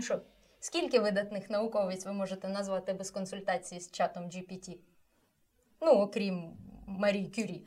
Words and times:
Ну 0.00 0.04
що, 0.04 0.20
скільки 0.60 1.00
видатних 1.00 1.50
науковиць 1.50 2.06
ви 2.06 2.12
можете 2.12 2.48
назвати 2.48 2.92
без 2.92 3.10
консультації 3.10 3.80
з 3.80 3.90
чатом 3.90 4.24
GPT? 4.24 4.76
Ну, 5.80 5.92
окрім 5.92 6.56
Марії 6.86 7.30
Кюрі. 7.30 7.66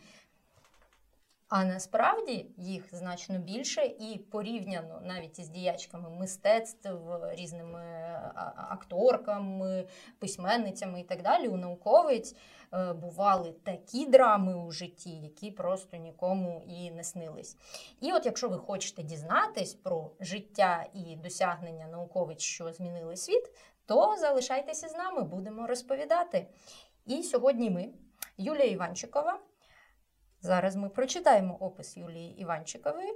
А 1.56 1.66
насправді 1.66 2.46
їх 2.58 2.96
значно 2.96 3.38
більше, 3.38 3.86
і 3.86 4.18
порівняно 4.32 5.02
навіть 5.04 5.40
із 5.40 5.50
діячками 5.50 6.10
мистецтв, 6.10 6.90
різними 7.32 7.82
акторками, 8.56 9.88
письменницями 10.20 11.02
і 11.02 11.04
так 11.04 11.22
далі, 11.22 11.48
у 11.48 11.58
науковиць 11.58 12.36
е, 12.74 12.94
бували 12.94 13.54
такі 13.64 14.06
драми 14.06 14.56
у 14.56 14.72
житті, 14.72 15.10
які 15.10 15.52
просто 15.52 15.98
нікому 15.98 16.64
і 16.68 16.92
не 16.92 17.04
снились. 17.04 17.58
І 18.02 18.12
от 18.14 18.26
якщо 18.26 18.50
ви 18.50 18.58
хочете 18.58 19.04
дізнатись 19.04 19.74
про 19.74 20.12
життя 20.20 20.86
і 20.94 21.16
досягнення 21.16 21.88
науковиць, 21.88 22.42
що 22.42 22.74
змінили 22.74 23.16
світ, 23.16 23.52
то 23.86 24.16
залишайтеся 24.20 24.88
з 24.88 24.96
нами, 24.96 25.22
будемо 25.22 25.68
розповідати. 25.68 26.48
І 27.06 27.24
сьогодні 27.24 27.70
ми, 27.70 27.90
Юлія 28.38 28.66
Іванчикова. 28.66 29.40
Зараз 30.46 30.76
ми 30.76 30.90
прочитаємо 30.90 31.58
опис 31.60 31.98
Юлії 31.98 32.42
Іванчикової, 32.42 33.14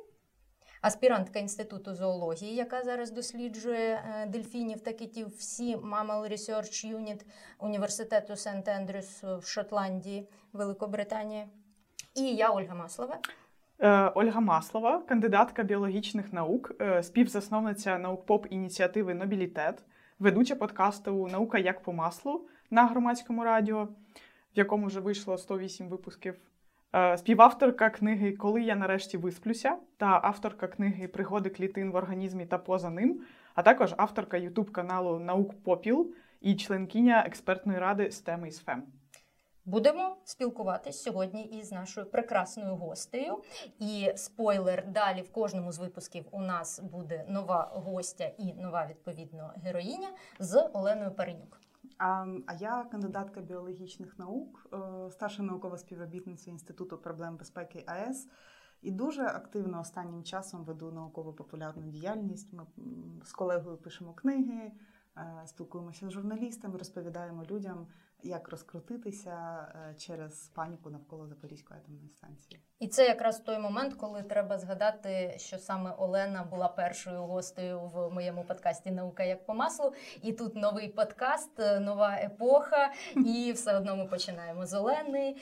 аспірантка 0.81 1.39
Інституту 1.39 1.95
зоології, 1.95 2.55
яка 2.55 2.83
зараз 2.83 3.11
досліджує 3.11 3.95
е, 3.95 4.25
дельфінів 4.25 4.81
та 4.81 4.93
китів 4.93 5.27
всі 5.37 5.75
Mammal 5.75 6.31
Research 6.31 6.95
Unit 6.95 7.25
університету 7.59 8.35
Сент 8.35 8.67
Ендрюс 8.67 9.23
в 9.23 9.45
Шотландії, 9.45 10.29
Великобританії. 10.53 11.47
І 12.15 12.35
я 12.35 12.49
Ольга 12.49 12.75
Маслова. 12.75 13.19
Е, 13.79 14.11
Ольга 14.15 14.39
Маслова, 14.39 15.01
кандидатка 15.01 15.63
біологічних 15.63 16.33
наук, 16.33 16.71
е, 16.81 17.03
співзасновниця 17.03 17.97
наукпоп 17.97 18.47
ініціативи 18.49 19.13
Нобілітет, 19.13 19.83
ведуча 20.19 20.55
подкасту 20.55 21.27
Наука 21.27 21.57
як 21.57 21.83
по 21.83 21.93
маслу 21.93 22.47
на 22.69 22.85
громадському 22.85 23.43
радіо, 23.43 23.85
в 23.85 23.89
якому 24.55 24.87
вже 24.87 24.99
вийшло 24.99 25.37
108 25.37 25.89
випусків. 25.89 26.35
Е, 26.95 27.17
співавторка 27.17 27.89
книги 27.89 28.31
Коли 28.31 28.61
я 28.61 28.75
нарешті 28.75 29.17
висплюся 29.17 29.77
та 29.97 30.19
авторка 30.23 30.67
книги 30.67 31.07
Пригоди 31.07 31.49
клітин 31.49 31.91
в 31.91 31.95
організмі 31.95 32.45
та 32.45 32.57
поза 32.57 32.89
ним, 32.89 33.21
а 33.55 33.63
також 33.63 33.93
авторка 33.97 34.37
ютуб 34.37 34.71
каналу 34.71 35.19
Наук 35.19 35.63
Попіл 35.63 36.13
і 36.41 36.55
членкиня 36.55 37.23
експертної 37.25 37.79
ради 37.79 38.11
з 38.11 38.21
теми 38.21 38.47
із 38.47 38.59
ФЕМ. 38.59 38.83
Будемо 39.65 40.17
спілкуватись 40.23 41.01
сьогодні 41.01 41.43
із 41.43 41.71
нашою 41.71 42.11
прекрасною 42.11 42.75
гостею. 42.75 43.43
І 43.79 44.11
спойлер, 44.15 44.87
далі 44.87 45.21
в 45.21 45.31
кожному 45.31 45.71
з 45.71 45.79
випусків 45.79 46.25
у 46.31 46.41
нас 46.41 46.79
буде 46.79 47.25
нова 47.27 47.71
гостя 47.73 48.31
і 48.37 48.53
нова 48.53 48.87
відповідно 48.89 49.53
героїня 49.63 50.07
з 50.39 50.69
Оленою 50.73 51.11
Паренюк. 51.11 51.61
А 51.97 52.53
я 52.59 52.83
кандидатка 52.83 53.41
біологічних 53.41 54.19
наук, 54.19 54.67
е, 54.73 55.11
старша 55.11 55.43
наукова 55.43 55.77
співробітниця 55.77 56.51
Інституту 56.51 56.97
проблем 56.97 57.37
безпеки 57.37 57.83
АЕС. 57.87 58.29
І 58.81 58.91
дуже 58.91 59.23
активно 59.23 59.79
останнім 59.79 60.23
часом 60.23 60.63
веду 60.63 60.91
науково-популярну 60.91 61.87
діяльність. 61.87 62.53
Ми 62.53 62.65
з 63.23 63.31
колегою 63.31 63.77
пишемо 63.77 64.13
книги, 64.13 64.71
е, 65.17 65.43
спілкуємося 65.45 66.09
з 66.09 66.11
журналістами, 66.11 66.77
розповідаємо 66.77 67.43
людям, 67.43 67.87
як 68.23 68.49
розкрутитися 68.49 69.67
е, 69.89 69.95
через 69.95 70.47
паніку 70.47 70.89
навколо 70.89 71.27
Запорізької 71.27 71.79
атомної 71.79 72.09
станції. 72.09 72.61
І 72.79 72.87
це 72.87 73.07
якраз 73.07 73.39
той 73.39 73.59
момент, 73.59 73.93
коли 73.93 74.23
треба 74.23 74.57
згадати, 74.57 75.35
що 75.37 75.57
саме 75.57 75.91
Олена 75.91 76.43
була 76.43 76.67
першою 76.67 77.21
гостею 77.21 77.79
в 77.79 78.09
моєму 78.13 78.43
подкасті 78.43 78.91
Наука 78.91 79.23
як 79.23 79.45
по 79.45 79.53
маслу. 79.53 79.93
І 80.21 80.33
тут 80.33 80.55
новий 80.55 80.89
подкаст, 80.89 81.59
е, 81.59 81.79
нова 81.79 82.15
епоха, 82.15 82.93
і 83.15 83.51
все 83.51 83.77
одно 83.77 83.95
ми 83.95 84.05
починаємо 84.05 84.65
з 84.65 84.73
Олени. 84.73 85.35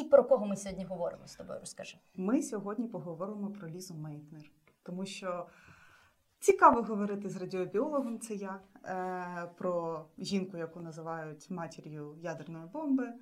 І 0.00 0.04
про 0.04 0.24
кого 0.24 0.46
ми 0.46 0.56
сьогодні 0.56 0.84
говоримо 0.84 1.26
з 1.26 1.36
тобою? 1.36 1.60
Розкажи. 1.60 1.98
Ми 2.14 2.42
сьогодні 2.42 2.88
поговоримо 2.88 3.50
про 3.50 3.68
Лізу 3.68 3.94
Мейтнер, 3.94 4.50
тому 4.82 5.06
що. 5.06 5.46
Цікаво 6.40 6.82
говорити 6.82 7.28
з 7.28 7.36
радіобіологом, 7.36 8.18
це 8.20 8.34
я, 8.34 8.60
е, 8.84 9.50
про 9.58 10.04
жінку, 10.18 10.56
яку 10.56 10.80
називають 10.80 11.50
матір'ю 11.50 12.16
ядерної 12.20 12.66
бомби. 12.66 13.04
Е, 13.04 13.14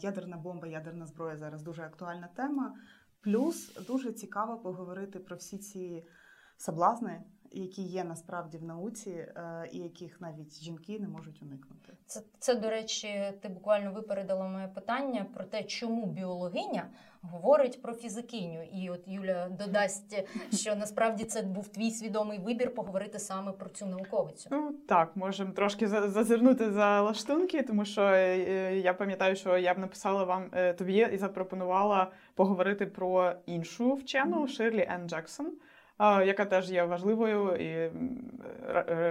ядерна 0.00 0.36
бомба, 0.36 0.66
ядерна 0.66 1.06
зброя 1.06 1.36
зараз 1.36 1.62
дуже 1.62 1.82
актуальна 1.82 2.28
тема. 2.36 2.74
Плюс 3.20 3.74
дуже 3.86 4.12
цікаво 4.12 4.58
поговорити 4.58 5.18
про 5.18 5.36
всі 5.36 5.58
ці 5.58 6.06
соблазни, 6.56 7.22
які 7.52 7.82
є 7.82 8.04
насправді 8.04 8.58
в 8.58 8.64
науці, 8.64 9.10
е, 9.10 9.68
і 9.72 9.78
яких 9.78 10.20
навіть 10.20 10.62
жінки 10.62 10.98
не 10.98 11.08
можуть 11.08 11.42
уникнути. 11.42 11.92
Це, 12.06 12.20
це 12.38 12.54
до 12.54 12.70
речі, 12.70 13.32
ти 13.42 13.48
буквально 13.48 13.92
випередила 13.92 14.48
моє 14.48 14.68
питання 14.68 15.26
про 15.34 15.44
те, 15.44 15.64
чому 15.64 16.06
біологиня 16.06 16.90
говорить 17.22 17.82
про 17.82 17.94
фізикиню. 17.94 18.62
І 18.72 18.90
от 18.90 19.08
Юля 19.08 19.48
додасть, 19.48 20.24
що 20.52 20.76
насправді 20.76 21.24
це 21.24 21.42
був 21.42 21.68
твій 21.68 21.90
свідомий 21.90 22.38
вибір 22.38 22.74
поговорити 22.74 23.18
саме 23.18 23.52
про 23.52 23.70
цю 23.70 23.86
науковицю. 23.86 24.48
Ну 24.52 24.74
так, 24.88 25.16
можемо 25.16 25.52
трошки 25.52 25.88
зазирнути 25.88 26.72
за 26.72 27.02
лаштунки, 27.02 27.62
тому 27.62 27.84
що 27.84 28.02
е, 28.02 28.38
е, 28.38 28.78
я 28.78 28.94
пам'ятаю, 28.94 29.36
що 29.36 29.58
я 29.58 29.74
б 29.74 29.78
написала 29.78 30.24
вам 30.24 30.50
тобі 30.78 31.08
і 31.12 31.18
запропонувала 31.18 32.10
поговорити 32.34 32.86
про 32.86 33.32
іншу 33.46 33.94
вчену 33.94 34.48
Ширлі 34.48 34.86
Енн 34.90 35.08
Джексон 35.08 35.52
яка 36.00 36.44
теж 36.44 36.70
є 36.70 36.84
важливою 36.84 37.56
і 37.56 37.90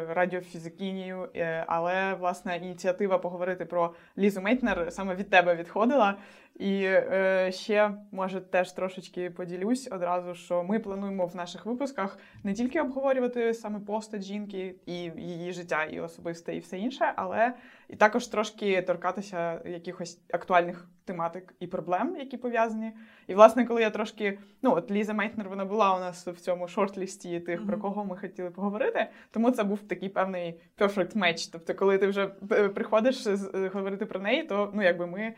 радіофізикінію, 0.10 1.30
але 1.68 2.14
власне 2.14 2.58
ініціатива 2.58 3.18
поговорити 3.18 3.66
про 3.66 3.94
Лізу 4.18 4.42
Мейтнер 4.42 4.88
саме 4.90 5.16
від 5.16 5.30
тебе 5.30 5.56
відходила. 5.56 6.16
І 6.56 6.84
е, 6.84 7.52
ще 7.52 7.92
може 8.12 8.42
теж 8.42 8.72
трошечки 8.72 9.30
поділюсь 9.30 9.90
одразу, 9.92 10.36
що 10.36 10.64
ми 10.64 10.80
плануємо 10.80 11.26
в 11.26 11.36
наших 11.36 11.66
випусках 11.66 12.18
не 12.44 12.54
тільки 12.54 12.82
обговорювати 12.82 13.54
саме 13.54 13.80
постать 13.80 14.24
жінки 14.24 14.76
і 14.86 14.96
її 15.18 15.54
життя, 15.54 15.84
і 15.84 16.00
особисте, 16.00 16.56
і 16.56 16.60
все 16.60 16.78
інше, 16.78 17.14
але 17.16 17.54
і 17.90 17.96
також 17.96 18.28
трошки 18.28 18.82
торкатися 18.82 19.62
якихось 19.66 20.22
актуальних 20.34 20.88
тематик 21.06 21.54
і 21.60 21.68
проблем, 21.68 22.16
які 22.20 22.38
пов'язані. 22.38 22.92
І, 23.28 23.36
власне, 23.36 23.66
коли 23.66 23.82
я 23.82 23.90
трошки, 23.90 24.40
ну 24.62 24.74
от 24.76 24.92
Ліза 24.92 25.14
Мейтнер, 25.14 25.50
вона 25.50 25.66
була 25.66 25.96
у 25.96 26.00
нас 26.00 26.28
в 26.28 26.40
цьому 26.40 26.68
шорт-лісті 26.68 27.40
тих, 27.40 27.62
mm-hmm. 27.62 27.68
про 27.68 27.78
кого 27.78 28.06
ми 28.06 28.18
хотіли 28.18 28.50
поговорити. 28.50 29.08
Тому 29.32 29.52
це 29.52 29.64
був 29.64 29.80
такий 29.80 30.10
певний 30.10 30.62
perfect 30.78 31.18
match. 31.18 31.50
Тобто, 31.52 31.74
коли 31.74 31.98
ти 31.98 32.08
вже 32.08 32.32
е, 32.52 32.70
приходиш 32.70 33.28
говорити 33.74 34.06
про 34.06 34.20
неї, 34.20 34.44
то 34.44 34.72
ну 34.74 34.84
якби 34.84 35.08
ми 35.08 35.22
е, 35.22 35.36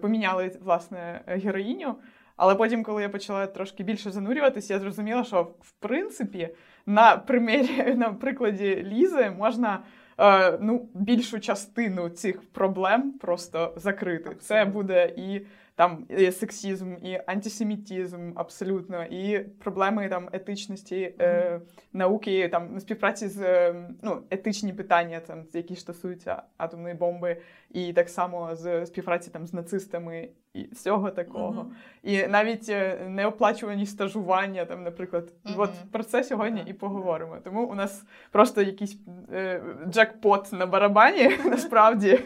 поміняли 0.00 0.58
власне 0.62 1.20
героїню. 1.26 1.94
Але 2.36 2.54
потім, 2.54 2.82
коли 2.82 3.02
я 3.02 3.08
почала 3.08 3.46
трошки 3.46 3.82
більше 3.82 4.10
занурюватися, 4.10 4.74
я 4.74 4.80
зрозуміла, 4.80 5.24
що 5.24 5.42
в 5.60 5.72
принципі 5.72 6.48
на 6.86 7.16
примірі, 7.16 7.94
на 7.96 8.12
прикладі 8.12 8.84
Лізи 8.84 9.30
можна 9.38 9.82
е, 10.18 10.58
ну, 10.60 10.88
більшу 10.94 11.40
частину 11.40 12.08
цих 12.08 12.52
проблем 12.52 13.12
просто 13.20 13.72
закрити. 13.76 14.34
Це 14.40 14.64
буде 14.64 15.14
і 15.16 15.40
там 15.76 16.06
і 16.08 16.30
сексізм, 16.30 16.94
і 17.02 17.20
антисемітізм, 17.26 18.32
абсолютно, 18.36 19.04
і 19.04 19.38
проблеми 19.38 20.08
там 20.08 20.28
етичності 20.32 21.14
е, 21.20 21.60
науки, 21.92 22.48
там 22.48 22.80
співпраці 22.80 23.28
з 23.28 23.40
е, 23.42 23.74
ну, 24.02 24.22
етичні 24.30 24.72
питання, 24.72 25.20
там 25.20 25.44
які 25.52 25.76
стосуються 25.76 26.42
атомної 26.56 26.94
бомби, 26.94 27.36
і 27.70 27.92
так 27.92 28.08
само 28.08 28.56
з 28.56 28.86
співпраці 28.86 29.30
там 29.30 29.46
з 29.46 29.52
нацистами 29.52 30.28
і 30.54 30.68
всього 30.72 31.10
такого. 31.10 31.62
Uh-huh. 31.62 31.72
І 32.02 32.26
навіть 32.26 32.68
е, 32.68 33.06
неоплачувані 33.08 33.86
стажування, 33.86 34.64
там, 34.64 34.82
наприклад, 34.82 35.32
uh-huh. 35.44 35.54
от 35.56 35.70
про 35.92 36.04
це 36.04 36.24
сьогодні 36.24 36.60
uh-huh. 36.60 36.70
і 36.70 36.72
поговоримо. 36.72 37.38
Тому 37.44 37.66
у 37.66 37.74
нас 37.74 38.04
просто 38.30 38.62
якийсь 38.62 38.98
е, 39.32 39.62
джекпот 39.88 40.52
на 40.52 40.66
барабані 40.66 41.28
насправді. 41.44 42.20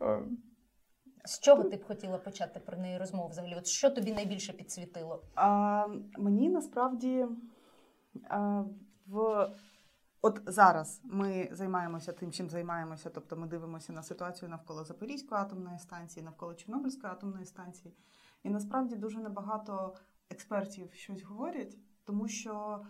З 1.24 1.40
чого 1.40 1.64
ти 1.64 1.76
б 1.76 1.84
хотіла 1.84 2.18
почати 2.18 2.60
про 2.60 2.76
неї 2.78 2.98
розмову 2.98 3.28
взагалі? 3.28 3.54
От 3.58 3.66
Що 3.66 3.90
тобі 3.90 4.12
найбільше 4.12 4.52
підсвітило? 4.52 5.24
А, 5.34 5.86
Мені 6.18 6.50
насправді 6.50 7.26
а, 8.28 8.64
в 9.06 9.48
от 10.22 10.40
зараз 10.46 11.00
ми 11.04 11.48
займаємося 11.52 12.12
тим, 12.12 12.32
чим 12.32 12.50
займаємося. 12.50 13.10
Тобто 13.10 13.36
ми 13.36 13.46
дивимося 13.46 13.92
на 13.92 14.02
ситуацію 14.02 14.48
навколо 14.48 14.84
Запорізької 14.84 15.40
атомної 15.40 15.78
станції, 15.78 16.24
навколо 16.24 16.54
Чорнобильської 16.54 17.12
атомної 17.12 17.44
станції. 17.44 17.94
І 18.42 18.50
насправді 18.50 18.96
дуже 18.96 19.18
небагато 19.18 19.96
експертів 20.30 20.92
щось 20.92 21.22
говорять, 21.22 21.76
тому 22.04 22.28
що 22.28 22.84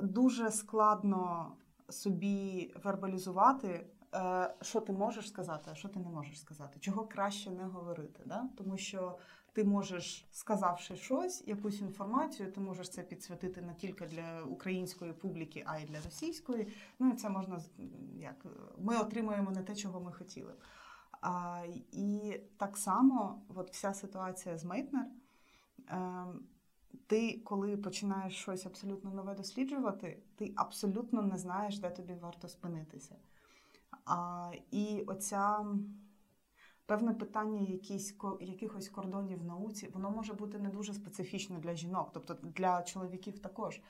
дуже 0.00 0.50
складно 0.50 1.52
собі 1.88 2.74
вербалізувати 2.84 3.86
що 4.62 4.80
ти 4.80 4.92
можеш 4.92 5.28
сказати, 5.28 5.70
а 5.72 5.74
що 5.74 5.88
ти 5.88 6.00
не 6.00 6.08
можеш 6.08 6.40
сказати, 6.40 6.80
чого 6.80 7.06
краще 7.06 7.50
не 7.50 7.64
говорити. 7.64 8.22
Да? 8.26 8.48
Тому 8.56 8.76
що 8.76 9.18
ти 9.52 9.64
можеш, 9.64 10.26
сказавши 10.32 10.96
щось, 10.96 11.44
якусь 11.46 11.80
інформацію, 11.80 12.52
ти 12.52 12.60
можеш 12.60 12.88
це 12.88 13.02
підсвятити 13.02 13.62
не 13.62 13.74
тільки 13.74 14.06
для 14.06 14.42
української 14.42 15.12
публіки, 15.12 15.64
а 15.66 15.78
й 15.78 15.84
для 15.84 16.00
російської. 16.00 16.68
Ну 16.98 17.12
це 17.12 17.28
можна 17.28 17.60
як 18.14 18.46
ми 18.78 18.96
отримуємо 18.96 19.50
не 19.50 19.62
те, 19.62 19.74
чого 19.74 20.00
ми 20.00 20.12
хотіли. 20.12 20.54
А, 21.20 21.62
І 21.92 22.40
так 22.56 22.76
само, 22.76 23.42
от 23.54 23.70
вся 23.70 23.94
ситуація 23.94 24.58
з 24.58 24.64
Мейтнер. 24.64 25.06
Е, 25.88 26.26
ти, 27.06 27.40
коли 27.44 27.76
починаєш 27.76 28.34
щось 28.34 28.66
абсолютно 28.66 29.10
нове 29.10 29.34
досліджувати, 29.34 30.22
ти 30.36 30.52
абсолютно 30.56 31.22
не 31.22 31.36
знаєш, 31.38 31.78
де 31.78 31.90
тобі 31.90 32.14
варто 32.14 32.48
спинитися. 32.48 33.16
А, 34.04 34.50
І 34.70 35.04
оця 35.06 35.66
певне 36.86 37.14
питання 37.14 37.60
якісь, 37.60 38.16
якихось 38.40 38.88
кордонів 38.88 39.38
в 39.38 39.44
науці, 39.44 39.88
воно 39.94 40.10
може 40.10 40.32
бути 40.32 40.58
не 40.58 40.68
дуже 40.68 40.94
специфічне 40.94 41.58
для 41.58 41.74
жінок, 41.74 42.10
тобто 42.12 42.34
для 42.42 42.82
чоловіків 42.82 43.38
також. 43.38 43.80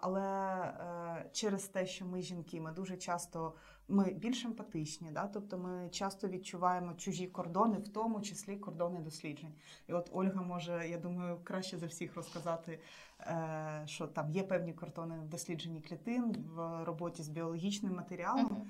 Але 0.00 0.28
е, 0.62 1.30
через 1.32 1.68
те, 1.68 1.86
що 1.86 2.06
ми 2.06 2.22
жінки, 2.22 2.60
ми 2.60 2.72
дуже 2.72 2.96
часто 2.96 3.54
ми 3.88 4.10
більш 4.10 4.44
емпатичні, 4.44 5.10
да? 5.10 5.26
тобто 5.26 5.58
ми 5.58 5.88
часто 5.90 6.28
відчуваємо 6.28 6.94
чужі 6.94 7.26
кордони, 7.26 7.78
в 7.78 7.88
тому 7.88 8.20
числі 8.20 8.56
кордони 8.56 9.00
досліджень. 9.00 9.54
І 9.88 9.92
от 9.92 10.10
Ольга 10.12 10.42
може, 10.42 10.88
я 10.88 10.98
думаю, 10.98 11.38
краще 11.44 11.78
за 11.78 11.86
всіх 11.86 12.16
розказати, 12.16 12.80
е, 13.20 13.82
що 13.86 14.06
там 14.06 14.30
є 14.30 14.42
певні 14.42 14.72
кордони 14.72 15.18
в 15.18 15.28
дослідженні 15.28 15.80
клітин, 15.80 16.36
в 16.54 16.84
роботі 16.84 17.22
з 17.22 17.28
біологічним 17.28 17.94
матеріалом. 17.94 18.66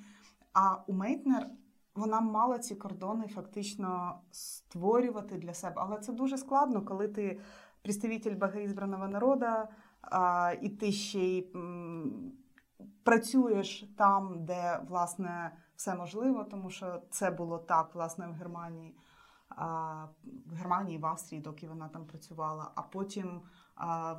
А 0.55 0.77
у 0.87 0.93
Мейтнер 0.93 1.47
вона 1.95 2.21
мала 2.21 2.59
ці 2.59 2.75
кордони 2.75 3.29
фактично 3.29 4.21
створювати 4.31 5.39
для 5.39 5.55
себе. 5.55 5.75
Але 5.77 5.99
це 5.99 6.13
дуже 6.13 6.39
складно, 6.39 6.83
коли 6.83 7.09
ти 7.09 7.41
представитель 7.83 8.37
богоізбраного 8.37 9.09
народу, 9.09 9.47
а, 10.01 10.53
і 10.63 10.69
ти 10.69 10.93
ще 10.93 11.21
й 11.21 11.53
працюєш 13.03 13.93
там, 13.97 14.45
де 14.45 14.81
власне 14.89 15.57
все 15.77 15.95
можливо, 15.95 16.45
тому 16.45 16.71
що 16.71 17.03
це 17.11 17.31
було 17.31 17.59
так, 17.59 17.95
власне, 17.95 18.27
в 18.27 18.33
Германії. 18.33 18.97
В 20.47 20.55
Германії, 20.55 20.99
в 20.99 21.07
Австрії, 21.07 21.43
доки 21.43 21.69
вона 21.69 21.89
там 21.89 22.07
працювала. 22.07 22.71
А 22.75 22.83
потім 22.83 23.41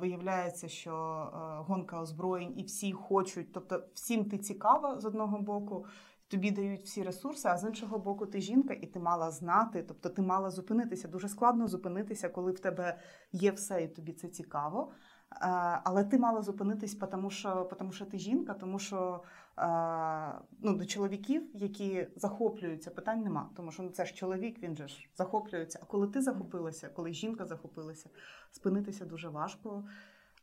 виявляється, 0.00 0.68
що 0.68 0.94
а, 0.94 1.60
гонка 1.60 2.00
озброєнь 2.00 2.58
і 2.58 2.62
всі 2.62 2.92
хочуть, 2.92 3.52
тобто 3.52 3.82
всім 3.94 4.24
ти 4.24 4.38
цікава 4.38 5.00
з 5.00 5.04
одного 5.04 5.38
боку, 5.38 5.86
тобі 6.28 6.50
дають 6.50 6.82
всі 6.82 7.02
ресурси, 7.02 7.48
а 7.48 7.56
з 7.56 7.64
іншого 7.64 7.98
боку, 7.98 8.26
ти 8.26 8.40
жінка, 8.40 8.74
і 8.74 8.86
ти 8.86 9.00
мала 9.00 9.30
знати, 9.30 9.84
тобто 9.88 10.08
ти 10.08 10.22
мала 10.22 10.50
зупинитися. 10.50 11.08
Дуже 11.08 11.28
складно 11.28 11.68
зупинитися, 11.68 12.28
коли 12.28 12.52
в 12.52 12.58
тебе 12.58 12.98
є 13.32 13.50
все, 13.50 13.82
і 13.82 13.88
тобі 13.88 14.12
це 14.12 14.28
цікаво. 14.28 14.92
Е, 15.32 15.36
але 15.84 16.04
ти 16.04 16.18
мала 16.18 16.42
зупинитись, 16.42 16.94
тому 16.94 17.30
що 17.30 17.70
тому 17.78 17.92
що 17.92 18.04
ти 18.04 18.18
жінка, 18.18 18.54
тому 18.54 18.78
що 18.78 19.22
е, 19.58 20.40
ну, 20.60 20.76
до 20.76 20.86
чоловіків, 20.86 21.50
які 21.54 22.08
захоплюються, 22.16 22.90
питань 22.90 23.22
нема. 23.22 23.50
Тому 23.56 23.72
що 23.72 23.82
ну, 23.82 23.90
це 23.90 24.04
ж 24.04 24.14
чоловік, 24.14 24.62
він 24.62 24.76
же 24.76 24.88
ж 24.88 25.10
захоплюється. 25.14 25.78
А 25.82 25.86
коли 25.86 26.08
ти 26.08 26.22
захопилася, 26.22 26.88
коли 26.88 27.12
жінка 27.12 27.44
захопилася, 27.44 28.10
спинитися 28.50 29.04
дуже 29.04 29.28
важко. 29.28 29.84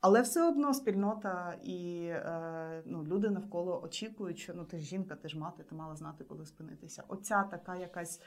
Але 0.03 0.21
все 0.21 0.47
одно 0.47 0.73
спільнота 0.73 1.55
і 1.63 2.05
е, 2.05 2.83
ну, 2.85 3.03
люди 3.03 3.29
навколо 3.29 3.81
очікують, 3.83 4.37
що 4.37 4.53
ну 4.53 4.65
ти 4.65 4.77
ж 4.77 4.85
жінка, 4.85 5.15
ти 5.15 5.29
ж 5.29 5.39
мати, 5.39 5.63
ти 5.63 5.75
мала 5.75 5.95
знати, 5.95 6.23
коли 6.23 6.45
спинитися. 6.45 7.03
Оця 7.07 7.43
така 7.43 7.75
якась 7.75 8.21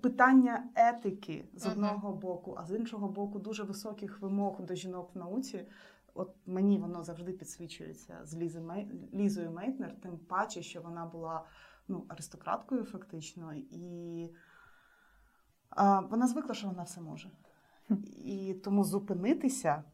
питання 0.00 0.70
етики 0.74 1.48
з 1.54 1.66
одного 1.66 2.12
uh-huh. 2.12 2.20
боку, 2.20 2.56
а 2.58 2.66
з 2.66 2.76
іншого 2.76 3.08
боку, 3.08 3.38
дуже 3.38 3.62
високих 3.62 4.20
вимог 4.20 4.60
до 4.60 4.74
жінок 4.74 5.14
в 5.14 5.18
науці. 5.18 5.68
От 6.14 6.34
мені 6.46 6.78
воно 6.78 7.02
завжди 7.02 7.32
підсвічується 7.32 8.20
з 8.24 8.36
Лізи 8.36 8.60
Мей... 8.60 8.92
Лізою 9.14 9.50
Мейтнер, 9.50 10.00
тим 10.00 10.18
паче, 10.18 10.62
що 10.62 10.82
вона 10.82 11.06
була 11.06 11.44
ну, 11.88 12.04
аристократкою, 12.08 12.84
фактично, 12.84 13.54
і 13.54 14.28
а, 15.70 16.00
вона 16.00 16.26
звикла, 16.26 16.54
що 16.54 16.66
вона 16.66 16.82
все 16.82 17.00
може. 17.00 17.30
І 18.24 18.54
тому 18.64 18.84
зупинитися, 18.84 19.84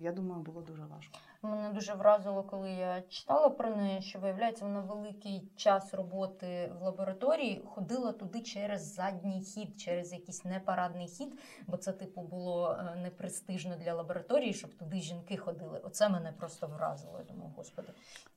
я 0.00 0.12
думаю, 0.12 0.42
було 0.42 0.62
дуже 0.62 0.84
важко. 0.84 1.18
Мене 1.42 1.70
дуже 1.74 1.94
вразило, 1.94 2.42
коли 2.42 2.70
я 2.70 3.02
читала 3.08 3.48
про 3.48 3.76
неї, 3.76 4.02
що 4.02 4.18
виявляється, 4.18 4.64
вона 4.64 4.80
великий 4.80 5.42
час 5.56 5.94
роботи 5.94 6.72
в 6.80 6.82
лабораторії 6.82 7.62
ходила 7.64 8.12
туди 8.12 8.40
через 8.40 8.94
задній 8.94 9.40
хід, 9.40 9.80
через 9.80 10.12
якийсь 10.12 10.44
непарадний 10.44 11.06
хід, 11.06 11.28
бо 11.66 11.76
це, 11.76 11.92
типу, 11.92 12.20
було 12.20 12.76
е, 12.80 12.96
непрестижно 13.02 13.76
для 13.84 13.94
лабораторії, 13.94 14.52
щоб 14.52 14.74
туди 14.74 14.96
жінки 14.96 15.36
ходили. 15.36 15.80
Оце 15.84 16.08
мене 16.08 16.32
просто 16.38 16.66
вразило. 16.66 17.18
Я 17.18 17.24
думаю, 17.34 17.52
господи, 17.56 17.88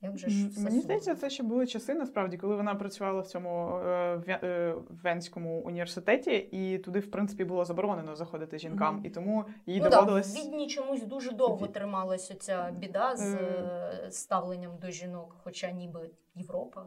як 0.02 0.18
же 0.18 0.30
ж 0.30 0.48
все 0.48 0.62
мені 0.62 0.80
здається, 0.80 1.16
це 1.16 1.30
ще 1.30 1.44
були 1.44 1.68
часи, 1.68 1.94
насправді, 1.94 2.38
коли 2.38 2.56
вона 2.56 2.76
працювала 2.76 3.22
в 3.22 3.28
цьому 3.28 3.78
е, 3.78 4.40
е, 4.44 4.76
Венському 5.04 5.62
університеті, 5.62 6.32
і 6.32 6.78
туди, 6.78 7.00
в 7.00 7.12
принципі, 7.12 7.46
було 7.46 7.66
заборонено 7.66 8.16
заходити 8.16 8.60
жінкам, 8.60 8.98
mm-hmm. 8.98 9.06
і 9.06 9.10
тому 9.10 9.46
їй 9.66 9.82
ну, 9.82 9.90
доводилось... 9.90 10.36
В 10.36 10.46
Відні 10.46 10.68
чомусь 10.68 11.04
дуже 11.04 11.32
довго 11.32 11.68
трималася 11.68 12.36
ця 12.36 12.72
біда 12.72 12.91
да, 12.92 13.16
з 13.16 13.36
е, 13.36 14.08
ставленням 14.12 14.78
до 14.78 14.92
жінок, 14.92 15.36
хоча 15.44 15.72
ніби 15.72 16.10
Європа. 16.36 16.86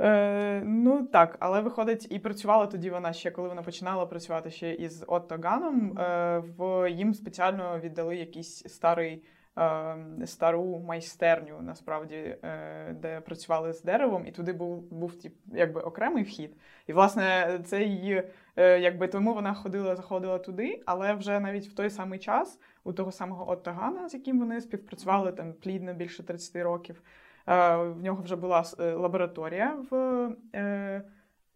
Е, 0.00 0.62
Ну 0.64 1.06
так, 1.06 1.36
але 1.40 1.60
виходить, 1.60 2.06
і 2.10 2.18
працювала 2.18 2.66
тоді 2.66 2.90
вона 2.90 3.12
ще, 3.12 3.30
коли 3.30 3.48
вона 3.48 3.62
починала 3.62 4.06
працювати 4.06 4.50
ще 4.50 4.74
із 4.74 5.04
Отто 5.06 5.38
Ганом, 5.42 5.98
е, 5.98 6.38
в 6.38 6.90
їм 6.90 7.14
спеціально 7.14 7.78
віддали 7.78 8.16
якийсь 8.16 8.64
старий. 8.66 9.24
Е, 9.58 10.26
стару 10.26 10.78
майстерню, 10.78 11.62
насправді, 11.62 12.14
е, 12.14 12.96
де 13.00 13.20
працювали 13.20 13.72
з 13.72 13.82
деревом, 13.82 14.26
і 14.26 14.32
туди 14.32 14.52
був 14.52 14.92
був 14.92 15.22
тип, 15.22 15.34
якби 15.46 15.80
окремий 15.80 16.24
вхід. 16.24 16.56
І, 16.86 16.92
власне, 16.92 17.60
це 17.64 17.82
її, 17.82 18.22
е, 18.56 18.80
якби 18.80 19.08
тому 19.08 19.34
вона 19.34 19.54
ходила, 19.54 19.96
заходила 19.96 20.38
туди, 20.38 20.82
але 20.86 21.14
вже 21.14 21.40
навіть 21.40 21.68
в 21.68 21.74
той 21.74 21.90
самий 21.90 22.18
час 22.18 22.60
у 22.84 22.92
того 22.92 23.12
самого 23.12 23.50
Оттагана, 23.50 24.08
з 24.08 24.14
яким 24.14 24.38
вони 24.38 24.60
співпрацювали 24.60 25.32
там 25.32 25.52
плідно 25.52 25.94
більше 25.94 26.22
30 26.22 26.62
років. 26.62 27.02
В 27.46 27.96
нього 28.02 28.22
вже 28.22 28.36
була 28.36 28.64
лабораторія 28.78 29.76
в 29.90 30.34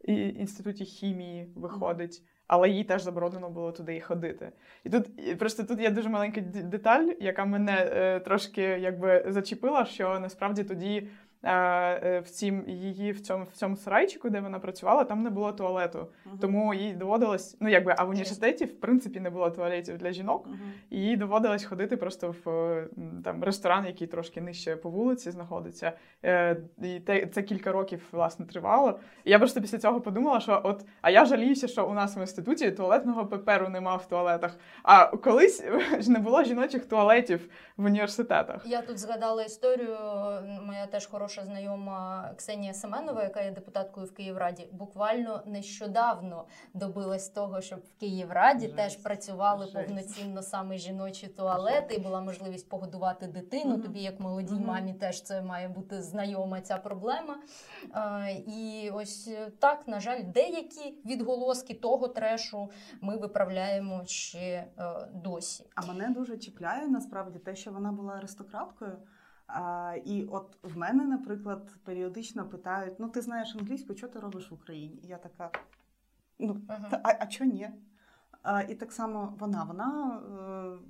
інституті 0.07 0.85
хімії, 0.85 1.53
виходить 1.55 2.23
але 2.47 2.69
їй 2.69 2.85
теж 2.85 3.03
заборонено 3.03 3.51
було 3.51 3.73
туди 3.73 4.01
ходити. 4.01 4.53
І 4.85 4.91
тут 4.91 5.39
просто 5.39 5.65
тут 5.65 5.81
є 5.81 5.91
дуже 5.91 6.09
маленька 6.09 6.41
деталь, 6.41 7.07
яка 7.21 7.45
мене 7.45 7.91
е, 7.93 8.21
трошки 8.21 8.63
якби 8.63 9.25
зачепила, 9.29 9.85
що 9.85 10.21
насправді 10.21 10.65
тоді 10.65 11.09
в 11.45 12.25
цім 12.31 12.65
її 12.69 13.13
в 13.13 13.21
цьому 13.21 13.45
в 13.45 13.57
цьому 13.57 13.77
сарайчику, 13.77 14.31
де 14.31 14.41
вона 14.41 14.59
працювала, 14.59 15.05
там 15.05 15.23
не 15.23 15.31
було 15.31 15.53
туалету. 15.53 15.99
Uh-huh. 15.99 16.39
Тому 16.41 16.75
їй 16.75 16.93
доводилось, 16.93 17.57
ну 17.61 17.69
якби 17.69 17.95
а 17.99 18.05
в 18.05 18.11
університеті 18.11 18.65
в 18.65 18.81
принципі 18.81 19.21
не 19.21 19.31
було 19.31 19.51
туалетів 19.51 19.99
для 19.99 20.13
жінок, 20.13 20.49
uh-huh. 20.49 20.55
і 20.91 21.01
їй 21.01 21.17
доводилось 21.17 21.65
ходити 21.65 21.97
просто 21.97 22.35
в 22.45 22.75
там 23.25 23.45
ресторан, 23.45 23.87
який 23.87 24.07
трошки 24.07 24.41
нижче 24.41 24.77
по 24.77 24.91
вулиці 24.91 25.31
знаходиться. 25.31 25.93
Е, 26.25 26.57
і 26.83 27.01
те 27.01 27.27
це 27.27 27.43
кілька 27.43 27.73
років 27.73 28.09
власне 28.13 28.47
тривало. 28.47 28.99
І 29.25 29.31
я 29.31 29.39
просто 29.39 29.61
після 29.61 29.79
цього 29.79 30.01
подумала, 30.01 30.41
що 30.41 30.61
от 30.65 30.85
а 31.03 31.11
я 31.11 31.25
жаліюся, 31.25 31.69
що 31.69 31.87
у 31.87 31.95
нас 31.95 32.17
в 32.17 32.19
інституті 32.19 32.71
туалетного 32.71 33.27
паперу 33.27 33.69
нема 33.69 33.97
в 33.97 34.09
туалетах. 34.09 34.57
А 34.83 35.07
колись 35.07 35.65
ж 36.01 36.11
не 36.11 36.19
було 36.19 36.45
жіночих 36.45 36.87
туалетів 36.87 37.49
в 37.77 37.85
університетах. 37.85 38.67
Я 38.67 38.83
тут 38.83 38.99
згадала 38.99 39.43
історію. 39.43 39.97
Моя 40.63 40.87
теж 40.87 41.07
хороша 41.07 41.34
хороша 41.35 41.53
знайома 41.53 42.31
Ксенія 42.37 42.75
Семенова, 42.75 43.23
яка 43.23 43.43
є 43.43 43.51
депутаткою 43.51 44.07
в 44.07 44.15
Київраді, 44.15 44.69
буквально 44.73 45.43
нещодавно 45.47 46.45
добилась 46.75 47.29
того, 47.29 47.61
щоб 47.61 47.79
в 47.81 48.01
Київраді 48.01 48.67
Жесть. 48.67 48.77
теж 48.77 48.97
працювали 48.97 49.67
Жесть. 49.67 49.75
повноцінно 49.87 50.43
саме 50.43 50.79
жіночі 50.79 51.29
туалети. 51.29 51.95
і 51.95 51.99
Була 51.99 52.21
можливість 52.21 52.69
погодувати 52.69 53.27
дитину. 53.27 53.77
mm 53.77 53.83
Тобі, 53.83 54.01
як 54.01 54.21
молодій 54.21 54.55
mm 54.55 54.67
мамі, 54.67 54.93
теж 54.93 55.23
це 55.23 55.43
має 55.43 55.69
бути 55.69 56.03
знайома 56.03 56.61
ця 56.61 56.77
проблема. 56.77 57.37
А, 57.93 58.29
І 58.47 58.91
ось 58.95 59.31
так, 59.59 59.89
на 59.89 60.01
жаль, 60.01 60.23
деякі 60.25 60.95
відголоски 61.07 61.75
того 61.75 62.09
трешу 62.09 62.71
ми 63.01 63.17
виправляємо 63.17 64.03
ще 64.07 64.39
е, 64.39 64.67
досі. 65.15 65.67
А 65.75 65.87
мене 65.87 66.11
дуже 66.11 66.39
чіпляє 66.39 66.89
насправді 66.89 67.39
те, 67.39 67.57
що 67.57 67.73
вона 67.73 67.93
була 67.93 68.15
аристократкою. 68.15 68.97
А, 69.47 69.95
І 70.05 70.25
от 70.25 70.57
в 70.63 70.77
мене, 70.77 71.05
наприклад, 71.05 71.77
періодично 71.85 72.49
питають: 72.49 72.95
ну, 73.01 73.09
ти 73.09 73.21
знаєш 73.21 73.57
англійську, 73.57 73.95
що 73.95 74.09
ти 74.09 74.19
робиш 74.21 74.51
в 74.51 74.55
Україні? 74.55 75.01
І 75.03 75.07
я 75.07 75.19
така, 75.19 75.51
ну, 76.39 76.53
uh-huh. 76.53 77.01
а 77.03 77.17
а 77.21 77.27
чого 77.27 77.51
ні? 77.51 77.71
А, 78.43 78.63
І 78.63 78.75
так 78.75 78.93
само 78.93 79.35
вона, 79.39 79.65
вона 79.65 80.21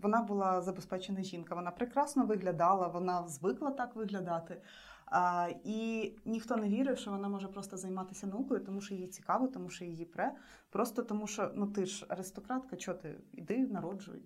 вона 0.03 0.23
була 0.23 0.61
забезпечена 0.61 1.23
жінка, 1.23 1.55
вона 1.55 1.71
прекрасно 1.71 2.27
виглядала, 2.27 2.89
вона 2.89 3.29
звикла 3.29 3.71
так 3.71 3.97
виглядати. 3.97 4.63
А, 5.07 5.49
І 5.65 6.13
ніхто 6.25 6.57
не 6.57 6.69
вірив, 6.69 6.99
що 6.99 7.11
вона 7.11 7.29
може 7.29 7.49
просто 7.49 7.77
займатися 7.77 8.27
наукою, 8.27 8.61
тому 8.61 8.81
що 8.81 8.95
їй 8.95 9.07
цікаво, 9.07 9.49
тому 9.49 9.71
що 9.71 9.85
її 9.85 10.05
пре. 10.05 10.33
Просто 10.71 11.03
тому 11.03 11.27
що 11.27 11.51
ну 11.55 11.67
ти 11.67 11.87
ж 11.87 12.07
аристократка, 12.09 12.77
що 12.77 12.95
ти 12.95 13.21
іди, 13.33 13.67
народжуй. 13.67 14.23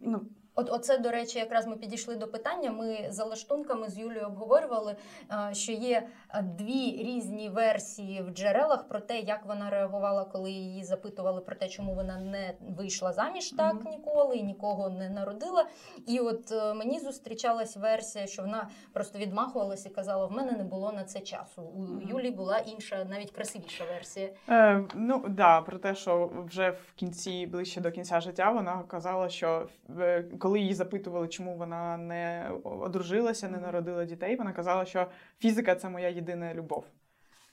Ну, 0.00 0.26
От 0.58 0.70
оце, 0.70 0.98
до 0.98 1.10
речі, 1.10 1.38
якраз 1.38 1.66
ми 1.66 1.76
підійшли 1.76 2.16
до 2.16 2.28
питання. 2.28 2.70
Ми 2.70 3.06
за 3.10 3.24
лаштунками 3.24 3.88
з 3.88 3.98
Юлією 3.98 4.26
обговорювали, 4.26 4.96
е, 5.30 5.54
що 5.54 5.72
є 5.72 6.08
е, 6.30 6.42
дві 6.42 7.02
різні 7.02 7.48
версії 7.48 8.22
в 8.22 8.30
джерелах 8.30 8.88
про 8.88 9.00
те, 9.00 9.18
як 9.20 9.46
вона 9.46 9.70
реагувала, 9.70 10.24
коли 10.24 10.50
її 10.50 10.84
запитували 10.84 11.40
про 11.40 11.56
те, 11.56 11.68
чому 11.68 11.94
вона 11.94 12.20
не 12.20 12.54
вийшла 12.78 13.12
заміж 13.12 13.50
так 13.50 13.84
ніколи 13.84 14.36
і 14.36 14.42
нікого 14.42 14.90
не 14.90 15.10
народила. 15.10 15.66
І 16.06 16.20
от 16.20 16.52
е, 16.52 16.74
мені 16.74 17.00
зустрічалась 17.00 17.76
версія, 17.76 18.26
що 18.26 18.42
вона 18.42 18.68
просто 18.92 19.18
відмахувалась 19.18 19.86
і 19.86 19.90
казала: 19.90 20.26
в 20.26 20.32
мене 20.32 20.52
не 20.52 20.64
було 20.64 20.92
на 20.92 21.04
це 21.04 21.20
часу. 21.20 21.62
У. 21.62 22.08
Юлії 22.08 22.30
була 22.30 22.58
інша, 22.58 23.04
навіть 23.04 23.30
красивіша 23.30 23.84
версія. 23.84 24.28
Е, 24.48 24.84
ну 24.94 25.24
да, 25.28 25.60
про 25.60 25.78
те, 25.78 25.94
що 25.94 26.30
вже 26.46 26.70
в 26.70 26.92
кінці, 26.96 27.46
ближче 27.46 27.80
до 27.80 27.90
кінця 27.90 28.20
життя, 28.20 28.50
вона 28.50 28.82
казала, 28.88 29.28
що 29.28 29.68
е, 30.00 30.24
коли 30.48 30.60
її 30.60 30.74
запитували, 30.74 31.28
чому 31.28 31.56
вона 31.56 31.96
не 31.96 32.50
одружилася, 32.64 33.48
не 33.48 33.58
народила 33.58 34.04
дітей, 34.04 34.36
вона 34.36 34.52
казала, 34.52 34.84
що 34.84 35.06
фізика 35.38 35.74
це 35.74 35.88
моя 35.88 36.08
єдина 36.08 36.54
любов. 36.54 36.84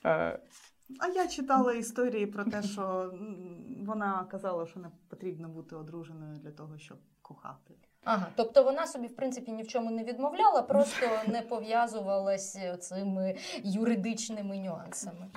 Е, 0.04 0.38
А 1.00 1.08
я 1.14 1.28
читала 1.28 1.72
історії 1.72 2.26
про 2.26 2.44
те, 2.44 2.62
що 2.62 3.14
вона 3.86 4.24
казала, 4.30 4.66
що 4.66 4.80
не 4.80 4.88
потрібно 5.08 5.48
бути 5.48 5.76
одруженою 5.76 6.36
для 6.36 6.50
того, 6.50 6.78
щоб 6.78 6.98
кохати. 7.22 7.74
Ага, 8.04 8.26
тобто 8.36 8.64
вона 8.64 8.86
собі 8.86 9.06
в 9.06 9.16
принципі 9.16 9.52
ні 9.52 9.62
в 9.62 9.68
чому 9.68 9.90
не 9.90 10.04
відмовляла, 10.04 10.62
просто 10.62 11.06
не 11.28 11.42
пов'язувалась 11.42 12.58
цими 12.80 13.36
юридичними 13.62 14.58
нюансами. 14.58 15.30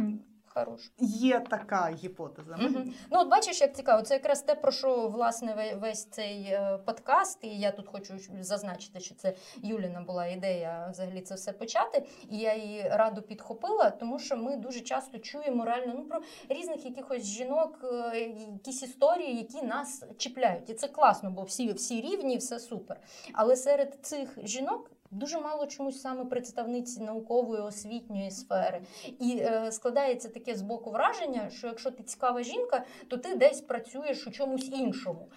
Хорош. 0.54 0.92
Є 1.00 1.40
така 1.40 1.92
гіпотеза. 2.04 2.56
Мгм. 2.58 2.94
Ну, 3.12 3.20
от 3.20 3.28
бачиш, 3.28 3.62
як 3.62 3.76
цікаво, 3.76 4.02
це 4.02 4.14
якраз 4.14 4.42
те, 4.42 4.56
про 4.56 4.72
що 4.72 5.08
власне 5.08 5.54
ве- 5.54 5.80
весь 5.80 6.06
цей 6.06 6.44
е, 6.44 6.80
подкаст. 6.86 7.44
І 7.44 7.60
я 7.60 7.72
тут 7.72 7.88
хочу 7.88 8.14
зазначити, 8.42 9.00
що 9.00 9.16
це 9.16 9.34
Юліна 9.64 10.02
була 10.02 10.26
ідея 10.26 10.88
взагалі 10.92 11.22
це 11.22 11.36
все 11.36 11.52
почати. 11.54 12.04
І 12.30 12.38
я 12.38 12.56
її 12.56 12.90
раду 12.90 13.22
підхопила, 13.22 13.90
тому 13.90 14.20
що 14.20 14.38
ми 14.38 14.58
дуже 14.58 14.82
часто 14.82 15.20
чуємо 15.20 15.66
реально 15.66 15.94
ну 15.98 16.04
про 16.04 16.22
різних 16.50 16.86
якихось 16.86 17.24
жінок, 17.24 17.80
е, 18.14 18.20
якісь 18.54 18.84
історії, 18.84 19.36
які 19.38 19.62
нас 19.66 20.04
чіпляють. 20.18 20.70
І 20.70 20.74
це 20.74 20.88
класно, 20.88 21.32
бо 21.32 21.44
всі, 21.44 21.74
всі 21.74 22.02
рівні, 22.02 22.38
все 22.38 22.60
супер. 22.60 22.98
Але 23.34 23.56
серед 23.56 23.98
цих 24.02 24.38
жінок. 24.44 24.92
Дуже 25.12 25.40
мало 25.40 25.68
чомусь 25.68 26.02
саме 26.02 26.26
представниці 26.26 27.02
наукової 27.02 27.62
освітньої 27.62 28.32
сфери, 28.32 28.82
і 29.20 29.38
е, 29.42 29.72
складається 29.72 30.30
таке 30.30 30.56
з 30.56 30.62
боку 30.62 30.92
враження, 30.92 31.50
що 31.50 31.68
якщо 31.68 31.92
ти 31.92 32.04
цікава 32.04 32.44
жінка, 32.44 32.84
то 33.08 33.18
ти 33.18 33.36
десь 33.36 33.62
працюєш 33.62 34.28
у 34.28 34.32
чомусь 34.32 34.70
іншому. 34.74 35.28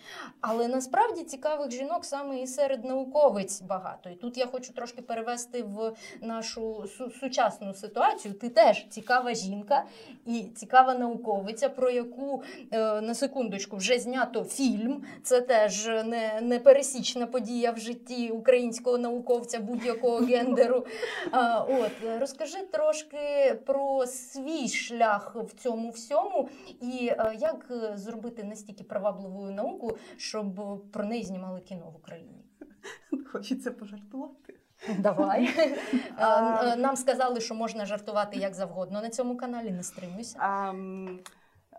Але 0.41 0.69
насправді 0.69 1.23
цікавих 1.23 1.71
жінок 1.71 2.05
саме 2.05 2.41
і 2.41 2.47
серед 2.47 2.85
науковиць 2.85 3.61
багато. 3.63 4.11
І 4.11 4.15
тут 4.15 4.39
я 4.39 4.47
хочу 4.47 4.73
трошки 4.73 5.03
перевести 5.03 5.63
в 5.63 5.93
нашу 6.21 6.63
су- 6.63 7.21
сучасну 7.21 7.75
ситуацію. 7.75 8.35
Ти 8.35 8.49
теж 8.49 8.87
цікава 8.89 9.35
жінка 9.35 9.85
і 10.27 10.43
цікава 10.43 10.95
науковиця, 10.95 11.69
про 11.69 11.91
яку 11.91 12.43
е, 12.73 13.01
на 13.01 13.15
секундочку 13.15 13.77
вже 13.77 13.99
знято 13.99 14.45
фільм. 14.45 15.05
Це 15.23 15.41
теж 15.41 15.87
не, 15.87 16.39
не 16.43 16.59
пересічна 16.59 17.27
подія 17.27 17.71
в 17.71 17.79
житті 17.79 18.31
українського 18.31 18.99
науковця 18.99 19.59
будь-якого 19.63 20.19
гендеру. 20.19 20.87
От 21.69 21.93
розкажи 22.21 22.59
трошки 22.73 23.55
про 23.67 24.07
свій 24.07 24.69
шлях 24.69 25.37
в 25.37 25.53
цьому 25.63 25.91
всьому, 25.91 26.49
і 26.81 27.07
е, 27.19 27.37
як 27.39 27.67
е, 27.71 27.97
зробити 27.97 28.45
настільки 28.45 28.85
привабливу 28.85 29.51
науку, 29.51 29.97
щоб 30.17 30.61
про 30.93 31.05
неї 31.05 31.25
знімали 31.25 31.61
кіно 31.61 31.91
в 31.93 31.97
Україні. 31.97 32.45
Хочеться 33.33 33.71
пожартувати. 33.71 34.55
Давай 34.99 35.51
А- 36.17 36.73
Е, 36.73 36.77
нам 36.77 36.97
сказали, 36.97 37.41
що 37.41 37.55
можна 37.55 37.87
жартувати 37.87 38.37
як 38.39 38.55
завгодно 38.55 39.03
на 39.03 39.11
цьому 39.11 39.37
каналі. 39.37 39.71
Не 39.71 39.83
стримуйся. 39.83 40.39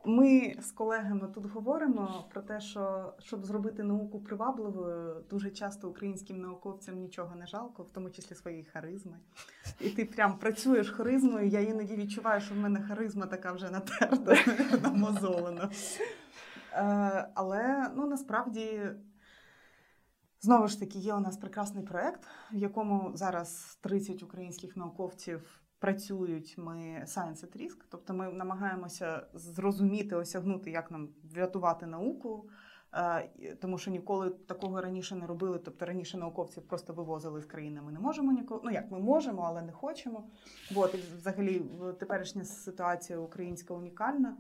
Ми 0.06 0.56
з 0.62 0.72
колегами 0.72 1.28
тут 1.28 1.46
говоримо 1.46 2.26
про 2.32 2.42
те, 2.42 2.60
що 2.60 3.14
щоб 3.20 3.46
зробити 3.46 3.84
науку 3.84 4.20
привабливою, 4.20 5.24
дуже 5.30 5.52
часто 5.52 5.90
українським 5.90 6.42
науковцям 6.42 7.00
нічого 7.00 7.36
не 7.36 7.48
жалко, 7.48 7.84
в 7.84 7.92
тому 7.92 8.10
числі 8.10 8.36
своєї 8.36 8.64
харизми. 8.64 9.18
І 9.80 9.90
ти 9.90 10.06
прям 10.06 10.38
працюєш 10.38 10.92
харизмою. 10.92 11.48
Я 11.48 11.60
іноді 11.60 11.96
відчуваю, 11.96 12.42
що 12.42 12.54
в 12.56 12.58
мене 12.58 12.82
харизма 12.82 13.26
така 13.26 13.52
вже 13.52 13.70
натерта, 13.70 14.36
намозолена. 14.84 15.70
Е, 16.74 17.30
Але 17.36 17.92
ну 17.96 18.08
насправді. 18.08 18.82
Знову 20.42 20.68
ж 20.68 20.80
таки, 20.80 21.00
є 21.00 21.14
у 21.14 21.20
нас 21.20 21.38
прекрасний 21.38 21.84
проект, 21.84 22.28
в 22.52 22.58
якому 22.58 23.12
зараз 23.16 23.78
30 23.82 24.24
українських 24.24 24.78
науковців 24.78 25.63
працюють. 25.84 26.58
Ми 26.58 26.76
Science 27.06 27.46
at 27.46 27.58
Risk, 27.58 27.78
тобто 27.90 28.14
ми 28.14 28.30
намагаємося 28.30 29.28
зрозуміти, 29.34 30.16
осягнути, 30.16 30.72
як 30.72 30.92
нам 30.92 31.10
врятувати 31.34 31.86
науку, 31.86 32.50
е, 32.94 33.56
тому 33.62 33.78
що 33.78 33.92
ніколи 33.92 34.30
такого 34.30 34.82
раніше 34.82 35.16
не 35.16 35.28
робили. 35.28 35.60
Тобто 35.60 35.86
раніше 35.86 36.18
науковців 36.18 36.64
просто 36.64 36.94
вивозили 36.94 37.42
з 37.42 37.46
країни. 37.46 37.82
Ми 37.82 37.92
не 37.92 38.00
можемо 38.00 38.32
ніколи. 38.32 38.62
Ну 38.64 38.72
як 38.72 38.92
ми 38.92 39.00
можемо, 39.00 39.42
але 39.42 39.62
не 39.62 39.72
хочемо. 39.72 40.28
От, 40.76 40.96
і 40.96 40.98
взагалі 41.18 41.62
теперішня 42.00 42.46
ситуація 42.46 43.20
українська 43.20 43.74
унікальна. 43.74 44.38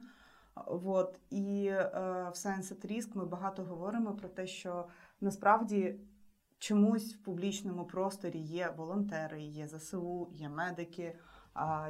От, 0.65 1.19
і 1.29 1.65
е, 1.65 1.91
в 2.33 2.35
Science 2.35 2.73
at 2.73 2.91
Risk 2.91 3.09
ми 3.13 3.25
багато 3.25 3.63
говоримо 3.63 4.13
про 4.13 4.29
те, 4.29 4.47
що 4.47 4.88
насправді 5.21 6.00
чомусь 6.59 7.15
в 7.15 7.17
публічному 7.17 7.85
просторі 7.85 8.39
є 8.39 8.73
волонтери, 8.77 9.41
є 9.41 9.67
ЗСУ, 9.67 10.29
є 10.31 10.50
медики, 10.50 11.15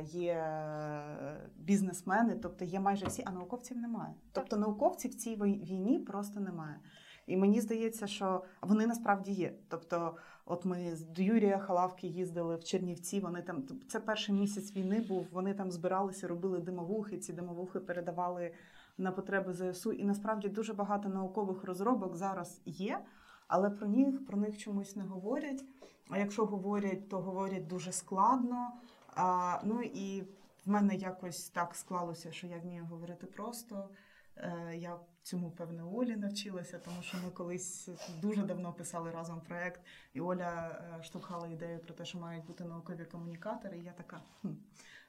є 0.04 0.34
е, 0.34 1.50
бізнесмени, 1.58 2.36
тобто 2.36 2.66
є 2.66 2.80
майже 2.80 3.06
всі, 3.06 3.24
а 3.26 3.32
науковців 3.32 3.78
немає. 3.78 4.14
Тобто 4.32 4.58
науковців 4.58 5.12
в 5.12 5.16
цій 5.16 5.36
війні 5.36 6.00
просто 6.00 6.40
немає. 6.40 6.80
І 7.28 7.38
мені 7.38 7.62
здається, 7.62 8.08
що 8.08 8.44
вони 8.62 8.88
насправді 8.88 9.32
є. 9.32 9.54
Тобто, 9.68 10.16
от 10.46 10.66
ми 10.66 10.96
з 10.96 11.20
Юрія 11.20 11.58
Халавки 11.58 12.08
їздили 12.08 12.56
в 12.56 12.64
Чернівці. 12.64 13.20
Вони 13.20 13.42
там 13.42 13.64
це 13.88 14.00
перший 14.00 14.36
місяць 14.36 14.76
війни 14.76 15.06
був. 15.10 15.28
Вони 15.32 15.54
там 15.54 15.72
збиралися, 15.72 16.28
робили 16.28 16.60
димовухи. 16.60 17.18
Ці 17.18 17.34
димовухи 17.34 17.80
передавали 17.80 18.54
на 18.98 19.12
потреби 19.12 19.54
ЗСУ. 19.54 19.92
І 19.92 20.06
насправді 20.06 20.50
дуже 20.50 20.74
багато 20.74 21.10
наукових 21.10 21.64
розробок 21.64 22.16
зараз 22.16 22.62
є, 22.66 23.00
але 23.48 23.70
про 23.70 23.88
них 23.88 24.26
про 24.26 24.38
них 24.38 24.58
чомусь 24.58 24.96
не 24.96 25.04
говорять. 25.04 25.64
А 26.10 26.18
якщо 26.18 26.46
говорять, 26.46 27.10
то 27.10 27.22
говорять 27.22 27.68
дуже 27.68 27.92
складно. 27.92 28.72
А, 29.16 29.60
ну 29.64 29.82
і 29.84 30.22
в 30.66 30.70
мене 30.70 30.96
якось 30.96 31.50
так 31.50 31.76
склалося, 31.76 32.32
що 32.32 32.48
я 32.48 32.58
вмію 32.58 32.86
говорити 32.86 33.26
просто. 33.26 33.90
Е, 34.38 34.76
Я 34.76 35.00
цьому 35.24 35.52
певне 35.52 35.84
Олі 35.84 36.16
навчилася, 36.16 36.80
тому 36.86 37.02
що 37.02 37.18
ми 37.18 37.32
колись 37.32 37.90
дуже 38.22 38.42
давно 38.42 38.74
писали 38.74 39.12
разом 39.12 39.42
проект, 39.42 39.82
і 40.14 40.22
Оля 40.22 40.82
е, 41.00 41.04
штовхала 41.04 41.48
ідею 41.48 41.80
про 41.80 41.94
те, 41.94 42.06
що 42.06 42.18
мають 42.18 42.46
бути 42.46 42.64
наукові 42.64 43.06
комунікатори. 43.06 43.78
І 43.78 43.84
я 43.84 43.92
така, 43.92 44.22
хм, 44.42 44.48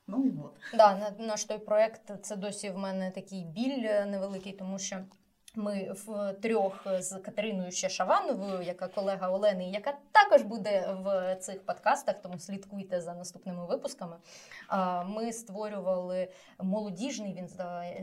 ну 0.07 0.25
і 0.27 0.31
от. 0.45 0.57
Да, 0.75 1.11
наш 1.19 1.45
той 1.45 1.59
проект 1.59 2.25
це 2.25 2.37
досі 2.37 2.71
в 2.71 2.79
мене 2.79 3.11
такий 3.11 3.45
біль 3.45 3.85
е, 3.85 4.07
невеликий, 4.07 4.53
тому 4.53 4.79
що. 4.79 5.05
Ми 5.57 5.93
в 6.07 6.33
трьох 6.33 6.87
з 6.99 7.19
Катериною 7.19 7.71
ще 7.71 7.89
Шавановою, 7.89 8.63
яка 8.63 8.89
колега 8.89 9.29
Олени, 9.29 9.71
яка 9.71 9.95
також 10.13 10.43
буде 10.43 10.97
в 11.05 11.37
цих 11.37 11.67
подкастах, 11.67 12.23
тому 12.23 12.39
слідкуйте 12.39 13.01
за 13.01 13.15
наступними 13.15 13.67
випусками. 13.67 14.17
Ми 15.07 15.33
створювали 15.33 16.29
молодіжний, 16.59 17.35
він 17.35 17.49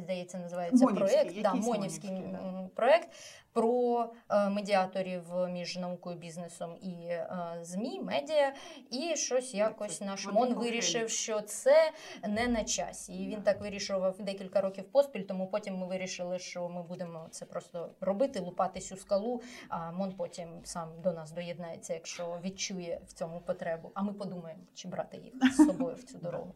здається, 0.04 0.38
називається 0.38 0.86
Монівський, 0.86 1.18
проєкт. 1.18 1.42
Да, 1.42 1.54
Монівський 1.54 2.12
Монівський, 2.12 2.12
да. 2.32 2.70
проєкт 2.76 3.10
про 3.54 4.10
е, 4.30 4.50
медіаторів 4.50 5.24
між 5.50 5.78
наукою, 5.78 6.18
бізнесом 6.18 6.76
і 6.82 6.94
е, 7.06 7.58
ЗМІ, 7.62 8.00
медіа. 8.00 8.54
І 8.92 9.16
щось 9.16 9.54
якось 9.54 10.02
наш 10.02 10.28
МОН 10.28 10.54
вирішив, 10.54 11.10
що 11.10 11.42
це 11.42 11.92
не 12.28 12.48
на 12.48 12.64
часі. 12.64 13.14
І 13.14 13.28
він 13.28 13.42
так 13.42 13.62
вирішував 13.62 14.16
декілька 14.20 14.62
років 14.62 14.84
поспіль. 14.84 15.22
Тому 15.22 15.48
потім 15.48 15.78
ми 15.78 15.88
вирішили, 15.88 16.40
що 16.40 16.70
ми 16.70 16.84
будемо 16.84 17.28
це 17.32 17.46
просто 17.46 17.90
робити, 18.02 18.40
лупатись 18.40 18.92
у 18.92 18.98
скалу. 18.98 19.42
А 19.70 19.92
МОН 19.92 20.14
потім 20.18 20.50
сам 20.64 20.90
до 21.04 21.12
нас 21.12 21.32
доєднається, 21.32 21.94
якщо 21.94 22.40
відчує 22.44 23.02
в 23.08 23.14
цьому 23.14 23.42
потребу. 23.42 23.92
А 23.94 24.02
ми 24.02 24.14
подумаємо, 24.14 24.62
чи 24.74 24.88
брати 24.88 25.18
їх 25.18 25.54
з 25.54 25.58
собою 25.68 25.96
в 25.96 26.04
цю 26.04 26.18
дорогу. 26.18 26.56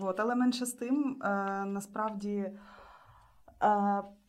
От, 0.00 0.20
але 0.20 0.34
менше 0.34 0.66
з 0.66 0.72
тим, 0.72 1.22
е, 1.22 1.28
насправді, 1.64 2.50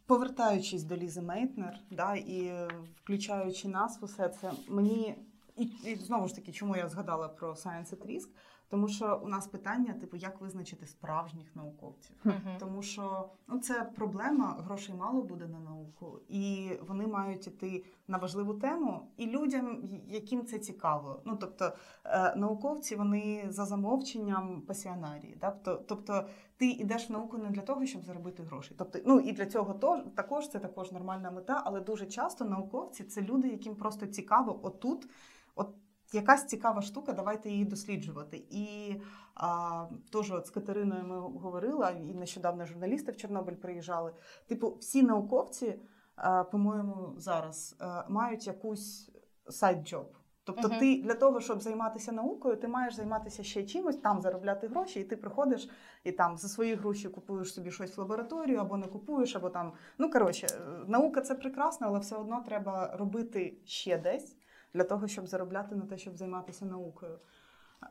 повертаючись 0.09 0.83
до 0.83 0.97
Лізи 0.97 1.21
Мейтнер, 1.21 1.79
да, 1.91 2.15
і 2.15 2.67
включаючи 2.95 3.67
нас 3.67 3.99
усе 4.01 4.29
це, 4.29 4.51
мені 4.67 5.15
і, 5.57 5.63
і 5.63 5.95
знову 5.95 6.27
ж 6.27 6.35
таки, 6.35 6.51
чому 6.51 6.75
я 6.75 6.89
згадала 6.89 7.27
про 7.27 7.51
Science 7.51 7.89
at 7.89 8.05
Risk? 8.07 8.27
Тому 8.69 8.87
що 8.87 9.21
у 9.23 9.27
нас 9.27 9.47
питання, 9.47 9.93
типу, 9.93 10.17
як 10.17 10.41
визначити 10.41 10.85
справжніх 10.85 11.55
науковців. 11.55 12.15
Мгм. 12.23 12.57
Тому 12.59 12.81
що 12.81 13.29
ну 13.47 13.59
це 13.59 13.91
проблема, 13.95 14.57
грошей 14.59 14.95
мало 14.95 15.21
буде 15.21 15.47
на 15.47 15.59
науку, 15.59 16.19
і 16.29 16.71
вони 16.87 17.07
мають 17.07 17.47
іти 17.47 17.83
на 18.07 18.17
важливу 18.17 18.53
тему, 18.53 19.07
і 19.17 19.25
людям, 19.27 19.83
яким 20.07 20.45
це 20.45 20.59
цікаво. 20.59 21.21
Ну 21.25 21.37
тобто 21.41 21.71
е, 22.05 22.35
науковці 22.35 22.95
вони 22.95 23.45
за 23.49 23.65
замовченням 23.65 24.61
пасіонарії. 24.61 25.37
Да? 25.41 25.51
Тобто, 25.51 25.83
тобто 25.87 26.27
ти 26.57 26.67
йдеш 26.67 27.09
в 27.09 27.11
науку 27.11 27.37
не 27.37 27.49
для 27.49 27.61
того, 27.61 27.85
щоб 27.85 28.03
заробити 28.03 28.43
гроші. 28.43 28.75
Тобто, 28.77 28.99
ну 29.05 29.19
і 29.19 29.31
для 29.31 29.45
цього 29.45 29.73
тож, 29.73 29.99
також 30.15 30.49
це 30.49 30.59
також 30.59 30.91
нормальна 30.91 31.31
мета, 31.31 31.61
але 31.65 31.81
дуже 31.81 32.05
часто 32.05 32.45
науковці 32.45 33.03
це 33.03 33.21
люди, 33.21 33.47
яким 33.47 33.75
просто 33.75 34.05
цікаво 34.05 34.59
отут. 34.63 35.09
От 35.55 35.69
якась 36.13 36.45
цікава 36.45 36.81
штука, 36.81 37.13
давайте 37.13 37.49
її 37.49 37.65
досліджувати. 37.65 38.43
І 38.49 38.95
а, 39.35 39.85
теж 40.11 40.31
от 40.31 40.47
з 40.47 40.49
Катериною 40.49 41.03
ми 41.03 41.19
говорили, 41.19 41.87
і 42.09 42.13
нещодавно 42.13 42.65
журналісти 42.65 43.11
в 43.11 43.17
Чорнобиль 43.17 43.55
приїжджали. 43.55 44.13
Типу, 44.47 44.77
всі 44.79 45.03
науковці, 45.03 45.79
а, 46.15 46.43
по-моєму, 46.43 47.13
зараз 47.17 47.75
а, 47.79 48.03
мають 48.09 48.47
якусь 48.47 49.11
side 49.47 49.76
job. 49.76 50.05
Тобто, 50.43 50.67
Мгм. 50.67 50.79
ти 50.79 51.01
для 51.03 51.13
того, 51.13 51.41
щоб 51.41 51.61
займатися 51.61 52.11
наукою, 52.11 52.55
ти 52.55 52.67
маєш 52.67 52.95
займатися 52.95 53.43
ще 53.43 53.63
чимось, 53.63 53.97
там 53.97 54.21
заробляти 54.21 54.67
гроші, 54.67 54.99
і 54.99 55.03
ти 55.03 55.17
приходиш 55.17 55.69
і 56.03 56.11
там 56.11 56.37
за 56.37 56.47
свої 56.47 56.75
гроші 56.75 57.09
купуєш 57.09 57.53
собі 57.53 57.71
щось 57.71 57.97
в 57.97 57.99
лабораторію, 57.99 58.59
або 58.59 58.77
не 58.77 58.87
купуєш, 58.87 59.35
або 59.35 59.49
там. 59.49 59.73
Ну 59.97 60.11
коротше, 60.11 60.47
е, 60.47 60.59
наука 60.87 61.21
це 61.21 61.35
прекрасно, 61.35 61.87
але 61.87 61.99
все 61.99 62.15
одно 62.15 62.43
треба 62.47 62.95
робити 62.97 63.57
ще 63.65 63.97
десь 63.97 64.35
для 64.73 64.83
того, 64.83 65.07
щоб 65.07 65.27
заробляти 65.27 65.75
на 65.75 65.85
те, 65.85 65.97
щоб 65.97 66.17
займатися 66.17 66.65
наукою. 66.65 67.19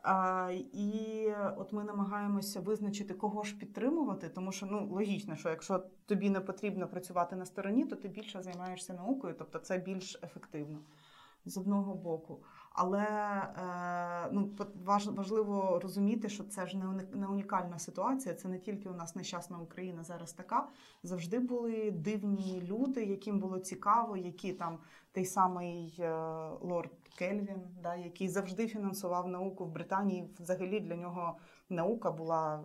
А, 0.03 0.51
і 0.73 1.27
от 1.57 1.73
ми 1.73 1.83
намагаємося 1.83 2.59
визначити, 2.59 3.13
кого 3.13 3.43
ж 3.43 3.57
підтримувати, 3.57 4.29
тому 4.29 4.51
що 4.51 4.65
ну 4.65 4.87
логічно, 4.91 5.35
що 5.35 5.49
якщо 5.49 5.83
тобі 6.05 6.29
не 6.29 6.39
потрібно 6.39 6.87
працювати 6.87 7.35
на 7.35 7.45
стороні, 7.45 7.85
то 7.85 7.95
ти 7.95 8.07
більше 8.07 8.41
займаєшся 8.41 8.93
наукою, 8.93 9.35
тобто 9.37 9.59
це 9.59 9.77
більш 9.77 10.19
ефективно 10.23 10.79
з 11.45 11.57
одного 11.57 11.95
боку. 11.95 12.43
Але 12.71 13.03
е, 13.03 14.29
ну, 14.31 14.51
важливо 15.15 15.79
розуміти, 15.83 16.29
що 16.29 16.43
це 16.43 16.67
ж 16.67 16.77
не 16.77 17.05
не 17.13 17.27
унікальна 17.27 17.79
ситуація. 17.79 18.35
Це 18.35 18.47
не 18.47 18.59
тільки 18.59 18.89
у 18.89 18.93
нас 18.93 19.15
нещасна 19.15 19.59
Україна 19.59 20.03
зараз 20.03 20.33
така. 20.33 20.67
Завжди 21.03 21.39
були 21.39 21.91
дивні 21.91 22.61
люди, 22.67 23.05
яким 23.05 23.39
було 23.39 23.59
цікаво, 23.59 24.17
які 24.17 24.53
там 24.53 24.79
той 25.11 25.25
самий 25.25 25.95
е, 25.99 26.11
лорд 26.61 26.91
Кельвін, 27.17 27.61
да, 27.83 27.95
який 27.95 28.27
завжди 28.27 28.67
фінансував 28.67 29.27
науку 29.27 29.65
в 29.65 29.71
Британії. 29.71 30.29
Взагалі 30.39 30.79
для 30.79 30.95
нього 30.95 31.37
наука 31.69 32.11
була. 32.11 32.63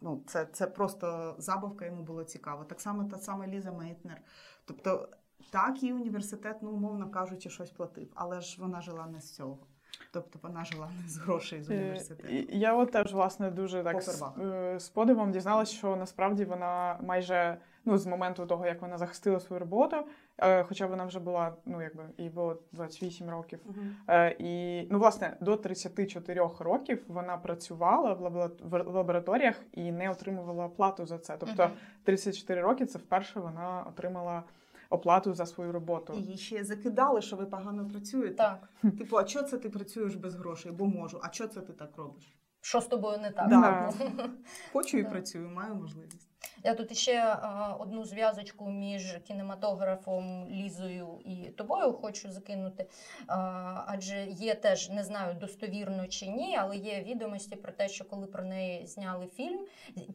Ну, 0.00 0.22
це, 0.26 0.46
це 0.52 0.66
просто 0.66 1.34
забавка, 1.38 1.86
йому 1.86 2.02
було 2.02 2.24
цікаво. 2.24 2.64
Так 2.64 2.80
само 2.80 3.04
та 3.04 3.18
сама 3.18 3.46
Ліза 3.46 3.72
Мейтнер. 3.72 4.20
Тобто, 4.64 5.08
так, 5.50 5.82
і 5.82 5.92
університет, 5.92 6.56
ну, 6.62 6.70
умовно 6.70 7.10
кажучи, 7.10 7.50
щось 7.50 7.70
платив, 7.70 8.08
але 8.14 8.40
ж 8.40 8.56
вона 8.60 8.80
жила 8.80 9.06
не 9.06 9.20
з 9.20 9.34
цього. 9.34 9.58
Тобто 10.12 10.38
вона 10.42 10.64
жила 10.64 10.88
не 11.02 11.08
з 11.08 11.16
грошей 11.16 11.62
з 11.62 11.70
Е, 11.70 11.74
університету. 11.74 12.34
Я 12.50 12.74
от 12.74 12.90
теж 12.90 13.12
власне 13.12 13.50
дуже 13.50 13.82
так 13.82 14.02
з, 14.02 14.22
е, 14.40 14.80
з 14.80 14.88
подивом 14.88 15.32
дізналась, 15.32 15.70
що 15.70 15.96
насправді 15.96 16.44
вона 16.44 16.98
майже 17.02 17.58
ну 17.84 17.98
з 17.98 18.06
моменту 18.06 18.46
того, 18.46 18.66
як 18.66 18.82
вона 18.82 18.98
захистила 18.98 19.40
свою 19.40 19.60
роботу, 19.60 19.96
е, 20.38 20.62
хоча 20.62 20.86
вона 20.86 21.04
вже 21.04 21.20
була, 21.20 21.56
ну 21.66 21.82
якби 21.82 22.04
їй 22.18 22.30
було 22.30 22.62
28 22.72 23.30
років. 23.30 23.60
Е, 24.08 24.36
і 24.38 24.82
ну, 24.90 24.98
власне, 24.98 25.36
до 25.40 25.56
34 25.56 26.50
років 26.58 27.04
вона 27.08 27.36
працювала 27.36 28.12
в 28.12 28.92
лабораторіях 28.92 29.62
і 29.72 29.92
не 29.92 30.10
отримувала 30.10 30.66
оплату 30.66 31.06
за 31.06 31.18
це. 31.18 31.36
Тобто, 31.40 31.70
34 32.04 32.60
роки 32.60 32.86
це 32.86 32.98
вперше 32.98 33.40
вона 33.40 33.84
отримала 33.88 34.42
оплату 34.92 35.34
за 35.34 35.46
свою 35.46 35.72
роботу. 35.72 36.12
Її 36.14 36.36
ще 36.38 36.64
закидали, 36.64 37.22
що 37.22 37.36
ви 37.36 37.46
погано 37.46 37.88
працюєте. 37.88 38.34
Так. 38.34 38.68
Типу, 38.98 39.16
а 39.18 39.24
чого 39.24 39.44
це 39.44 39.58
ти 39.58 39.68
працюєш 39.70 40.14
без 40.14 40.34
грошей? 40.34 40.72
Бо 40.72 40.86
можу. 40.86 41.20
А 41.22 41.28
чого 41.28 41.48
це 41.50 41.60
ти 41.60 41.72
так 41.72 41.96
робиш? 41.96 42.36
Що 42.60 42.80
з 42.80 42.86
тобою 42.86 43.18
не 43.18 43.30
так? 43.30 43.48
Да. 43.48 43.92
Хочу 44.72 44.98
і 44.98 45.02
Да. 45.02 45.10
працюю, 45.10 45.48
маю 45.48 45.74
можливість. 45.74 46.28
Я 46.64 46.74
тут 46.74 46.98
ще 46.98 47.12
е, 47.12 47.38
одну 47.78 48.04
зв'язочку 48.04 48.70
між 48.70 49.18
кінематографом, 49.26 50.48
Лізою 50.48 51.20
і 51.24 51.34
тобою 51.34 51.92
хочу 51.92 52.32
закинути. 52.32 52.82
Е, 52.82 52.88
адже 53.86 54.26
є 54.26 54.54
теж, 54.54 54.90
не 54.90 55.04
знаю, 55.04 55.34
достовірно 55.34 56.06
чи 56.06 56.26
ні, 56.26 56.56
але 56.60 56.76
є 56.76 57.02
відомості 57.02 57.56
про 57.56 57.72
те, 57.72 57.88
що 57.88 58.04
коли 58.04 58.26
про 58.26 58.44
неї 58.44 58.86
зняли 58.86 59.26
фільм, 59.26 59.66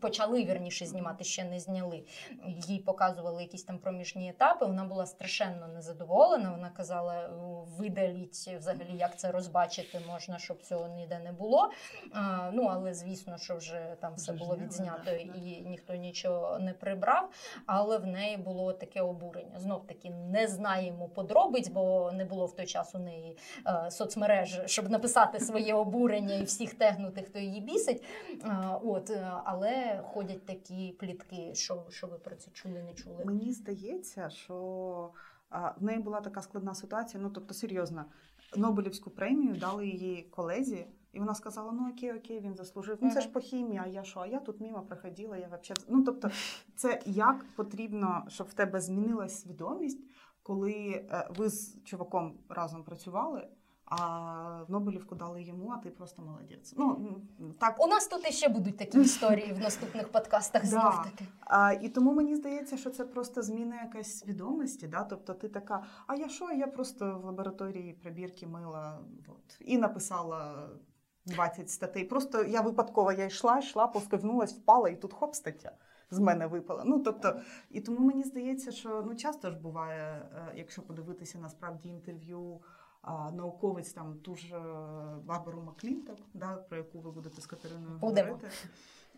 почали 0.01 0.45
вірніше 0.45 0.85
знімати, 0.85 1.23
ще 1.23 1.43
не 1.43 1.59
зняли. 1.59 2.03
Їй 2.45 2.79
показували 2.79 3.41
якісь 3.41 3.63
там 3.63 3.79
проміжні 3.79 4.29
етапи. 4.29 4.65
Вона 4.65 4.85
була 4.85 5.05
страшенно 5.05 5.67
незадоволена. 5.67 6.51
Вона 6.51 6.69
казала: 6.69 7.29
видаліть 7.77 8.47
взагалі, 8.59 8.97
як 8.97 9.19
це 9.19 9.31
розбачити 9.31 10.01
можна, 10.07 10.39
щоб 10.39 10.61
цього 10.61 10.87
ніде 10.87 11.19
не 11.19 11.31
було. 11.31 11.71
Е, 12.15 12.51
ну 12.53 12.63
але 12.63 12.93
звісно, 12.93 13.37
що 13.37 13.55
вже 13.55 13.95
там 13.99 14.13
все 14.15 14.33
було 14.33 14.57
відзнято 14.57 15.11
і 15.11 15.63
ніхто 15.65 15.95
нічого 15.95 16.36
не 16.59 16.73
прибрав. 16.73 17.29
Але 17.65 17.97
в 17.97 18.05
неї 18.05 18.37
було 18.37 18.73
таке 18.73 19.01
обурення. 19.01 19.59
Знов 19.59 19.87
таки 19.87 20.09
не 20.09 20.47
знаємо 20.47 21.09
подробиць, 21.09 21.69
бо 21.69 22.11
не 22.11 22.25
було 22.25 22.45
в 22.45 22.55
той 22.55 22.65
час 22.65 22.95
у 22.95 22.99
неї 22.99 23.37
е, 23.67 23.91
соцмереж, 23.91 24.61
щоб 24.65 24.89
написати 24.89 25.39
своє 25.39 25.73
обурення 25.73 26.35
і 26.35 26.43
всіх 26.43 26.73
тегнути, 26.73 27.21
хто 27.21 27.39
її 27.39 27.61
бісить. 27.61 28.03
Е, 28.29 28.79
от, 28.83 29.09
е, 29.09 29.31
але 29.43 30.03
ходять 30.13 30.45
такі 30.45 30.95
плітки, 30.99 31.55
що, 31.55 31.85
що 31.89 32.07
ви 32.07 32.17
про 32.17 32.35
це 32.35 32.51
чули, 32.51 32.83
не 32.83 32.93
чули. 32.93 33.25
Мені 33.25 33.51
здається, 33.51 34.29
що 34.29 34.55
в 35.77 35.83
неї 35.83 35.99
була 35.99 36.21
така 36.21 36.41
складна 36.41 36.73
ситуація. 36.73 37.23
Ну, 37.23 37.29
тобто, 37.29 37.53
серйозно, 37.53 38.05
Нобелівську 38.55 39.09
премію 39.09 39.55
дали 39.55 39.87
її 39.87 40.21
колезі, 40.21 40.87
і 41.17 41.19
вона 41.19 41.35
сказала: 41.35 41.71
ну 41.71 41.89
окей, 41.89 42.13
окей, 42.13 42.39
він 42.39 42.55
заслужив. 42.55 42.97
Ну 43.01 43.11
це 43.11 43.21
ж 43.21 43.29
по 43.29 43.39
хімії, 43.39 43.81
а 43.83 43.87
я 43.87 44.03
що? 44.03 44.19
А 44.19 44.27
я 44.27 44.39
тут 44.39 44.61
мимо 44.61 44.81
проходила, 44.81 45.37
я 45.37 45.47
вообще. 45.47 45.73
Ну, 45.87 46.03
тобто, 46.03 46.29
це 46.75 47.01
як 47.05 47.45
потрібно, 47.55 48.25
щоб 48.27 48.47
в 48.47 48.53
тебе 48.53 48.81
змінилась 48.81 49.41
свідомість, 49.41 50.03
коли 50.43 50.73
е, 51.11 51.27
ви 51.37 51.49
з 51.49 51.83
чуваком 51.83 52.37
разом 52.49 52.83
працювали. 52.83 53.47
А 53.89 54.65
Нобелівку 54.67 55.15
дали 55.15 55.43
йому, 55.43 55.71
а 55.71 55.77
ти 55.77 55.89
просто 55.89 56.21
молодець. 56.21 56.73
Ну 56.77 57.21
так 57.59 57.83
У 57.83 57.87
нас 57.87 58.07
тут 58.07 58.29
іще 58.29 58.49
будуть 58.49 58.77
такі 58.77 59.01
історії 59.01 59.53
в 59.53 59.59
наступних 59.59 60.11
подкастах. 60.11 60.65
Знов 60.65 61.03
таки. 61.03 61.25
А, 61.39 61.73
і 61.73 61.89
тому 61.89 62.13
мені 62.13 62.35
здається, 62.35 62.77
що 62.77 62.89
це 62.89 63.05
просто 63.05 63.41
зміна 63.41 63.81
якась 63.81 64.19
свідомості. 64.19 64.87
Да? 64.87 65.03
Тобто 65.03 65.33
ти 65.33 65.49
така, 65.49 65.83
а 66.07 66.15
я 66.15 66.29
що? 66.29 66.51
Я 66.51 66.67
просто 66.67 67.19
в 67.19 67.25
лабораторії 67.25 67.93
прибірки 67.93 68.47
мила 68.47 68.99
от, 69.27 69.57
і 69.59 69.77
написала 69.77 70.69
20 71.27 71.69
статей. 71.69 72.03
Просто 72.03 72.43
я 72.43 72.61
випадково 72.61 73.11
я 73.11 73.25
йшла, 73.25 73.59
йшла, 73.59 73.87
посковнулась, 73.87 74.53
впала, 74.53 74.89
і 74.89 74.95
тут 74.95 75.13
хоп, 75.13 75.35
стаття 75.35 75.71
з 76.11 76.19
мене 76.19 76.47
випала. 76.47 76.83
Ну 76.85 76.99
тобто, 76.99 77.39
і 77.71 77.81
тому 77.81 77.99
мені 77.99 78.23
здається, 78.23 78.71
що 78.71 79.03
ну 79.07 79.15
часто 79.15 79.51
ж 79.51 79.57
буває, 79.57 80.21
е, 80.35 80.51
якщо 80.55 80.81
подивитися 80.81 81.39
насправді 81.39 81.89
інтерв'ю. 81.89 82.59
А, 83.01 83.31
науковець 83.31 83.93
там 83.93 84.15
ту 84.15 84.35
ж 84.35 84.55
е, 84.55 84.59
Барбару 85.25 85.61
Маклінток, 85.61 86.17
да, 86.33 86.55
про 86.55 86.77
яку 86.77 86.99
ви 86.99 87.11
будете 87.11 87.41
з 87.41 87.45
Катериною 87.45 87.97
Будемо. 87.99 88.27
говорити. 88.27 88.55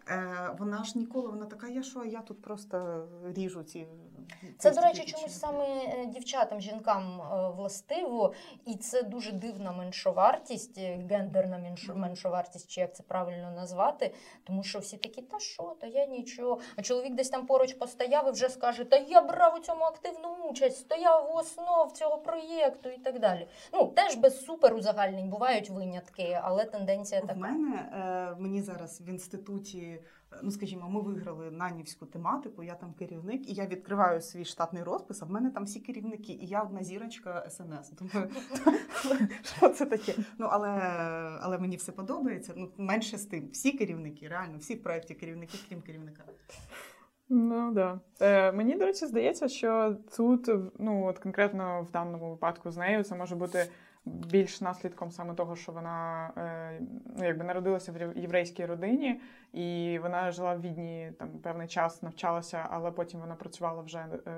Е, 0.07 0.55
вона 0.59 0.83
ж 0.83 0.97
ніколи, 0.97 1.29
вона 1.29 1.45
така, 1.45 1.67
я 1.67 1.83
що, 1.83 2.03
я 2.03 2.21
тут 2.21 2.41
просто 2.41 3.07
ріжу 3.23 3.63
ці. 3.63 3.87
Це, 4.57 4.71
до 4.71 4.81
речі, 4.81 5.05
чомусь 5.05 5.39
саме 5.39 5.65
е, 5.65 6.05
дівчатам, 6.05 6.61
жінкам 6.61 7.21
е, 7.21 7.49
властиво, 7.49 8.33
і 8.65 8.75
це 8.75 9.03
дуже 9.03 9.31
дивна 9.31 9.71
меншовартість, 9.71 10.77
е, 10.77 11.07
гендерна 11.09 11.75
меншовартість, 11.95 12.71
чи 12.71 12.81
як 12.81 12.95
це 12.95 13.03
правильно 13.03 13.51
назвати. 13.51 14.13
Тому 14.43 14.63
що 14.63 14.79
всі 14.79 14.97
такі, 14.97 15.21
та 15.21 15.39
що, 15.39 15.75
та 15.81 15.87
я 15.87 16.05
нічого. 16.05 16.59
А 16.75 16.81
чоловік 16.81 17.15
десь 17.15 17.29
там 17.29 17.45
поруч 17.45 17.73
постояв 17.73 18.27
і 18.27 18.31
вже 18.31 18.49
скаже, 18.49 18.83
та 18.83 18.97
я 18.97 19.21
брав 19.21 19.55
у 19.55 19.59
цьому 19.59 19.83
активну 19.83 20.29
участь, 20.49 20.77
стояв 20.77 21.31
у 21.31 21.37
основ 21.37 21.91
цього 21.91 22.17
проєкту 22.17 22.89
і 22.89 22.97
так 22.97 23.19
далі. 23.19 23.47
Ну 23.73 23.87
теж 23.87 24.15
без 24.15 24.45
супер 24.45 24.75
узагальнень 24.75 25.29
бувають 25.29 25.69
винятки, 25.69 26.39
але 26.43 26.65
тенденція 26.65 27.21
така. 27.21 27.33
мене 27.33 27.89
е, 27.93 28.41
мені 28.41 28.61
зараз 28.61 29.01
в 29.01 29.07
інституті, 29.09 29.99
ну 30.43 30.51
скажімо, 30.51 30.89
ми 30.89 31.01
виграли 31.01 31.51
нанівську 31.51 32.05
тематику, 32.05 32.63
я 32.63 32.75
там 32.75 32.93
керівник, 32.93 33.49
і 33.49 33.53
я 33.53 33.65
відкриваю 33.65 34.21
свій 34.21 34.45
штатний 34.45 34.83
розпис, 34.83 35.21
а 35.21 35.25
в 35.25 35.31
мене 35.31 35.51
там 35.51 35.63
всі 35.63 35.79
керівники, 35.79 36.33
і 36.33 36.47
я 36.47 36.61
одна 36.61 36.83
зірочка 36.83 37.49
СНС. 37.49 37.91
Думаю, 37.91 38.29
що 39.41 39.69
це 39.69 39.85
таке? 39.85 40.15
Ну 40.37 40.47
але, 40.49 40.69
але 41.41 41.57
мені 41.57 41.75
все 41.75 41.91
подобається. 41.91 42.53
Ну 42.57 42.71
менше 42.77 43.17
з 43.17 43.25
тим. 43.25 43.49
Всі 43.51 43.71
керівники, 43.71 44.27
реально, 44.27 44.57
всі 44.57 44.75
в 44.75 44.83
проєкті 44.83 45.13
керівники, 45.13 45.57
крім 45.69 45.81
керівника. 45.81 46.23
Ну 47.29 47.71
да. 47.73 47.99
Е, 48.21 48.51
мені, 48.51 48.75
до 48.75 48.85
речі, 48.85 49.05
здається, 49.05 49.47
що 49.47 49.97
тут, 50.17 50.49
ну 50.79 51.05
от 51.05 51.19
конкретно 51.19 51.81
в 51.89 51.91
даному 51.91 52.29
випадку 52.29 52.71
з 52.71 52.77
нею, 52.77 53.03
це 53.03 53.15
може 53.15 53.35
бути 53.35 53.67
більш 54.05 54.62
наслідком 54.62 55.12
саме 55.12 55.33
того, 55.33 55.55
що 55.55 55.71
вона 55.71 56.29
е, 56.38 56.81
ну, 57.17 57.25
якби 57.25 57.43
народилася 57.43 57.91
в 57.91 58.17
єврейській 58.17 58.65
родині, 58.65 59.21
і 59.53 59.99
вона 60.01 60.31
жила 60.31 60.55
в 60.55 60.62
Відні 60.62 61.12
там 61.19 61.29
певний 61.29 61.67
час, 61.67 62.03
навчалася, 62.03 62.67
але 62.69 62.91
потім 62.91 63.19
вона 63.19 63.35
працювала 63.35 63.81
вже 63.81 63.99
е, 63.99 64.31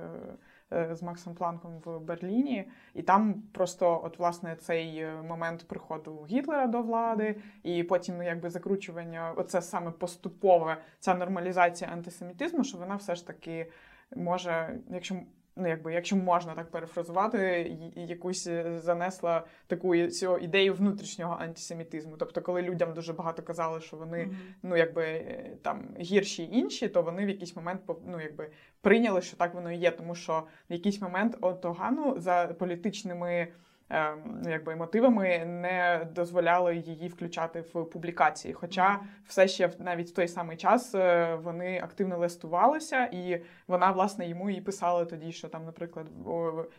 е, 0.73 0.95
з 0.95 1.03
Максом 1.03 1.35
Планком 1.35 1.79
в 1.85 1.99
Берліні. 1.99 2.69
І 2.93 3.01
там 3.01 3.43
просто, 3.51 4.01
от 4.03 4.19
власне, 4.19 4.55
цей 4.55 5.05
момент 5.27 5.67
приходу 5.67 6.25
Гітлера 6.29 6.67
до 6.67 6.81
влади, 6.81 7.35
і 7.63 7.83
потім 7.83 8.17
ну, 8.17 8.23
якби 8.23 8.49
закручування, 8.49 9.33
оце 9.35 9.61
саме 9.61 9.91
поступове 9.91 10.77
ця 10.99 11.15
нормалізація 11.15 11.89
антисемітизму, 11.89 12.63
що 12.63 12.77
вона 12.77 12.95
все 12.95 13.15
ж 13.15 13.27
таки 13.27 13.71
може, 14.15 14.79
якщо 14.89 15.15
ну 15.55 15.67
якби, 15.67 15.93
якщо 15.93 16.15
можна 16.15 16.53
так 16.53 16.71
перефразувати, 16.71 17.71
якусь 17.95 18.47
е, 18.47 18.79
занесла 18.79 19.45
таку 19.67 20.07
цю 20.07 20.37
ідею 20.37 20.73
внутрішнього 20.73 21.37
антисемітизму. 21.39 22.17
Тобто, 22.17 22.41
коли 22.41 22.61
людям 22.61 22.93
дуже 22.93 23.13
багато 23.13 23.43
казали, 23.43 23.81
що 23.81 23.97
вони 23.97 24.17
mm-hmm. 24.17 24.35
ну 24.63 24.77
якби 24.77 25.03
е, 25.03 25.57
там 25.61 25.95
гірші 25.99 26.49
інші, 26.51 26.87
то 26.87 27.01
вони 27.01 27.25
в 27.25 27.29
якийсь 27.29 27.55
момент 27.55 27.81
ну, 28.05 28.21
якби 28.21 28.49
прийняли, 28.81 29.21
що 29.21 29.37
так 29.37 29.53
воно 29.53 29.71
і 29.71 29.77
є, 29.77 29.91
тому 29.91 30.15
що 30.15 30.43
в 30.69 30.73
якийсь 30.73 31.01
момент 31.01 31.37
Отогану 31.41 32.19
за 32.19 32.55
політичними. 32.59 33.47
Ем, 33.93 34.41
якби 34.49 34.75
мотивами 34.75 35.45
не 35.45 36.07
дозволяли 36.15 36.75
її 36.75 37.07
включати 37.07 37.61
в 37.61 37.85
публікації. 37.85 38.53
Хоча 38.53 38.99
все 39.27 39.47
ще 39.47 39.71
навіть 39.79 40.09
в 40.09 40.13
той 40.13 40.27
самий 40.27 40.57
час 40.57 40.95
е, 40.95 41.35
вони 41.35 41.81
активно 41.83 42.17
листувалися, 42.17 43.05
і 43.05 43.41
вона 43.67 43.91
власне 43.91 44.27
йому 44.27 44.49
і 44.49 44.61
писала 44.61 45.05
тоді, 45.05 45.31
що 45.31 45.47
там, 45.47 45.65
наприклад, 45.65 46.07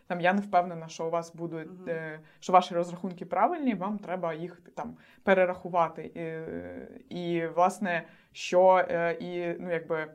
там 0.06 0.20
я 0.20 0.32
не 0.32 0.40
впевнена, 0.40 0.88
що 0.88 1.06
у 1.06 1.10
вас 1.10 1.34
будуть 1.34 1.68
uh 1.68 2.18
що 2.40 2.52
ваші 2.52 2.74
розрахунки 2.74 3.24
правильні, 3.24 3.74
вам 3.74 3.98
треба 3.98 4.34
їх 4.34 4.60
там 4.74 4.96
перерахувати. 5.22 6.02
І, 7.10 7.16
і 7.16 7.46
власне, 7.46 8.02
що 8.32 8.84
е, 8.88 9.12
і 9.20 9.56
ну 9.60 9.72
якби. 9.72 10.06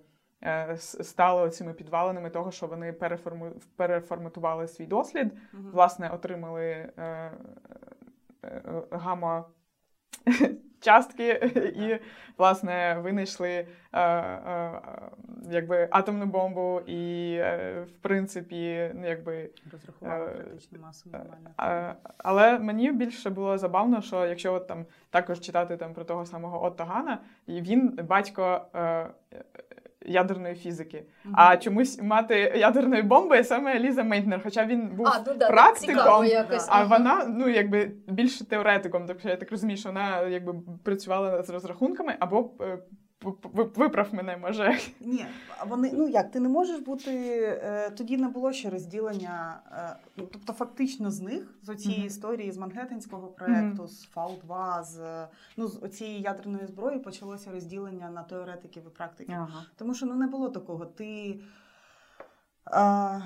Е, 0.44 0.78
стали 0.78 1.50
цими 1.50 1.74
підвалинами 1.74 2.30
того, 2.30 2.52
що 2.52 2.68
вони 2.68 2.94
переформу... 2.94 3.52
переформатували 3.76 4.68
свій 4.68 4.86
дослід, 4.86 5.34
uh 5.34 5.72
власне, 5.72 6.10
отримали 6.10 6.64
е, 6.64 6.92
е, 6.98 7.32
е 8.44 8.62
гамма 8.92 9.46
частки 10.80 11.30
і, 11.76 12.00
власне, 12.38 12.98
винайшли 13.04 13.68
е, 13.94 14.02
е, 14.02 14.82
якби 15.50 15.88
атомну 15.92 16.26
бомбу 16.26 16.80
і, 16.80 17.38
в 17.82 18.02
принципі, 18.02 18.92
ну, 18.96 19.08
якби 19.08 19.50
розрахували 19.72 20.32
критичну 20.32 20.80
масу 20.80 21.10
нормально. 21.10 21.96
Але 22.18 22.60
мені 22.60 22.92
більше 22.92 23.30
було 23.30 23.58
забавно, 23.58 24.02
що 24.02 24.26
якщо 24.26 24.54
от 24.54 24.68
там 24.68 24.86
також 25.10 25.40
читати 25.40 25.78
там 25.78 25.94
про 25.94 26.04
того 26.04 26.26
самого 26.26 26.66
Отто 26.66 26.84
Гана, 26.84 27.22
і 27.48 27.62
він 27.62 28.00
батько 28.04 28.62
ядерної 30.08 30.56
фізики. 30.56 30.98
Mm-hmm. 30.98 31.32
А 31.34 31.58
чомусь 31.58 32.02
мати 32.02 32.36
ядерної 32.56 33.02
бомби 33.02 33.44
саме 33.44 33.80
Ліза 33.80 34.04
Мейнтнер, 34.04 34.44
хоча 34.44 34.66
він 34.66 34.88
був 34.88 35.08
а, 35.08 35.24
ну, 35.28 35.34
да, 35.34 35.50
практиком, 35.50 36.26
якось. 36.26 36.68
а 36.70 36.84
вона 36.84 37.26
ну 37.28 37.50
якби 37.50 37.92
більше 38.08 38.46
теоретиком. 38.46 39.06
Так 39.06 39.20
що 39.20 39.30
я 39.30 39.36
так 39.36 39.52
розумію, 39.52 39.78
що 39.78 39.90
вона 39.90 40.22
якби 40.22 40.56
працювала 40.84 41.44
з 41.44 41.50
розрахунками 41.50 42.16
або 42.20 42.50
е, 42.62 42.78
Виправ 43.54 44.14
мене, 44.14 44.38
може. 44.38 44.80
Ні, 45.00 45.26
вони 45.68 45.92
ну 45.94 46.08
як 46.08 46.32
ти 46.32 46.40
не 46.40 46.50
можеш 46.50 46.80
бути. 46.80 47.12
Е, 47.64 47.90
тоді 47.90 48.18
не 48.18 48.28
було 48.28 48.54
ще 48.54 48.70
розділення. 48.70 49.62
Е, 49.72 49.96
ну, 50.18 50.28
тобто, 50.32 50.54
фактично 50.54 51.12
з 51.12 51.22
них 51.22 51.58
з 51.64 51.70
оцієї 51.70 52.04
mm-hmm. 52.04 52.08
історії 52.08 52.52
з 52.52 52.58
Мангеттенського 52.58 53.28
проєкту, 53.28 53.84
mm-hmm. 53.84 53.88
з 53.88 54.10
Фау-2, 54.16 54.84
з 54.84 55.28
ну 55.58 55.68
з 55.68 55.84
оцієї 55.84 56.22
ядерної 56.22 56.68
зброї 56.68 57.00
почалося 57.00 57.52
розділення 57.52 58.10
на 58.10 58.24
теоретиків 58.24 58.84
і 58.88 58.90
практиків. 58.90 59.36
Ага. 59.36 59.66
Тому 59.76 59.94
що 59.94 60.06
ну 60.06 60.16
не 60.16 60.28
було 60.28 60.50
такого. 60.50 60.86
Ти 60.86 61.40
е, 62.74 63.22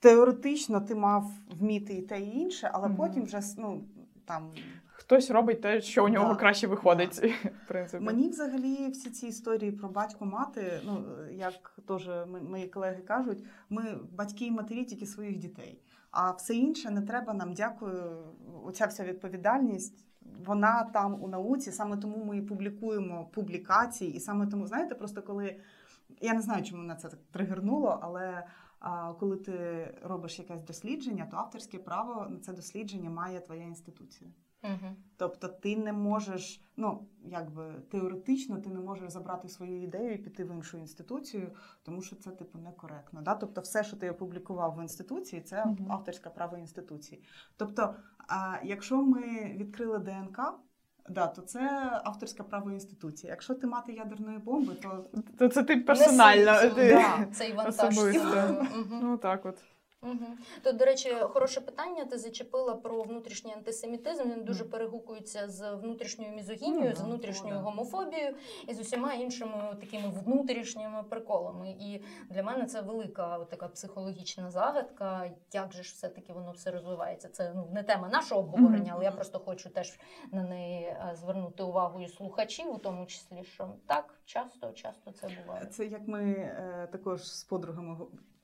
теоретично 0.00 0.80
ти 0.80 0.94
мав 0.94 1.30
вміти 1.50 1.94
і 1.94 2.02
те 2.02 2.20
і 2.20 2.38
інше, 2.38 2.70
але 2.72 2.88
mm-hmm. 2.88 2.96
потім 2.96 3.24
вже 3.24 3.40
ну 3.58 3.84
там 4.24 4.52
хтось 4.98 5.30
робить 5.30 5.60
те, 5.60 5.80
що 5.80 6.04
у 6.04 6.08
нього 6.08 6.32
да, 6.32 6.40
краще 6.40 6.66
виходить. 6.66 7.18
Да. 7.22 7.28
в 7.64 7.68
принципі. 7.68 8.04
Мені 8.04 8.28
взагалі 8.28 8.90
всі 8.90 9.10
ці 9.10 9.26
історії 9.26 9.72
про 9.72 9.88
батько 9.88 10.26
мати, 10.26 10.80
ну 10.84 11.04
як 11.32 11.80
теж 11.88 12.10
мої 12.42 12.68
колеги 12.68 13.02
кажуть, 13.02 13.44
ми 13.70 13.98
батьки 14.12 14.46
і 14.46 14.50
матері 14.50 14.84
тільки 14.84 15.06
своїх 15.06 15.38
дітей. 15.38 15.82
А 16.10 16.30
все 16.30 16.54
інше 16.54 16.90
не 16.90 17.02
треба 17.02 17.34
нам. 17.34 17.54
Дякую. 17.54 18.24
Оця 18.64 18.86
вся 18.86 19.04
відповідальність. 19.04 20.04
Вона 20.46 20.82
там 20.82 21.22
у 21.22 21.28
науці, 21.28 21.72
саме 21.72 21.96
тому 21.96 22.24
ми 22.24 22.38
і 22.38 22.42
публікуємо 22.42 23.30
публікації, 23.34 24.14
і 24.14 24.20
саме 24.20 24.46
тому, 24.46 24.66
знаєте, 24.66 24.94
просто 24.94 25.22
коли 25.22 25.56
я 26.20 26.34
не 26.34 26.40
знаю, 26.40 26.64
чому 26.64 26.82
на 26.82 26.96
це 26.96 27.08
так 27.08 27.20
тригернуло, 27.30 27.98
але 28.02 28.46
а, 28.80 29.12
коли 29.12 29.36
ти 29.36 29.88
робиш 30.02 30.38
якесь 30.38 30.62
дослідження, 30.62 31.28
то 31.30 31.36
авторське 31.36 31.78
право 31.78 32.26
на 32.30 32.38
це 32.38 32.52
дослідження 32.52 33.10
має 33.10 33.40
твоя 33.40 33.62
інституція. 33.62 34.30
Угу. 34.62 34.96
Тобто 35.16 35.48
ти 35.48 35.76
не 35.76 35.92
можеш, 35.92 36.62
ну 36.76 37.06
якби 37.24 37.74
теоретично 37.90 38.60
ти 38.60 38.70
не 38.70 38.80
можеш 38.80 39.10
забрати 39.10 39.48
свою 39.48 39.82
ідею 39.82 40.14
і 40.14 40.18
піти 40.18 40.44
в 40.44 40.54
іншу 40.54 40.78
інституцію, 40.78 41.52
тому 41.82 42.02
що 42.02 42.16
це 42.16 42.30
типу 42.30 42.58
некоректно. 42.58 43.22
Да? 43.22 43.34
Тобто, 43.34 43.60
все, 43.60 43.84
що 43.84 43.96
ти 43.96 44.10
опублікував 44.10 44.76
в 44.78 44.82
інституції, 44.82 45.42
це 45.42 45.64
угу. 45.64 45.86
авторське 45.88 46.30
право 46.30 46.56
інституції. 46.56 47.22
Тобто, 47.56 47.94
а, 48.28 48.58
якщо 48.64 49.02
ми 49.02 49.54
відкрили 49.56 49.98
ДНК. 49.98 50.40
Да, 51.10 51.26
то 51.26 51.42
це 51.42 51.90
авторське 52.04 52.42
право 52.42 52.70
інституції. 52.70 53.30
Якщо 53.30 53.54
ти 53.54 53.66
мати 53.66 53.92
ядерної 53.92 54.38
бомби, 54.38 54.74
то 54.74 55.10
то 55.38 55.48
це 55.48 55.62
ти 55.62 55.76
персонально 55.76 56.74
ти 56.74 56.94
да. 56.94 57.26
цей 57.32 57.52
вантаж. 57.52 57.96
Ну 58.90 59.16
так 59.16 59.46
от. 59.46 59.64
Угу. 60.02 60.26
Тут, 60.62 60.76
до 60.76 60.84
речі, 60.84 61.14
хороше 61.20 61.60
питання. 61.60 62.04
Ти 62.04 62.18
зачепила 62.18 62.74
про 62.74 63.02
внутрішній 63.02 63.52
антисемітизм. 63.52 64.30
Він 64.30 64.44
дуже 64.44 64.64
перегукується 64.64 65.48
з 65.48 65.74
внутрішньою 65.74 66.32
мізогінією, 66.32 66.94
з 66.96 67.00
внутрішньою 67.00 67.60
гомофобією 67.60 68.36
і 68.68 68.74
з 68.74 68.80
усіма 68.80 69.14
іншими 69.14 69.76
такими 69.80 70.08
внутрішніми 70.08 71.02
приколами. 71.02 71.70
І 71.70 72.02
для 72.30 72.42
мене 72.42 72.66
це 72.66 72.80
велика 72.80 73.38
така 73.44 73.68
психологічна 73.68 74.50
загадка. 74.50 75.30
Як 75.52 75.72
же 75.72 75.82
ж 75.82 75.92
все-таки 75.94 76.32
воно 76.32 76.52
все 76.52 76.70
розвивається? 76.70 77.28
Це 77.28 77.52
ну 77.54 77.68
не 77.72 77.82
тема 77.82 78.08
нашого 78.08 78.40
обговорення, 78.40 78.92
але 78.94 79.04
я 79.04 79.12
просто 79.12 79.38
хочу 79.38 79.70
теж 79.70 79.98
на 80.32 80.42
неї 80.42 80.84
е, 80.84 81.12
звернути 81.14 81.62
увагу 81.62 82.00
і 82.00 82.08
слухачів, 82.08 82.74
у 82.74 82.78
тому 82.78 83.06
числі, 83.06 83.44
що 83.44 83.74
так 83.86 84.14
часто, 84.24 84.72
часто 84.72 85.12
це 85.12 85.28
буває. 85.42 85.66
Це 85.66 85.86
як 85.86 86.08
ми 86.08 86.22
е, 86.32 86.88
також 86.92 87.32
з 87.32 87.44
подругами 87.44 87.96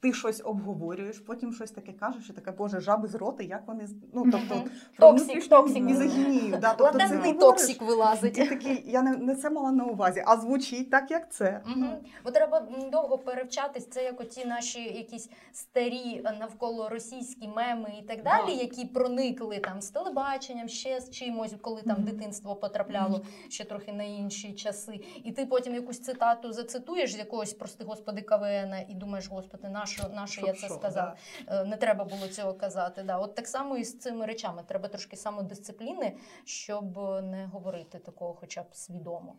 ти 0.04 0.12
щось 0.12 0.42
обговорюєш, 0.44 1.18
потім 1.18 1.52
щось 1.52 1.70
таке 1.70 1.92
кажеш, 1.92 2.30
і 2.30 2.32
таке, 2.32 2.50
боже, 2.50 2.80
жаби 2.80 3.08
з 3.08 3.14
роти, 3.14 3.44
як 3.44 3.62
вони 3.66 3.88
ну 4.12 4.24
тобто 4.32 4.64
про 4.96 5.08
токсик, 5.08 5.48
токсик. 5.48 5.82
мізогінію. 5.82 6.58
Да, 6.60 6.74
тобто 6.74 6.98
Латентний 6.98 7.32
токсик 7.32 7.82
вилазить. 7.82 8.38
І 8.38 8.48
такий, 8.48 8.82
я 8.86 9.02
не, 9.02 9.16
не 9.16 9.34
це 9.34 9.50
мала 9.50 9.72
на 9.72 9.84
увазі, 9.84 10.22
а 10.26 10.36
звучить 10.36 10.90
так, 10.90 11.10
як 11.10 11.32
це. 11.32 11.60
Угу. 11.66 11.86
Бо 12.24 12.30
треба 12.30 12.68
довго 12.92 13.18
перевчатись. 13.18 13.86
Це 13.86 14.04
як 14.04 14.20
оті 14.20 14.44
наші 14.44 14.80
якісь 14.80 15.30
старі 15.52 16.26
навколо 16.40 16.88
російські 16.88 17.48
меми 17.48 17.92
і 18.00 18.02
так 18.02 18.22
далі, 18.22 18.52
yeah. 18.52 18.60
які 18.60 18.84
проникли 18.84 19.58
там 19.58 19.80
з 19.80 19.90
телебаченням, 19.90 20.68
ще 20.68 21.00
з 21.00 21.10
чимось, 21.10 21.54
коли 21.60 21.82
там 21.82 21.96
mm 21.96 22.04
дитинство 22.04 22.56
потрапляло 22.56 23.18
mm 23.18 23.50
ще 23.50 23.64
трохи 23.64 23.92
на 23.92 24.04
інші 24.04 24.52
часи. 24.52 25.00
І 25.24 25.32
ти 25.32 25.46
потім 25.46 25.74
якусь 25.74 26.00
цитату 26.00 26.52
зацитуєш 26.52 27.14
з 27.14 27.18
якогось, 27.18 27.52
прости 27.52 27.84
господи, 27.84 28.22
КВН, 28.22 28.74
і 28.88 28.94
думаєш, 28.94 29.28
господи, 29.28 29.68
наш 29.68 29.93
що 29.94 30.08
на 30.08 30.26
що 30.26 30.46
я 30.46 30.52
це 30.52 30.68
сказав. 30.68 31.16
Да. 31.46 31.62
Е, 31.62 31.64
не 31.64 31.76
треба 31.76 32.04
було 32.04 32.28
цього 32.28 32.54
казати. 32.54 33.02
Да. 33.02 33.18
От 33.18 33.34
так 33.34 33.46
само 33.48 33.76
і 33.76 33.84
з 33.84 33.98
цими 33.98 34.26
речами. 34.26 34.62
Треба 34.66 34.88
трошки 34.88 35.16
самодисципліни, 35.16 36.16
щоб 36.44 36.96
не 37.22 37.48
говорити 37.52 37.98
такого, 37.98 38.34
хоча 38.34 38.62
б 38.62 38.66
свідомо. 38.72 39.36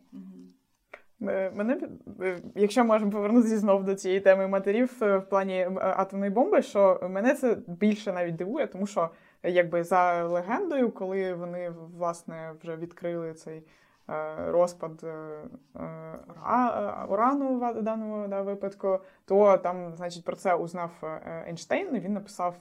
Е, 1.22 1.50
мене, 1.54 1.80
е, 2.22 2.38
якщо 2.54 2.84
можемо 2.84 3.10
повернутися 3.10 3.58
знову 3.58 3.84
до 3.84 3.94
цієї 3.94 4.20
теми 4.20 4.48
матерів 4.48 4.96
в 5.00 5.20
плані 5.20 5.68
атомної 5.80 6.30
бомби, 6.30 6.62
що 6.62 7.08
мене 7.10 7.34
це 7.34 7.56
більше 7.66 8.12
навіть 8.12 8.36
дивує, 8.36 8.66
тому 8.66 8.86
що 8.86 9.10
якби 9.42 9.84
за 9.84 10.24
легендою, 10.24 10.90
коли 10.90 11.34
вони 11.34 11.70
власне 11.70 12.54
вже 12.62 12.76
відкрили 12.76 13.34
цей 13.34 13.62
розпад 14.48 15.04
е, 15.04 15.08
е, 15.76 16.18
урану 17.08 17.58
в 17.58 17.82
даному 17.82 18.28
да, 18.28 18.42
випадку, 18.42 18.98
то 19.24 19.56
там, 19.58 19.94
значить, 19.96 20.24
про 20.24 20.36
це 20.36 20.54
узнав 20.54 20.90
Ейнштейн. 21.46 21.96
і 21.96 22.00
Він 22.00 22.12
написав 22.12 22.54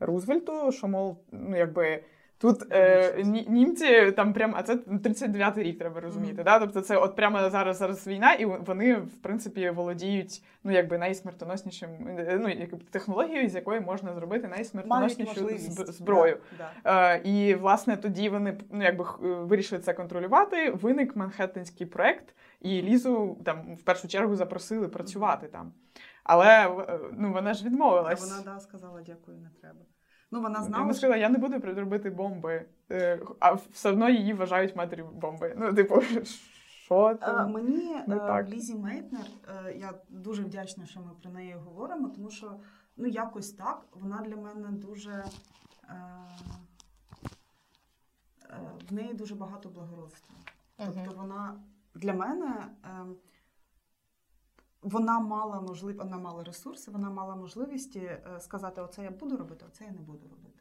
Рузвельту, 0.00 0.72
що 0.72 0.88
мол, 0.88 1.16
ну 1.32 1.56
якби 1.56 2.04
Тут 2.40 2.72
е, 2.72 3.22
німці 3.48 4.12
там 4.12 4.32
прям, 4.32 4.54
а 4.56 4.62
це 4.62 4.74
39-й 4.74 5.62
рік 5.62 5.78
треба 5.78 6.00
розуміти. 6.00 6.42
Mm-hmm. 6.42 6.44
Да? 6.44 6.58
Тобто 6.58 6.80
це 6.80 6.96
от 6.96 7.16
прямо 7.16 7.50
зараз 7.50 7.76
зараз 7.76 8.06
війна, 8.06 8.32
і 8.32 8.44
вони 8.44 8.94
в 8.94 9.18
принципі 9.22 9.70
володіють 9.70 10.42
ну 10.64 10.72
якби 10.72 10.98
найсмертоноснішим 10.98 11.90
ну 12.40 12.78
технологією, 12.90 13.48
з 13.48 13.54
якої 13.54 13.80
можна 13.80 14.14
зробити 14.14 14.48
найсмертоноснішу 14.48 15.48
зброю. 15.76 16.38
Да, 16.58 16.70
да. 16.84 17.14
Е, 17.14 17.20
І 17.24 17.54
власне 17.54 17.96
тоді 17.96 18.28
вони 18.28 18.58
ну 18.70 18.82
якби 18.82 19.04
вирішили 19.20 19.80
це 19.80 19.94
контролювати. 19.94 20.70
Виник 20.70 21.16
Манхеттенський 21.16 21.86
проект, 21.86 22.34
і 22.60 22.82
Лізу 22.82 23.38
там 23.44 23.76
в 23.76 23.82
першу 23.82 24.08
чергу 24.08 24.36
запросили 24.36 24.88
працювати 24.88 25.46
mm-hmm. 25.46 25.52
там. 25.52 25.72
Але 26.24 26.68
е, 26.88 26.98
ну 27.12 27.32
вона 27.32 27.54
ж 27.54 27.64
відмовилась. 27.64 28.30
Вона 28.30 28.54
да 28.54 28.60
сказала 28.60 29.02
дякую, 29.06 29.38
не 29.38 29.50
треба. 29.60 29.80
Ну, 30.30 30.40
вона 30.40 30.62
знала. 30.62 30.82
Вона 30.82 30.94
сказала, 30.94 31.16
я 31.16 31.28
не 31.28 31.38
буду 31.38 31.58
робити 31.58 32.10
бомби, 32.10 32.66
е, 32.90 33.20
а 33.40 33.52
все 33.52 33.90
одно 33.90 34.08
її 34.08 34.34
вважають 34.34 34.76
матір'ю 34.76 35.06
бомби. 35.06 35.54
Ну, 35.58 35.74
типу, 35.74 36.00
що 36.84 37.18
це? 37.20 37.46
Мені 37.46 37.96
не 38.06 38.16
е, 38.16 38.18
так. 38.18 38.48
Лізі 38.48 38.74
Мейтнер, 38.74 39.26
е, 39.66 39.74
я 39.78 39.94
дуже 40.08 40.42
вдячна, 40.42 40.86
що 40.86 41.00
ми 41.00 41.10
про 41.22 41.30
неї 41.30 41.52
говоримо, 41.64 42.08
тому 42.08 42.30
що 42.30 42.60
ну, 42.96 43.06
якось 43.06 43.52
так, 43.52 43.86
вона 43.94 44.22
для 44.26 44.36
мене 44.36 44.68
дуже. 44.68 45.24
В 48.90 48.92
неї 48.92 49.14
дуже 49.14 49.34
багато 49.34 49.68
благородства. 49.68 50.34
Тобто 50.76 51.12
вона 51.16 51.60
для 51.94 52.12
мене 52.12 52.64
вона 54.82 55.20
мала 55.20 55.60
можливість, 55.60 56.04
вона 56.04 56.18
мала 56.18 56.44
ресурси, 56.44 56.90
вона 56.90 57.10
мала 57.10 57.36
можливість 57.36 57.96
е, 57.96 58.20
сказати: 58.40 58.80
Оце 58.80 59.02
я 59.02 59.10
буду 59.10 59.36
робити, 59.36 59.64
оце 59.68 59.84
я 59.84 59.90
не 59.90 60.00
буду 60.00 60.28
робити. 60.28 60.58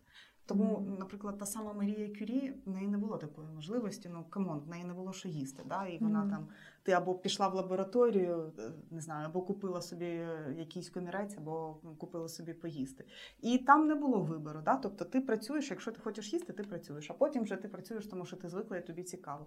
Тому, 0.47 0.95
наприклад, 0.99 1.37
та 1.37 1.45
сама 1.45 1.73
Марія 1.73 2.07
Кюрі, 2.07 2.53
в 2.65 2.69
неї 2.69 2.87
не 2.87 2.97
було 2.97 3.17
такої 3.17 3.47
можливості. 3.47 4.09
Ну 4.13 4.25
come 4.29 4.46
on, 4.46 4.59
в 4.59 4.67
неї 4.69 4.83
не 4.83 4.93
було 4.93 5.13
що 5.13 5.27
їсти. 5.27 5.63
Да? 5.65 5.85
І 5.85 5.97
вона 5.97 6.23
mm-hmm. 6.23 6.29
там 6.29 6.47
ти 6.83 6.91
або 6.91 7.15
пішла 7.15 7.47
в 7.47 7.53
лабораторію, 7.53 8.53
е, 8.59 8.71
не 8.91 9.01
знаю, 9.01 9.25
або 9.25 9.41
купила 9.41 9.81
собі 9.81 10.05
е, 10.05 10.55
якийсь 10.57 10.89
комірець, 10.89 11.37
або 11.37 11.77
купила 11.97 12.27
собі 12.27 12.53
поїсти. 12.53 13.05
І 13.41 13.57
там 13.57 13.87
не 13.87 13.95
було 13.95 14.21
вибору. 14.21 14.61
Да? 14.65 14.75
Тобто 14.77 15.05
ти 15.05 15.21
працюєш, 15.21 15.69
якщо 15.69 15.91
ти 15.91 15.99
хочеш 15.99 16.33
їсти, 16.33 16.53
ти 16.53 16.63
працюєш, 16.63 17.09
а 17.09 17.13
потім 17.13 17.43
вже 17.43 17.55
ти 17.55 17.67
працюєш, 17.67 18.07
тому 18.07 18.25
що 18.25 18.35
ти 18.35 18.49
звикла 18.49 18.77
і 18.77 18.87
тобі 18.87 19.03
цікаво. 19.03 19.45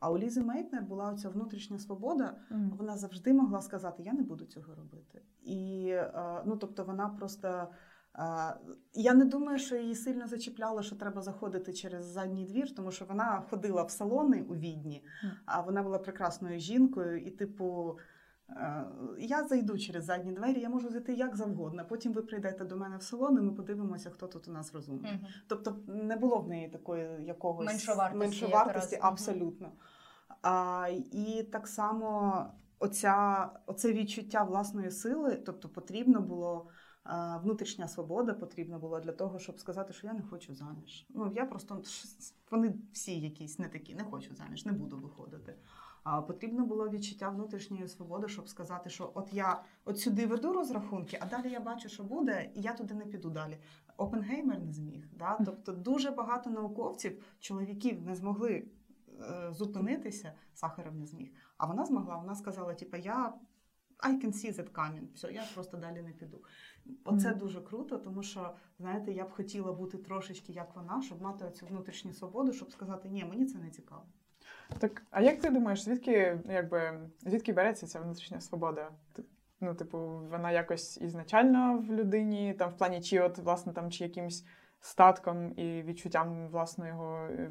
А 0.00 0.10
у 0.10 0.18
Лізи 0.18 0.42
Мейтнер 0.42 0.82
була 0.82 1.14
ця 1.14 1.28
внутрішня 1.28 1.78
свобода. 1.78 2.36
Mm. 2.50 2.76
Вона 2.76 2.96
завжди 2.96 3.32
могла 3.32 3.60
сказати: 3.60 4.02
Я 4.02 4.12
не 4.12 4.22
буду 4.22 4.44
цього 4.44 4.74
робити. 4.74 5.22
І 5.42 5.88
е, 5.90 6.42
ну, 6.46 6.56
тобто, 6.56 6.84
вона 6.84 7.08
просто. 7.08 7.48
Е, 7.48 8.56
я 8.94 9.14
не 9.14 9.24
думаю, 9.24 9.58
що 9.58 9.76
її 9.76 9.94
сильно 9.94 10.26
зачіпляло, 10.26 10.82
що 10.82 10.96
треба 10.96 11.22
заходити 11.22 11.72
через 11.72 12.04
задній 12.04 12.44
двір, 12.44 12.74
тому 12.74 12.90
що 12.90 13.04
вона 13.04 13.42
ходила 13.50 13.82
в 13.82 13.90
салони 13.90 14.42
у 14.42 14.54
відні, 14.54 15.04
а 15.44 15.60
вона 15.60 15.82
була 15.82 15.98
прекрасною 15.98 16.58
жінкою, 16.58 17.18
і, 17.18 17.30
типу, 17.30 17.98
я 19.18 19.44
зайду 19.44 19.78
через 19.78 20.04
задні 20.04 20.32
двері, 20.32 20.60
я 20.60 20.68
можу 20.68 20.88
зайти 20.88 21.14
як 21.14 21.36
завгодно. 21.36 21.84
Потім 21.88 22.12
ви 22.12 22.22
прийдете 22.22 22.64
до 22.64 22.76
мене 22.76 22.96
в 22.96 23.02
салон, 23.02 23.38
і 23.38 23.40
ми 23.40 23.52
подивимося, 23.52 24.10
хто 24.10 24.26
тут 24.26 24.48
у 24.48 24.52
нас 24.52 24.74
розумний. 24.74 25.12
Mm-hmm. 25.12 25.42
Тобто 25.46 25.76
не 25.86 26.16
було 26.16 26.38
в 26.38 26.48
неї 26.48 26.68
такої 26.68 27.24
якогось 27.24 27.66
меншовартості, 27.66 28.18
меншовартості 28.18 28.98
абсолютно. 29.00 29.72
А, 30.42 30.88
І 31.12 31.42
так 31.52 31.68
само 31.68 32.46
оця, 32.78 33.48
оце 33.66 33.92
відчуття 33.92 34.42
власної 34.42 34.90
сили, 34.90 35.34
тобто 35.46 35.68
потрібно 35.68 36.20
було. 36.20 36.66
Внутрішня 37.42 37.88
свобода 37.88 38.34
потрібна 38.34 38.78
була 38.78 39.00
для 39.00 39.12
того, 39.12 39.38
щоб 39.38 39.60
сказати, 39.60 39.92
що 39.92 40.06
я 40.06 40.12
не 40.12 40.22
хочу 40.22 40.54
заміж. 40.54 41.06
Ну 41.08 41.32
я 41.34 41.44
просто 41.46 41.82
вони 42.50 42.74
всі 42.92 43.20
якісь 43.20 43.58
не 43.58 43.68
такі, 43.68 43.94
не 43.94 44.04
хочу 44.04 44.34
заміж, 44.34 44.66
не 44.66 44.72
буду 44.72 44.96
виходити. 44.96 45.54
Потрібно 46.28 46.66
було 46.66 46.88
відчуття 46.88 47.28
внутрішньої 47.28 47.88
свободи, 47.88 48.28
щоб 48.28 48.48
сказати, 48.48 48.90
що 48.90 49.12
от 49.14 49.32
я 49.32 49.62
от 49.84 49.98
сюди 49.98 50.26
веду 50.26 50.52
розрахунки, 50.52 51.18
а 51.20 51.26
далі 51.26 51.50
я 51.50 51.60
бачу, 51.60 51.88
що 51.88 52.02
буде, 52.02 52.50
і 52.54 52.60
я 52.60 52.72
туди 52.72 52.94
не 52.94 53.04
піду 53.04 53.30
далі. 53.30 53.58
Опенгеймер 53.96 54.60
не 54.60 54.72
зміг. 54.72 55.08
Да? 55.12 55.38
Тобто 55.44 55.72
дуже 55.72 56.10
багато 56.10 56.50
науковців, 56.50 57.22
чоловіків 57.40 58.02
не 58.02 58.14
змогли 58.14 58.64
Е, 59.20 59.52
зупинитися, 59.52 60.32
Сахаров 60.54 60.94
не 60.94 61.06
зміг. 61.06 61.32
А 61.56 61.66
вона 61.66 61.86
змогла, 61.86 62.16
вона 62.16 62.34
сказала: 62.34 62.74
типу, 62.74 62.96
я 62.96 63.34
I 63.98 64.24
can 64.24 64.32
see 64.32 64.58
that 64.58 64.72
coming, 64.72 65.12
все, 65.14 65.32
я 65.32 65.44
просто 65.54 65.76
далі 65.76 66.02
не 66.02 66.12
піду. 66.12 66.44
Оце 67.04 67.28
mm-hmm. 67.28 67.38
дуже 67.38 67.60
круто, 67.60 67.98
тому 67.98 68.22
що, 68.22 68.54
знаєте, 68.78 69.12
я 69.12 69.24
б 69.24 69.30
хотіла 69.30 69.72
бути 69.72 69.98
трошечки 69.98 70.52
як 70.52 70.76
вона, 70.76 71.02
щоб 71.02 71.22
мати 71.22 71.50
цю 71.50 71.66
внутрішню 71.66 72.12
свободу, 72.12 72.52
щоб 72.52 72.72
сказати, 72.72 73.08
ні, 73.08 73.24
мені 73.24 73.46
це 73.46 73.58
не 73.58 73.70
цікаво. 73.70 74.06
Так, 74.78 75.02
а 75.10 75.20
як 75.20 75.40
ти 75.40 75.50
думаєш, 75.50 75.82
звідки 75.82 76.38
якби 76.48 77.00
звідки 77.20 77.52
береться 77.52 77.86
ця 77.86 78.00
внутрішня 78.00 78.40
свобода? 78.40 78.90
Ну, 79.60 79.74
типу, 79.74 79.98
вона 80.30 80.50
якось 80.50 80.98
ізначально 81.00 81.78
в 81.78 81.92
людині, 81.92 82.54
там 82.54 82.70
в 82.70 82.76
плані, 82.76 83.00
чи 83.00 83.20
от 83.20 83.38
власне 83.38 83.72
там 83.72 83.90
чи 83.90 84.04
якимсь 84.04 84.44
статком 84.80 85.58
і 85.58 85.82
відчуттям 85.82 86.48
власної 86.48 86.92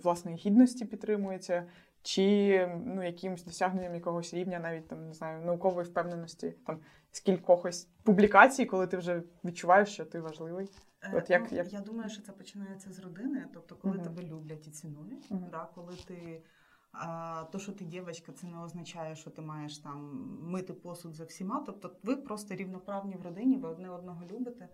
власної 0.04 0.38
гідності 0.38 0.86
підтримується, 0.86 1.66
чи 2.02 2.68
ну, 2.86 3.04
якимось 3.04 3.44
досягненням 3.44 3.96
якогось 3.96 4.34
рівня, 4.34 4.60
навіть 4.60 4.88
там 4.88 5.08
не 5.08 5.14
знаю, 5.14 5.46
наукової 5.46 5.88
впевненості, 5.88 6.56
там 6.66 6.80
з 7.12 7.20
кількохось 7.20 7.90
публікацій, 8.04 8.66
коли 8.66 8.88
ти 8.88 8.98
вже 8.98 9.24
відчуваєш, 9.44 9.90
що 9.90 10.06
ти 10.06 10.20
важливий. 10.20 10.70
Е, 11.04 11.12
От 11.16 11.30
як, 11.30 11.52
ну, 11.52 11.58
як... 11.58 11.74
Я 11.74 11.82
думаю, 11.82 12.10
що 12.10 12.22
це 12.22 12.32
починається 12.32 12.92
з 12.92 13.00
родини, 13.00 13.46
тобто, 13.54 13.76
коли 13.76 13.98
uh-huh. 13.98 14.04
тебе 14.04 14.24
люблять 14.24 14.68
і 14.68 14.72
цінують, 14.72 15.32
uh-huh. 15.32 15.50
да, 15.50 15.70
коли 15.76 15.94
ти. 16.08 16.44
А, 16.92 17.44
То, 17.52 17.60
що 17.60 17.72
ти 17.72 17.86
дівчинка, 17.86 18.32
це 18.32 18.48
не 18.48 18.64
означає, 18.64 19.16
що 19.16 19.30
ти 19.30 19.42
маєш 19.42 19.78
там 19.78 20.28
мити 20.42 20.74
посуд 20.74 21.16
за 21.16 21.24
всіма. 21.24 21.64
Тобто, 21.66 21.96
ви 22.04 22.16
просто 22.16 22.56
рівноправні 22.56 23.16
в 23.16 23.22
родині, 23.22 23.58
ви 23.58 23.70
одне 23.70 23.90
одного 23.90 24.26
любите. 24.26 24.70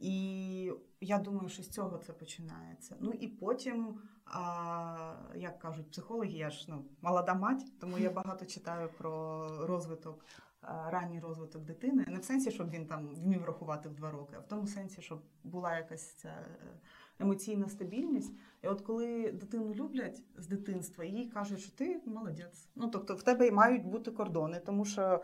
І 0.00 0.72
я 1.00 1.18
думаю, 1.18 1.48
що 1.48 1.62
з 1.62 1.68
цього 1.68 1.98
це 1.98 2.12
починається. 2.12 2.96
Ну 3.00 3.10
і 3.10 3.28
потім, 3.28 3.98
а, 4.24 5.14
як 5.36 5.58
кажуть 5.58 5.90
психологи, 5.90 6.32
я 6.32 6.50
ж 6.50 6.66
ну, 6.68 6.84
молода 7.02 7.34
мать, 7.34 7.78
тому 7.80 7.98
я 7.98 8.10
багато 8.10 8.46
читаю 8.46 8.88
про 8.98 9.48
розвиток, 9.66 10.24
ранній 10.62 11.20
розвиток 11.20 11.64
дитини. 11.64 12.04
Не 12.08 12.18
в 12.18 12.24
сенсі, 12.24 12.50
щоб 12.50 12.70
він 12.70 12.86
там 12.86 13.08
вмів 13.08 13.44
рахувати 13.44 13.88
в 13.88 13.94
два 13.94 14.10
роки, 14.10 14.34
а 14.36 14.40
в 14.40 14.48
тому 14.48 14.66
сенсі, 14.66 15.02
щоб 15.02 15.22
була 15.44 15.76
якась 15.76 16.14
ця 16.14 16.28
е, 16.28 16.80
емоційна 17.22 17.68
стабільність. 17.68 18.32
І 18.62 18.68
от 18.68 18.80
коли 18.80 19.32
дитину 19.32 19.74
люблять 19.74 20.22
з 20.36 20.46
дитинства, 20.46 21.04
їй 21.04 21.26
кажуть, 21.26 21.60
що 21.60 21.70
ти 21.72 22.00
молодець. 22.06 22.68
Ну 22.76 22.88
тобто 22.88 23.14
в 23.14 23.22
тебе 23.22 23.50
мають 23.50 23.86
бути 23.86 24.10
кордони, 24.10 24.60
тому 24.66 24.84
що 24.84 25.22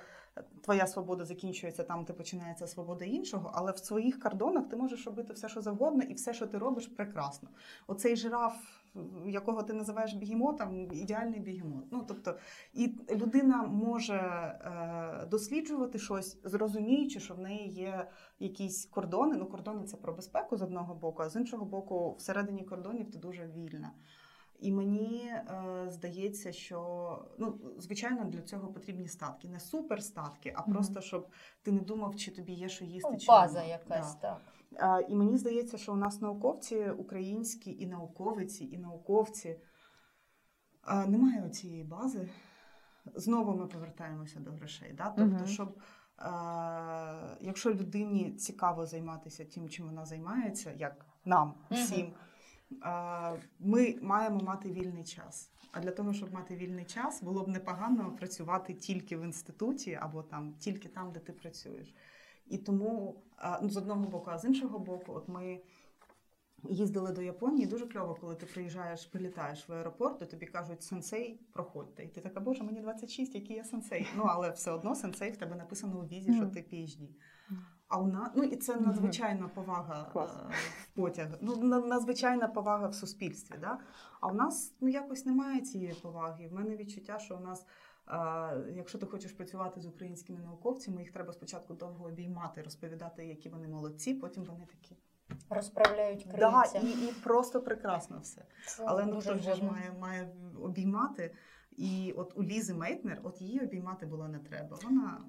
твоя 0.61 0.87
свобода 0.87 1.25
закінчується 1.25 1.83
там, 1.85 2.05
де 2.05 2.13
починається 2.13 2.67
свобода 2.67 3.05
іншого, 3.05 3.51
але 3.55 3.73
в 3.73 3.79
своїх 3.79 4.21
кордонах 4.21 4.69
ти 4.69 4.77
можеш 4.77 5.07
робити 5.07 5.33
все, 5.33 5.49
що 5.49 5.61
завгодно, 5.61 6.03
і 6.03 6.15
все, 6.15 6.35
що 6.35 6.47
ти 6.47 6.59
робиш, 6.59 6.87
прекрасно. 6.87 7.49
Оцей 7.87 8.17
жираф, 8.17 8.57
якого 9.27 9.63
ти 9.63 9.73
називаєш 9.73 10.15
бігемотом, 10.15 10.93
ідеальний 10.93 11.41
бігемот. 11.41 11.85
Ну 11.91 12.05
тобто, 12.09 12.37
і 12.73 12.95
людина 13.11 13.63
може 13.63 14.15
е, 14.15 15.27
досліджувати 15.27 15.99
щось, 15.99 16.39
зрозуміючи, 16.45 17.21
що 17.21 17.35
в 17.35 17.39
неї 17.39 17.69
є 17.69 18.09
якісь 18.39 18.87
кордони. 18.87 19.37
Ну, 19.37 19.47
кордони 19.47 19.85
це 19.85 19.97
про 19.97 20.13
безпеку 20.13 20.57
з 20.57 20.63
одного 20.63 20.95
боку, 20.95 21.23
а 21.23 21.29
з 21.29 21.37
іншого 21.37 21.65
боку, 21.65 22.15
всередині 22.19 22.65
кордонів 22.65 23.11
ти 23.11 23.19
дуже 23.19 23.47
вільна. 23.47 23.93
І 24.61 24.73
мені 24.73 25.27
е, 25.27 25.87
здається, 25.89 26.53
що 26.53 27.19
ну 27.39 27.61
звичайно 27.79 28.25
для 28.25 28.43
цього 28.43 28.73
потрібні 28.73 29.09
статки, 29.09 29.49
не 29.49 29.61
суперстатки, 29.61 30.55
а 30.57 30.61
mm-hmm. 30.61 30.73
просто 30.73 31.01
щоб 31.01 31.29
ти 31.63 31.73
не 31.73 31.81
думав, 31.81 32.17
чи 32.17 32.31
тобі 32.31 32.53
є 32.53 32.69
що 32.69 32.85
їсти, 32.85 33.11
ну, 33.13 33.19
чи 33.19 33.27
база 33.27 33.63
якась 33.63 34.15
да. 34.15 34.21
так. 34.21 34.41
І 35.09 35.15
мені 35.15 35.39
здається, 35.39 35.79
що 35.79 35.93
у 35.93 35.97
нас 35.97 36.21
науковці 36.21 36.91
українські 36.91 37.77
і 37.79 37.87
науковиці, 37.87 38.65
і 38.65 38.79
науковці 38.79 39.57
немає 41.07 41.51
цієї 41.51 41.85
бази. 41.85 42.29
Знову 43.15 43.57
ми 43.57 43.67
повертаємося 43.67 44.41
до 44.41 44.51
грошей. 44.51 44.93
Да? 44.93 45.15
Тобто, 45.17 45.37
mm-hmm. 45.37 45.47
щоб 45.47 45.81
якщо 47.41 47.71
людині 47.71 48.33
цікаво 48.33 48.87
займатися 48.87 49.45
тим, 49.45 49.69
чим 49.69 49.87
вона 49.87 50.05
займається, 50.05 50.73
як 50.73 51.07
нам 51.25 51.55
всім. 51.71 52.07
Mm-hmm 52.07 52.13
ми 53.59 53.99
маємо 54.03 54.41
мати 54.41 54.73
вільний 54.73 55.05
час. 55.05 55.51
А 55.73 55.81
для 55.81 55.91
того, 55.91 56.13
щоб 56.13 56.33
мати 56.33 56.57
вільний 56.57 56.85
час, 56.85 57.23
було 57.23 57.43
б 57.43 57.49
непогано 57.49 58.17
працювати 58.17 58.75
тільки 58.75 59.17
в 59.17 59.23
інституті 59.23 59.99
або 60.01 60.23
там 60.23 60.55
тільки 60.55 60.89
там, 60.89 61.13
де 61.13 61.21
ти 61.21 61.33
працюєш. 61.33 61.95
І 62.51 62.59
тому 62.59 63.23
ну, 63.63 63.71
з 63.71 63.77
одного 63.77 64.05
боку, 64.05 64.31
а 64.31 64.39
з 64.39 64.45
іншого 64.45 64.79
боку, 64.79 65.13
от 65.13 65.29
ми 65.29 65.61
їздили 66.65 67.13
до 67.13 67.23
Японії. 67.23 67.67
Дуже 67.67 67.87
кльово, 67.87 68.15
коли 68.21 68.35
ти 68.35 68.47
приїжджаєш, 68.47 69.07
прилітаєш 69.07 69.69
в 69.69 69.73
аеропорт, 69.73 70.19
то 70.19 70.27
тобі 70.27 70.47
кажуть 70.47 70.83
сенсей, 70.83 71.41
проходьте. 71.53 72.05
І 72.05 72.09
ти 72.09 72.21
така, 72.21 72.41
боже, 72.41 72.65
мені 72.65 72.81
26, 72.81 73.35
який 73.35 73.57
я 73.57 73.65
сенсей. 73.65 74.07
Ну 74.17 74.23
але 74.27 74.51
все 74.51 74.71
одно 74.71 74.95
сенсей 74.95 75.31
в 75.31 75.37
тебе 75.37 75.57
написано 75.57 76.01
у 76.01 76.03
візі, 76.03 76.35
що 76.35 76.47
ти 76.47 76.61
PhD. 76.61 77.09
А 77.89 78.01
у 78.01 78.07
нас 78.07 78.31
ну 78.35 78.43
і 78.43 78.57
це 78.57 78.77
надзвичайна 78.77 79.49
повага 79.49 80.13
е, 80.17 80.21
в 80.83 80.87
потяг. 80.95 81.29
Ну 81.41 81.57
надзвичайна 81.63 82.49
повага 82.49 82.89
в 82.89 82.95
суспільстві. 82.95 83.55
Да? 83.61 83.79
А 84.21 84.29
у 84.29 84.35
нас 84.35 84.75
ну 84.81 84.89
якось 84.89 85.27
немає 85.27 85.61
цієї 85.61 85.95
поваги. 85.95 86.49
В 86.49 86.53
мене 86.53 86.77
відчуття, 86.77 87.19
що 87.19 87.37
у 87.37 87.41
нас. 87.41 87.67
Якщо 88.75 88.99
ти 88.99 89.07
хочеш 89.07 89.33
працювати 89.33 89.81
з 89.81 89.87
українськими 89.87 90.41
науковцями, 90.41 91.03
їх 91.03 91.13
треба 91.13 91.33
спочатку 91.33 91.75
довго 91.75 92.05
обіймати, 92.07 92.63
розповідати, 92.63 93.27
які 93.27 93.49
вони 93.49 93.69
молодці, 93.69 94.15
потім 94.15 94.45
вони 94.45 94.67
такі. 94.67 94.97
Розправляють 95.51 96.29
Да, 96.39 96.65
і, 96.83 96.87
і 96.87 97.13
просто 97.25 97.61
прекрасно 97.61 98.21
все. 98.23 98.45
Це 98.67 98.85
Але 98.87 99.07
ну 99.07 99.15
дуже 99.15 99.33
вже 99.33 99.55
ж 99.55 99.65
має, 99.65 99.93
має 100.01 100.35
обіймати. 100.63 101.35
І 101.77 102.15
от 102.17 102.33
у 102.37 102.43
Лізи 102.43 102.75
Мейтнер, 102.75 103.21
от 103.23 103.41
її 103.41 103.61
обіймати 103.61 104.07
було 104.07 104.29
не 104.29 104.39
треба. 104.39 104.79
Вона 104.85 105.21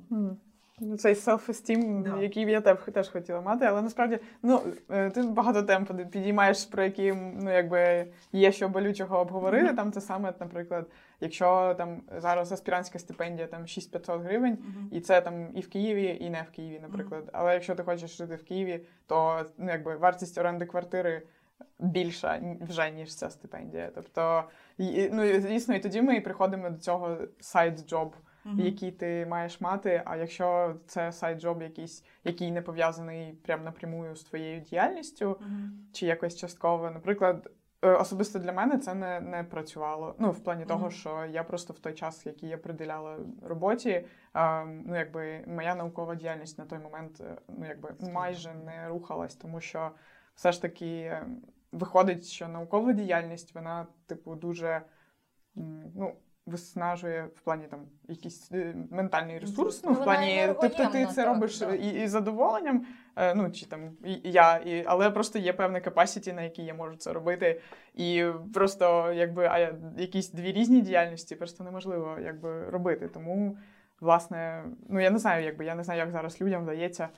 Цей 0.99 1.13
self-esteem, 1.13 2.03
Да. 2.03 2.21
який 2.21 2.43
я 2.51 2.61
теж, 2.61 2.77
теж 2.93 3.09
хотіла 3.09 3.41
мати, 3.41 3.65
але 3.65 3.81
насправді 3.81 4.19
ну, 4.43 4.61
е, 4.91 5.09
ти 5.09 5.21
багато 5.21 5.63
тем 5.63 5.85
підіймаєш, 5.85 6.65
про 6.65 6.83
які 6.83 7.13
ну, 7.13 7.53
якби 7.53 8.07
є 8.31 8.51
що 8.51 8.69
болючого 8.69 9.19
обговорити. 9.19 9.65
Мгм. 9.65 9.75
Там 9.75 9.91
це 9.91 10.01
саме, 10.01 10.33
наприклад, 10.39 10.85
якщо 11.21 11.75
там 11.77 12.01
зараз 12.17 12.51
аспірантська 12.51 12.99
стипендія 12.99 13.47
там 13.47 13.67
6500 13.67 14.21
гривень, 14.21 14.57
Мгм. 14.61 14.89
і 14.91 14.99
це 14.99 15.21
там 15.21 15.47
і 15.55 15.61
в 15.61 15.69
Києві, 15.69 16.17
і 16.21 16.29
не 16.29 16.45
в 16.51 16.55
Києві, 16.55 16.79
наприклад. 16.81 17.23
Але 17.33 17.53
якщо 17.53 17.75
ти 17.75 17.83
хочеш 17.83 18.17
жити 18.17 18.35
в 18.35 18.43
Києві, 18.43 18.79
то 19.07 19.45
ну, 19.57 19.71
якби 19.71 19.95
вартість 19.95 20.37
оренди 20.37 20.65
квартири 20.65 21.21
більша 21.79 22.39
вже, 22.69 22.91
ніж 22.91 23.15
ця 23.15 23.29
стипендія. 23.29 23.89
Тобто, 23.95 24.43
і- 24.77 25.09
ну, 25.13 25.39
звісно, 25.39 25.75
і 25.75 25.79
тоді 25.79 26.01
ми 26.01 26.21
приходимо 26.21 26.69
до 26.69 26.77
цього 26.77 27.17
side 27.41 27.76
job, 27.76 28.11
Мгм. 28.45 28.59
який 28.59 28.91
ти 28.91 29.25
маєш 29.25 29.61
мати. 29.61 30.01
А 30.05 30.15
якщо 30.15 30.75
це 30.87 31.11
side 31.11 31.40
job 31.40 31.61
якийсь, 31.61 32.03
який 32.23 32.51
не 32.51 32.61
пов'язаний 32.61 33.33
прям 33.33 33.63
напрямую 33.63 34.15
з 34.15 34.23
твоєю 34.23 34.61
діяльністю, 34.61 35.37
Мгм. 35.41 35.71
чи 35.93 36.05
якось 36.05 36.35
частково, 36.35 36.91
наприклад. 36.91 37.51
е, 37.81 37.89
Особисто 37.91 38.39
для 38.39 38.51
мене 38.53 38.77
це 38.77 38.93
не, 38.93 39.19
не 39.19 39.43
працювало. 39.43 40.15
Ну, 40.19 40.31
в 40.31 40.39
плані 40.43 40.65
того, 40.65 40.89
що 40.91 41.25
я 41.25 41.43
просто 41.43 41.73
в 41.73 41.79
той 41.79 41.93
час, 41.93 42.25
який 42.25 42.49
я 42.49 42.57
приділяла 42.57 43.17
роботі, 43.43 44.05
а, 44.33 44.65
ну 44.85 44.95
якби 44.95 45.43
моя 45.47 45.75
наукова 45.75 46.15
діяльність 46.15 46.57
на 46.57 46.65
той 46.65 46.79
момент 46.79 47.21
е, 47.21 47.37
ну 47.47 47.65
якби 47.67 47.95
майже 48.13 48.53
не 48.53 48.87
рухалась, 48.87 49.35
тому 49.35 49.61
що 49.61 49.91
все 50.35 50.51
ж 50.51 50.61
таки 50.61 50.85
е, 50.85 51.25
виходить, 51.71 52.25
що 52.25 52.47
наукова 52.47 52.93
діяльність 52.93 53.55
вона, 53.55 53.87
типу, 54.07 54.35
дуже 54.35 54.81
ну. 55.95 56.13
Виснажує 56.49 57.29
в 57.35 57.41
плані 57.41 57.63
там 57.67 57.79
якийсь 58.07 58.51
е, 58.51 58.75
ментальний 58.91 59.39
ресурс. 59.39 59.83
Ну, 59.83 59.89
Ну, 59.89 59.95
в 59.95 60.03
плані, 60.03 60.47
тобто 60.61 60.85
ти 60.85 61.05
це 61.05 61.15
так, 61.15 61.27
робиш 61.27 61.59
да. 61.59 61.75
і, 61.75 62.03
і 62.03 62.07
задоволенням, 62.07 62.85
е, 63.15 63.35
ну 63.35 63.51
чи 63.51 63.65
там 63.65 63.91
і, 64.05 64.13
і 64.13 64.31
я, 64.31 64.57
і, 64.57 64.83
але 64.87 65.09
просто 65.09 65.39
є 65.39 65.53
певне 65.53 65.79
capacity, 65.79 66.33
на 66.33 66.41
якій 66.41 66.63
я 66.63 66.73
можу 66.73 66.95
це 66.95 67.13
робити. 67.13 67.61
І 67.93 68.25
просто 68.53 69.13
якби 69.13 69.45
а, 69.45 69.73
якісь 69.97 70.31
дві 70.31 70.51
різні 70.51 70.81
діяльності 70.81 71.35
просто 71.35 71.63
неможливо 71.63 72.17
якби 72.23 72.69
робити. 72.69 73.07
Тому, 73.07 73.57
власне, 73.99 74.63
ну 74.89 74.99
я 74.99 75.09
не 75.09 75.19
знаю, 75.19 75.45
якби 75.45 75.65
я 75.65 75.75
не 75.75 75.83
знаю, 75.83 75.99
як 75.99 76.11
зараз 76.11 76.41
людям 76.41 76.63
вдається 76.63 77.09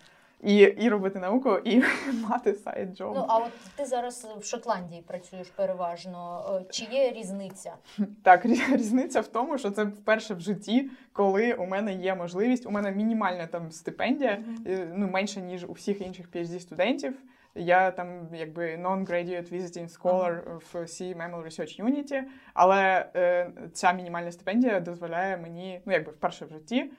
і, 0.44 0.56
і 0.56 0.90
робити 0.90 1.20
науку, 1.20 1.58
і 1.64 1.84
мати 2.30 2.54
сайт 2.54 2.98
джоб. 2.98 3.14
Ну, 3.16 3.26
а 3.28 3.38
от 3.38 3.52
ти 3.76 3.86
зараз 3.86 4.28
в 4.40 4.46
Шотландії 4.46 5.04
працюєш 5.08 5.48
переважно. 5.48 6.46
Е, 6.62 6.66
Чи 6.70 6.86
є 6.86 7.12
різниця? 7.12 7.74
Так, 8.24 8.46
різниця 8.46 9.22
в 9.22 9.28
тому, 9.28 9.58
що 9.58 9.72
це 9.72 9.84
вперше 9.84 10.34
в 10.34 10.40
житті, 10.40 10.90
коли 11.14 11.54
у 11.54 11.66
мене 11.66 11.94
є 11.94 12.16
можливість, 12.16 12.66
у 12.66 12.72
мене 12.72 12.92
мінімальна 12.92 13.48
там 13.48 13.72
стипендія, 13.72 14.44
е, 14.68 14.88
ну 14.96 15.08
менше 15.08 15.42
ніж 15.42 15.64
у 15.64 15.72
всіх 15.72 16.02
інших 16.02 16.30
phd 16.32 16.60
студентів. 16.60 17.14
Я 17.56 17.92
там 17.92 18.28
якби 18.34 18.76
non-graduate 18.76 19.54
visiting 19.54 20.00
scholar 20.00 20.60
в 20.72 20.76
C 20.76 21.18
Mammal 21.18 21.46
Research 21.46 21.84
Unit, 21.84 22.24
але 22.54 23.10
е, 23.16 23.52
ця 23.74 23.94
мінімальна 23.94 24.32
стипендія 24.32 24.80
дозволяє 24.80 25.38
мені, 25.38 25.82
ну 25.86 25.94
якби 25.94 26.12
вперше 26.12 26.46
в 26.46 26.50
житті. 26.50 26.92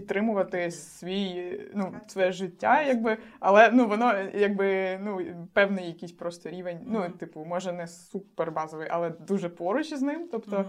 Підтримувати 0.00 0.70
свій 0.70 1.60
ну 1.74 1.94
своє 2.06 2.32
життя, 2.32 2.82
якби, 2.82 3.16
але 3.40 3.70
ну 3.72 3.86
воно 3.86 4.14
якби 4.34 4.98
ну 5.02 5.20
певний 5.52 5.86
якийсь 5.86 6.12
просто 6.12 6.50
рівень. 6.50 6.78
Ну, 6.86 7.08
типу, 7.08 7.44
може 7.44 7.72
не 7.72 7.88
супер 7.88 8.52
базовий, 8.52 8.88
але 8.90 9.10
дуже 9.10 9.48
поруч 9.48 9.92
із 9.92 10.02
ним. 10.02 10.28
Тобто, 10.32 10.64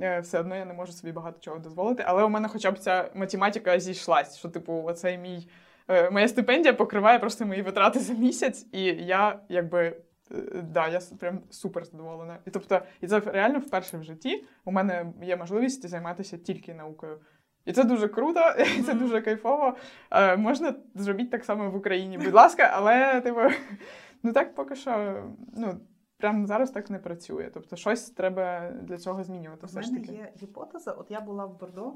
е, 0.00 0.20
все 0.20 0.40
одно 0.40 0.56
я 0.56 0.64
не 0.64 0.74
можу 0.74 0.92
собі 0.92 1.12
багато 1.12 1.38
чого 1.40 1.58
дозволити. 1.58 2.04
Але 2.06 2.24
у 2.24 2.28
мене 2.28 2.48
хоча 2.48 2.70
б 2.70 2.78
ця 2.78 3.10
математика 3.14 3.78
зійшлась, 3.80 4.38
що, 4.38 4.48
типу, 4.48 4.82
оцей 4.86 5.18
мій 5.18 5.48
е, 5.88 6.10
моя 6.10 6.28
стипендія 6.28 6.74
покриває 6.74 7.18
просто 7.18 7.46
мої 7.46 7.62
витрати 7.62 7.98
за 7.98 8.12
місяць, 8.14 8.66
і 8.72 8.82
я 8.84 9.40
якби. 9.48 9.96
е, 10.30 10.62
Да, 10.62 10.88
я 10.88 11.00
прям 11.20 11.40
супер 11.50 11.84
задоволена. 11.84 12.38
І 12.46 12.50
тобто, 12.50 12.80
і 13.00 13.06
це 13.06 13.20
реально 13.20 13.58
вперше 13.58 13.98
в 13.98 14.02
житті 14.02 14.44
у 14.64 14.72
мене 14.72 15.12
є 15.22 15.36
можливість 15.36 15.88
займатися 15.88 16.38
тільки 16.38 16.74
наукою. 16.74 17.18
І 17.64 17.72
це 17.72 17.84
дуже 17.84 18.08
круто, 18.08 18.40
і 18.78 18.82
це 18.82 18.94
дуже 18.94 19.20
кайфово. 19.20 19.76
Е, 20.10 20.36
можна 20.36 20.74
зробити 20.94 21.30
так 21.30 21.44
само 21.44 21.70
в 21.70 21.76
Україні, 21.76 22.18
будь 22.18 22.34
ласка, 22.34 22.70
але 22.74 23.20
типу, 23.20 23.40
ну 24.22 24.32
так 24.32 24.54
поки 24.54 24.74
що, 24.74 25.22
ну 25.56 25.80
прямо 26.16 26.46
зараз 26.46 26.70
так 26.70 26.90
не 26.90 26.98
працює. 26.98 27.50
Тобто, 27.54 27.76
щось 27.76 28.10
треба 28.10 28.70
для 28.70 28.96
цього 28.96 29.24
змінювати. 29.24 29.66
Все 29.66 29.82
ж 29.82 29.92
мене 29.92 30.06
таки. 30.06 30.18
є 30.18 30.32
гіпотеза. 30.36 30.92
От 30.92 31.10
я 31.10 31.20
була 31.20 31.46
в 31.46 31.60
Бордо 31.60 31.92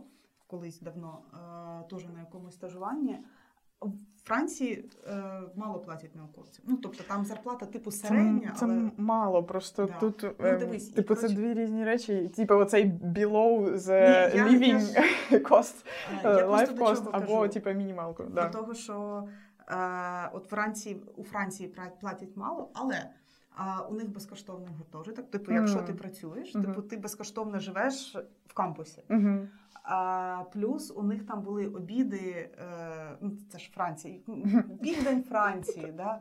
колись 0.49 0.81
давно, 0.81 1.19
е, 1.35 1.89
теж 1.91 2.07
на 2.07 2.21
якомусь 2.21 2.55
стажуванні. 2.55 3.19
В 3.81 4.29
Франції 4.29 4.91
е, 5.07 5.23
мало 5.57 5.79
платять 5.79 6.17
науковцям. 6.17 6.65
Ну 6.69 6.77
тобто 6.77 7.05
там 7.05 7.25
зарплата 7.25 7.67
типу 7.67 7.91
середня, 7.91 8.53
це 8.59 8.65
але 8.67 8.75
це 8.75 8.91
мало, 8.97 9.45
просто 9.45 9.87
Да. 9.87 9.93
тут 10.01 10.23
Ну, 10.39 10.47
ем, 10.47 10.59
дивись, 10.59 10.89
типу, 10.89 11.15
це 11.15 11.21
коротше- 11.21 11.37
дві 11.37 11.55
різні 11.55 11.85
речі. 11.85 12.29
Типу, 12.37 12.55
оцей 12.55 12.85
below 13.05 13.75
the 13.77 14.33
Ні, 14.35 14.39
я- 14.39 14.47
living 14.49 14.81
cost, 15.49 15.75
е, 16.13 16.21
я 16.25 16.39
е, 16.39 16.47
просто 16.47 16.75
life 16.75 16.79
cost, 16.79 17.09
або 17.13 17.49
типу 17.49 17.71
мінімалку. 17.71 18.23
До 18.23 18.31
Да. 18.31 18.49
того, 18.49 18.75
що 18.75 19.29
е, 19.69 19.75
от 20.33 20.45
Франції, 20.45 21.03
у 21.17 21.25
Франції 21.25 21.75
платять 22.01 22.37
мало, 22.37 22.71
але 22.75 23.11
а, 23.61 23.83
у 23.91 23.95
них 23.95 24.09
безкоштовний 24.09 24.69
гуртожиток. 24.79 25.31
Типу, 25.31 25.53
якщо 25.53 25.79
ти 25.83 25.93
працюєш, 25.95 26.53
типу 26.53 26.83
ти 26.83 26.97
безкоштовно 26.97 27.59
живеш 27.59 28.17
в 28.47 28.53
кампусі. 28.55 29.03
А, 29.91 30.43
плюс 30.53 30.93
у 30.97 31.03
них 31.03 31.27
там 31.27 31.43
були 31.43 31.67
обіди, 31.67 32.51
е, 32.59 33.17
ну 33.21 33.33
це 33.53 33.59
ж 33.59 33.71
Франція, 33.75 34.15
південь 34.83 35.23
Франції, 35.23 35.93
да? 35.97 36.21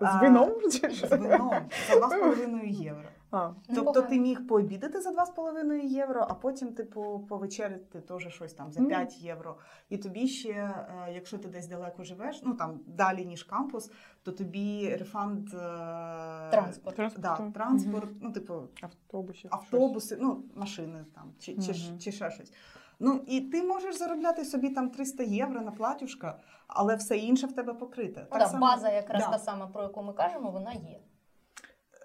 З 0.00 0.20
вином? 0.20 0.48
З 0.70 1.10
вином 1.10 1.50
за 1.88 1.94
2,5 1.94 2.64
євро. 2.68 3.08
А, 3.36 3.54
Тобто 3.66 3.82
Непогано. 3.82 4.06
ти 4.08 4.18
міг 4.20 4.46
пообідати 4.46 5.00
за 5.00 5.10
2,5 5.10 5.80
євро, 5.86 6.26
а 6.28 6.34
потім, 6.34 6.72
типу, 6.74 7.26
повечеряти 7.28 8.00
теж 8.00 8.28
щось 8.34 8.52
там 8.54 8.72
за 8.72 8.80
Мгм. 8.80 8.88
5 8.88 9.18
євро. 9.20 9.56
І 9.88 9.98
тобі 9.98 10.28
ще, 10.28 10.50
е, 10.50 11.12
якщо 11.14 11.38
ти 11.38 11.48
десь 11.48 11.66
далеко 11.66 12.04
живеш, 12.04 12.40
ну 12.44 12.54
там 12.54 12.80
далі, 12.86 13.26
ніж 13.26 13.42
кампус, 13.42 13.90
то 14.22 14.32
тобі 14.32 14.96
рефанд 14.96 15.48
е, 15.48 16.50
Транспорт. 16.50 16.96
Транспорт, 16.96 17.22
Да, 17.22 17.36
так. 17.36 17.52
транспорт, 17.52 18.10
ну, 18.20 18.32
типу, 18.32 18.54
автобусів. 18.82 19.50
автобуси, 19.54 20.16
ну, 20.20 20.42
машини 20.54 21.04
там, 21.14 21.32
чи, 21.38 21.54
чи, 21.56 21.72
ж- 21.74 21.98
чи 21.98 22.12
ще 22.12 22.30
щось. 22.30 22.52
Ну, 23.00 23.20
і 23.26 23.40
ти 23.40 23.62
можеш 23.62 23.98
заробляти 23.98 24.44
собі 24.44 24.70
там 24.70 24.90
300 24.90 25.22
євро 25.22 25.60
на 25.60 25.70
платюшка, 25.70 26.38
але 26.66 26.96
все 26.96 27.16
інше 27.16 27.46
в 27.46 27.52
тебе 27.52 27.74
покрите. 27.74 28.26
Ну, 28.32 28.38
да, 28.38 28.58
база, 28.58 28.90
якраз 28.90 29.22
да. 29.22 29.30
та 29.30 29.38
сама, 29.38 29.66
про 29.66 29.82
яку 29.82 30.02
ми 30.02 30.12
кажемо, 30.12 30.50
вона 30.50 30.72
є. 30.72 31.00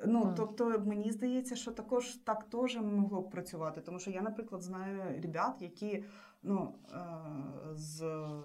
Ну, 0.06 0.20
Мгм. 0.20 0.34
тобто, 0.38 0.84
мені 0.86 1.12
здається, 1.12 1.56
що 1.56 1.72
також 1.72 2.16
так 2.16 2.44
теж 2.44 2.78
могло 2.78 3.22
б 3.22 3.30
працювати. 3.30 3.82
Тому 3.82 4.00
що 4.00 4.12
я, 4.12 4.22
наприклад, 4.22 4.62
знаю 4.62 5.22
ребят, 5.22 5.62
які 5.62 6.04
ну, 6.44 6.74
е, 6.94 6.98
з, 7.74 8.00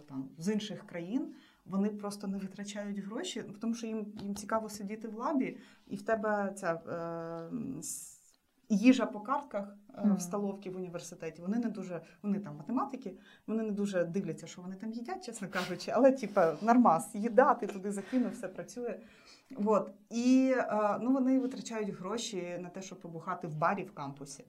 там, 0.09 0.29
з 0.39 0.53
інших 0.53 0.87
країн. 0.87 1.35
Вони 1.65 1.89
просто 1.89 2.27
не 2.27 2.39
витрачають 2.39 2.99
гроші, 2.99 3.45
тому 3.61 3.75
що 3.75 3.87
їм, 3.87 4.07
їм 4.21 4.35
цікаво 4.35 4.69
сидіти 4.69 5.09
в 5.09 5.15
лабі, 5.15 5.59
і 5.87 5.97
в 5.97 6.03
тебе 6.03 6.53
ця 6.57 6.75
е, 6.75 7.51
їжа 8.69 9.07
по 9.07 9.21
картках. 9.21 9.77
В 10.05 10.21
столовці 10.21 10.71
в 10.71 10.77
університеті. 10.77 11.43
Вони 11.43 11.59
не 11.59 11.69
дуже, 11.69 12.01
вони 12.23 12.39
там 12.39 12.57
математики, 12.57 13.13
вони 13.47 13.63
не 13.63 13.71
дуже 13.71 14.05
дивляться, 14.05 14.47
що 14.47 14.63
вони 14.63 14.77
там 14.77 14.93
їдять, 14.93 15.27
чесно 15.27 15.49
кажучи, 15.49 15.93
але 15.95 16.13
типа 16.13 16.55
нормас, 16.63 17.15
їда, 17.15 17.55
ти 17.55 17.67
туди 17.67 17.93
закинув, 17.93 18.33
все 18.33 18.49
працює. 18.49 18.99
От. 19.65 19.91
І 20.11 20.55
е, 20.57 20.99
ну, 21.01 21.13
вони 21.13 21.39
витрачають 21.39 21.91
гроші 21.91 22.59
на 22.61 22.69
те, 22.69 22.83
щоб 22.83 23.01
побухати 23.01 23.47
в 23.47 23.55
барі 23.57 23.85
в 23.85 23.95
кампусі. 23.95 24.45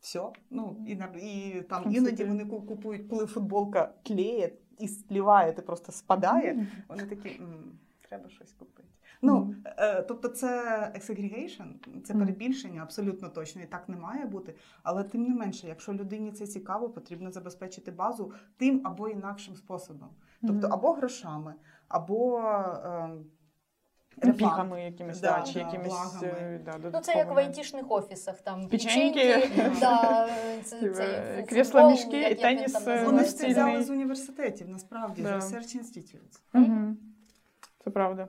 Все. 0.00 0.22
Ну, 0.50 0.86
і, 0.88 0.92
і 1.28 1.62
там 1.62 1.92
іноді 1.92 2.24
вони 2.24 2.44
купують, 2.44 3.08
коли 3.10 3.26
футболка 3.26 3.94
клеє 4.06 4.52
і 4.78 4.88
спліває, 4.88 5.52
ти 5.52 5.62
просто 5.62 5.92
спадає. 5.92 6.66
Вони 6.88 7.02
такі. 7.06 7.40
«М, 8.14 8.20
треба 8.20 8.28
щось 8.28 8.52
купити. 8.52 8.88
Ну, 9.22 9.54
е, 9.64 10.02
тобто, 10.02 10.28
це 10.28 10.48
segregation, 10.94 12.00
це 12.04 12.14
перебільшення, 12.14 12.82
абсолютно 12.82 13.28
точно, 13.28 13.62
і 13.62 13.66
так 13.66 13.88
не 13.88 13.96
має 13.96 14.26
бути. 14.26 14.54
Але 14.82 15.02
тим 15.04 15.22
не 15.22 15.34
менше, 15.34 15.68
якщо 15.68 15.92
людині 15.92 16.32
це 16.32 16.46
цікаво, 16.46 16.90
потрібно 16.90 17.30
забезпечити 17.30 17.90
базу 17.90 18.32
тим 18.56 18.80
або 18.84 19.08
інакшим 19.08 19.56
способом. 19.56 20.08
Тобто, 20.46 20.66
або 20.66 20.92
грошами, 20.92 21.54
або. 21.88 22.40
Е. 22.40 23.10
Пігами 24.32 24.84
якимись, 24.84 25.20
Да, 25.20 25.38
да, 25.38 25.52
чи 25.52 25.58
якимись 25.58 26.22
е, 26.22 26.60
да, 26.64 26.90
Ну, 26.92 27.00
це 27.00 27.12
як 27.12 27.34
в 27.34 27.38
айтішних 27.38 27.90
офісах, 27.90 28.40
там 28.40 28.68
Печеньки. 28.68 29.50
да, 29.80 30.28
це, 30.64 30.90
це 30.90 31.44
крісла, 31.48 31.90
мішки, 31.90 32.34
теніс, 32.34 32.86
е. 32.86 33.04
Вони 33.04 33.24
ж 33.24 33.36
це 33.36 33.48
взяли 33.48 33.82
з 33.82 33.90
університетів, 33.90 34.68
насправді, 34.68 35.22
з 35.22 35.26
Research 35.26 35.76
Institutes. 35.76 36.40
Угу. 36.54 36.96
Це 37.84 37.90
правда. 37.90 38.28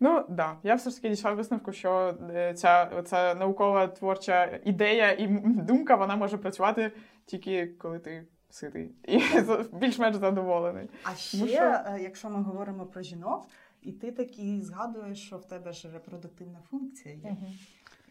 Ну, 0.00 0.14
так. 0.16 0.26
Да. 0.28 0.56
Я 0.62 0.74
все 0.74 0.90
ж 0.90 0.96
таки 0.96 1.08
дійшла 1.08 1.32
висновку, 1.32 1.72
що 1.72 2.14
е, 2.30 2.54
ця, 2.54 3.02
ця 3.02 3.34
наукова 3.34 3.86
творча 3.86 4.60
ідея 4.64 5.12
і 5.12 5.26
думка 5.62 5.94
вона 5.96 6.16
може 6.16 6.38
працювати 6.38 6.92
тільки 7.26 7.66
коли 7.66 7.98
ти 7.98 8.26
ситий 8.50 8.94
і 9.08 9.20
більш-менш 9.72 10.16
задоволений. 10.16 10.90
А 11.04 11.14
ще, 11.14 11.38
Ну, 11.38 11.48
що? 11.48 11.62
е, 11.62 11.98
якщо 12.02 12.30
ми 12.30 12.42
говоримо 12.42 12.86
про 12.86 13.02
жінок, 13.02 13.46
і 13.82 13.92
ти 13.92 14.12
таки 14.12 14.60
згадуєш, 14.62 15.26
що 15.26 15.36
в 15.38 15.44
тебе 15.48 15.72
ж 15.72 15.90
репродуктивна 15.92 16.58
функція 16.70 17.14
є. 17.14 17.30
Мгм. 17.30 17.46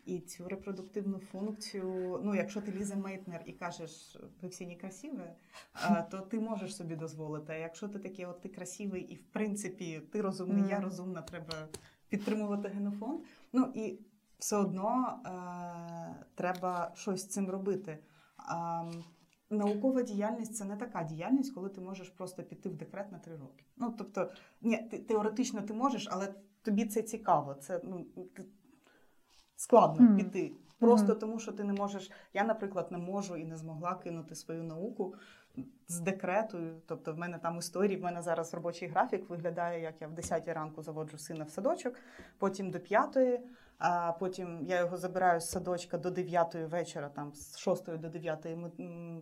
І 0.06 0.20
цю 0.20 0.48
репродуктивну 0.48 1.20
функцію, 1.20 2.20
ну 2.24 2.36
якщо 2.36 2.62
ти 2.62 2.72
Ліза 2.72 2.96
Мейтнер 2.96 3.44
і 3.46 3.52
кажеш, 3.54 4.18
ви 4.42 4.48
всі 4.48 4.68
некрасиві, 4.68 5.22
е, 5.90 6.06
то 6.12 6.20
ти 6.20 6.40
можеш 6.40 6.76
собі 6.76 6.96
дозволити. 6.96 7.54
А 7.54 7.56
якщо 7.56 7.88
ти 7.88 8.00
такий, 8.00 8.26
от 8.26 8.42
ти 8.42 8.50
красивий, 8.50 9.02
і 9.02 9.16
в 9.16 9.24
принципі 9.24 10.02
ти 10.12 10.22
розумний, 10.22 10.62
Мгм. 10.62 10.70
я 10.70 10.80
розумна, 10.80 11.22
треба 11.22 11.54
підтримувати 12.10 12.68
генофонд. 12.68 13.20
Ну 13.54 13.72
і 13.76 14.00
все 14.40 14.56
одно 14.56 15.20
е, 15.26 16.26
треба 16.36 16.92
щось 16.96 17.22
з 17.22 17.28
цим 17.28 17.50
робити. 17.50 17.98
А, 18.38 18.92
наукова 19.50 20.02
діяльність 20.02 20.56
це 20.56 20.66
не 20.66 20.76
така 20.76 21.04
діяльність, 21.04 21.54
коли 21.54 21.70
ти 21.70 21.82
можеш 21.82 22.10
просто 22.10 22.44
піти 22.44 22.70
в 22.70 22.76
декрет 22.76 23.12
на 23.12 23.20
три 23.20 23.36
роки. 23.38 23.66
Ну 23.78 23.94
тобто, 23.98 24.32
ні, 24.62 24.78
ти, 24.78 24.98
теоретично 25.00 25.62
ти 25.62 25.74
можеш, 25.74 26.08
але 26.12 26.34
тобі 26.62 26.86
це 26.86 27.02
цікаво. 27.02 27.54
Це 27.54 27.82
ну 27.84 28.06
ти- 28.36 28.46
складно 29.56 30.06
Мгм. 30.06 30.18
піти. 30.18 30.52
Просто 30.80 31.12
Мгм. 31.12 31.20
тому, 31.20 31.40
що 31.40 31.52
ти 31.52 31.64
не 31.64 31.74
можеш. 31.74 32.12
Я, 32.34 32.44
наприклад, 32.44 32.88
не 32.92 32.98
можу 32.98 33.36
і 33.36 33.46
не 33.46 33.58
змогла 33.58 33.96
кинути 33.96 34.36
свою 34.36 34.64
науку 34.64 35.16
з 35.88 36.00
декрету. 36.00 36.58
Тобто, 36.88 37.14
в 37.14 37.18
мене 37.18 37.38
там 37.38 37.58
історії, 37.58 37.98
в 37.98 38.04
мене 38.04 38.22
зараз 38.22 38.54
робочий 38.54 38.88
графік 38.88 39.30
виглядає, 39.30 39.82
як 39.82 40.02
я 40.02 40.08
в 40.08 40.14
10 40.14 40.48
ранку 40.48 40.82
заводжу 40.84 41.18
сина 41.18 41.44
в 41.44 41.50
садочок, 41.50 41.96
потім 42.38 42.72
до 42.72 42.80
5, 42.80 43.42
а 43.78 44.12
потім 44.12 44.60
я 44.62 44.80
його 44.80 44.98
забираю 44.98 45.40
з 45.42 45.50
садочка 45.50 45.98
до 45.98 46.12
9 46.12 46.56
вечора, 46.56 47.10
там 47.10 47.34
з 47.34 47.58
6 47.58 47.98
до 47.98 48.10
9 48.10 48.46
ми 48.56 48.72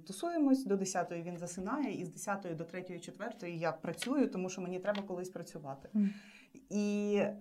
тусуємось, 0.07 0.65
до 0.65 0.77
10 0.77 1.11
він 1.11 1.37
засинає, 1.37 1.93
і 2.01 2.05
з 2.05 2.09
10 2.09 2.55
до 2.55 2.63
3 2.63 2.99
4 2.99 3.51
я 3.51 3.71
працюю, 3.71 4.27
тому 4.29 4.49
що 4.49 4.61
мені 4.61 4.79
треба 4.79 5.01
колись 5.01 5.29
працювати. 5.29 5.89
Мгм. 5.93 6.09
І 6.69 7.15
е, 7.15 7.37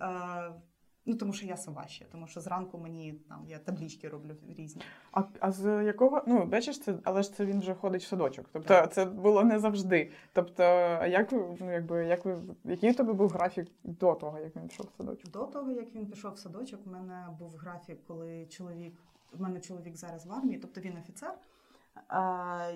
ну, 1.06 1.14
тому 1.14 1.32
що 1.32 1.46
я 1.46 1.56
сова 1.56 1.86
ще, 1.86 2.04
тому 2.04 2.26
що 2.26 2.40
зранку 2.40 2.78
мені 2.78 3.12
там 3.28 3.44
я 3.48 3.58
таблічки 3.58 4.08
роблю 4.08 4.36
різні. 4.48 4.82
А, 5.12 5.22
а 5.40 5.52
з 5.52 5.84
якого, 5.84 6.22
ну, 6.26 6.44
бачиш, 6.44 6.80
це, 6.80 6.94
але 7.04 7.22
ж 7.22 7.34
це 7.34 7.44
він 7.44 7.60
вже 7.60 7.74
ходить 7.74 8.02
в 8.02 8.06
садочок. 8.06 8.46
Тобто 8.52 8.68
Так. 8.68 8.92
це 8.92 9.04
було 9.04 9.44
не 9.44 9.58
завжди. 9.58 10.10
Тобто, 10.32 10.62
а 10.62 11.06
як 11.06 11.32
ну, 11.32 11.56
якби, 11.60 12.04
як 12.06 12.24
ви, 12.24 12.42
який 12.64 12.90
у 12.90 12.94
тебе 12.94 13.12
був 13.12 13.30
графік 13.30 13.68
до 13.84 14.14
того, 14.14 14.38
як 14.38 14.56
він 14.56 14.68
пішов 14.68 14.86
в 14.86 14.96
садочок? 14.96 15.30
До 15.30 15.44
того, 15.46 15.70
як 15.70 15.94
він 15.94 16.06
пішов 16.06 16.32
в 16.32 16.38
садочок, 16.38 16.80
у 16.86 16.90
мене 16.90 17.28
був 17.38 17.56
графік, 17.56 17.98
коли 18.06 18.46
чоловік, 18.46 18.94
в 19.32 19.40
мене 19.40 19.60
чоловік 19.60 19.96
зараз 19.96 20.26
в 20.26 20.32
армії, 20.32 20.58
тобто 20.58 20.80
він 20.80 20.96
офіцер. 20.96 21.34
А, 22.08 22.72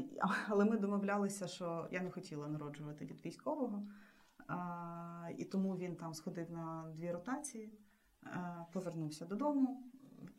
але 0.49 0.65
ми 0.65 0.77
домовлялися, 0.77 1.47
що 1.47 1.87
я 1.91 2.01
не 2.01 2.11
хотіла 2.11 2.49
народжувати 2.49 3.05
від 3.05 3.27
військового. 3.27 3.83
А, 4.49 5.29
і 5.39 5.45
тому 5.45 5.77
він 5.77 5.97
там 5.97 6.15
сходив 6.15 6.51
на 6.51 6.93
дві 6.97 7.11
ротації, 7.11 7.73
повернувся 8.73 9.25
додому. 9.25 9.83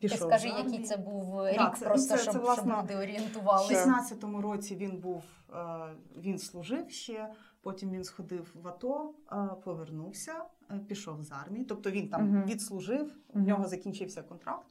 Ти 0.00 0.08
Пішов 0.08 0.28
скажи, 0.28 0.48
який 0.48 0.82
це 0.82 0.96
був 0.96 1.46
рік, 1.48 1.76
це- 1.78 1.86
просто 1.86 2.16
це- 2.16 2.22
щоб, 2.22 2.32
це, 2.34 2.38
власне, 2.40 2.72
щоб 2.72 2.82
люди 2.84 2.94
В 2.96 2.98
орієнтувалися. 2.98 3.74
16-му 3.74 4.40
році 4.42 4.76
він 4.76 5.00
був, 5.00 5.22
е, 5.54 5.94
він 6.16 6.38
служив 6.38 6.90
ще, 6.90 7.32
потім 7.62 7.90
він 7.90 8.04
сходив 8.04 8.54
в 8.62 8.68
АТО, 8.68 9.14
е, 9.32 9.48
повернувся, 9.64 10.44
е, 10.70 10.78
пішов 10.78 11.22
з 11.22 11.32
армії. 11.32 11.64
Тобто 11.64 11.90
він 11.90 12.08
там 12.08 12.28
Мгм. 12.30 12.44
відслужив, 12.46 13.16
в 13.34 13.40
нього 13.40 13.66
закінчився 13.68 14.22
контракт. 14.22 14.66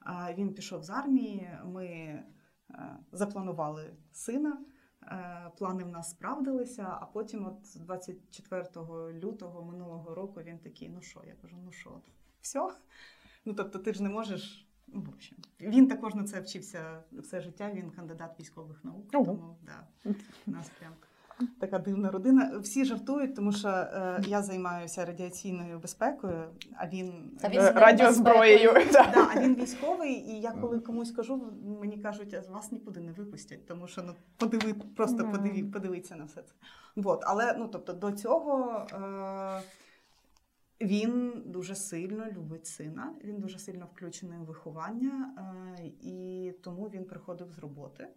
а 0.00 0.32
Він 0.32 0.54
пішов 0.54 0.82
з 0.82 0.90
армії. 0.90 1.50
Ми 1.64 1.86
е, 1.86 2.24
запланували 3.12 3.94
сина. 4.12 4.58
Е, 5.06 5.50
Плани 5.58 5.84
в 5.84 5.88
нас 5.88 6.10
справдилися, 6.10 6.98
а 7.00 7.06
потім, 7.06 7.46
от 7.46 7.84
24 7.84 8.64
лютого 9.12 9.64
минулого 9.64 10.14
року, 10.14 10.40
він 10.42 10.58
такий: 10.58 10.88
ну 10.88 11.02
що? 11.02 11.22
Я 11.26 11.34
кажу, 11.42 11.56
ну 11.64 11.72
що, 11.72 12.00
все? 12.40 12.68
Ну 13.44 13.54
тобто, 13.54 13.78
ти 13.78 13.92
ж 13.92 14.02
не 14.02 14.08
можеш. 14.08 14.62
Ну, 14.86 15.00
в 15.00 15.08
общем, 15.08 15.38
він 15.60 15.88
також 15.88 16.14
на 16.14 16.24
це 16.24 16.40
вчився 16.40 17.02
все 17.12 17.40
життя. 17.40 17.70
Він 17.72 17.90
кандидат 17.90 18.40
військових 18.40 18.84
наук. 18.84 19.10
Тому 19.12 19.56
да, 19.62 19.86
у 20.46 20.50
нас 20.50 20.70
прям 20.78 20.92
така 21.60 21.78
дивна 21.78 22.10
родина. 22.10 22.58
Всі 22.62 22.84
жартують, 22.84 23.34
тому 23.36 23.52
що 23.52 23.68
е, 23.68 24.22
я 24.26 24.42
займаюся 24.42 25.04
радіаційною 25.04 25.78
безпекою, 25.78 26.44
а 26.76 26.86
він 26.88 27.30
А 27.42 27.48
він 27.48 27.60
Е, 27.60 27.70
Радіозброєю. 27.72 28.72
да. 28.92 29.10
Да, 29.14 29.28
а 29.34 29.40
він 29.40 29.54
військовий, 29.54 30.12
і 30.14 30.40
я 30.40 30.52
коли 30.52 30.80
комусь 30.80 31.10
кажу, 31.10 31.52
мені 31.80 31.98
кажуть, 31.98 32.34
а 32.34 32.52
вас 32.52 32.72
нікуди 32.72 33.00
не 33.00 33.12
випустять, 33.12 33.66
тому 33.66 33.88
що 33.88 34.02
ну 34.02 34.14
подиви, 34.36 34.74
просто 34.96 35.22
Мгм. 35.22 35.32
подиві, 35.32 35.62
подивіться 35.62 36.16
на 36.16 36.24
все 36.24 36.42
це. 36.42 36.52
Вот, 36.96 37.22
але 37.26 37.54
ну 37.58 37.68
тобто 37.72 37.92
до 37.92 38.12
цього 38.12 38.86
е, 38.92 39.60
він 40.80 41.42
дуже 41.46 41.74
сильно 41.74 42.26
любить 42.36 42.66
сина, 42.66 43.12
він 43.24 43.38
дуже 43.40 43.58
сильно 43.58 43.86
включений 43.94 44.38
у 44.38 44.44
виховання, 44.44 45.34
е, 45.38 45.84
і 46.02 46.52
тому 46.62 46.84
він 46.94 47.04
приходив 47.04 47.50
з 47.52 47.58
роботи, 47.58 48.08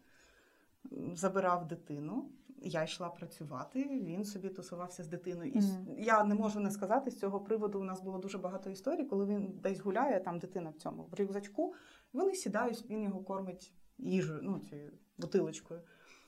забирав 1.14 1.68
дитину. 1.68 2.30
Я 2.62 2.84
йшла 2.84 3.10
працювати, 3.10 3.84
він 3.84 4.24
собі 4.26 4.50
тусувався 4.50 5.04
з 5.04 5.08
дитиною. 5.08 5.52
І 5.52 5.60
Мгм. 5.60 5.86
я 5.98 6.24
не 6.24 6.36
можу 6.36 6.60
не 6.60 6.72
сказати, 6.72 7.12
з 7.12 7.20
цього 7.20 7.40
приводу 7.40 7.80
у 7.80 7.84
нас 7.84 8.02
було 8.02 8.18
дуже 8.18 8.38
багато 8.38 8.70
історій, 8.70 9.06
коли 9.06 9.26
він 9.26 9.60
десь 9.64 9.80
гуляє, 9.80 10.20
там 10.20 10.40
дитина 10.40 10.70
в 10.70 10.74
цьому 10.82 11.08
в 11.12 11.20
рюкзачку, 11.20 11.74
вони 12.14 12.34
сідають, 12.36 12.86
він 12.90 13.04
його 13.04 13.20
кормить 13.20 13.74
їжею, 13.98 14.40
ну 14.44 14.60
цією 14.60 14.92
бутилочкою. 15.18 15.82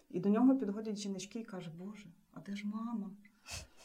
І 0.09 0.19
до 0.19 0.29
нього 0.29 0.55
підходять 0.55 0.97
жіночки 0.97 1.39
і 1.39 1.43
каже: 1.43 1.71
Боже, 1.79 2.05
а 2.33 2.39
де 2.39 2.55
ж 2.55 2.67
мама? 2.67 3.09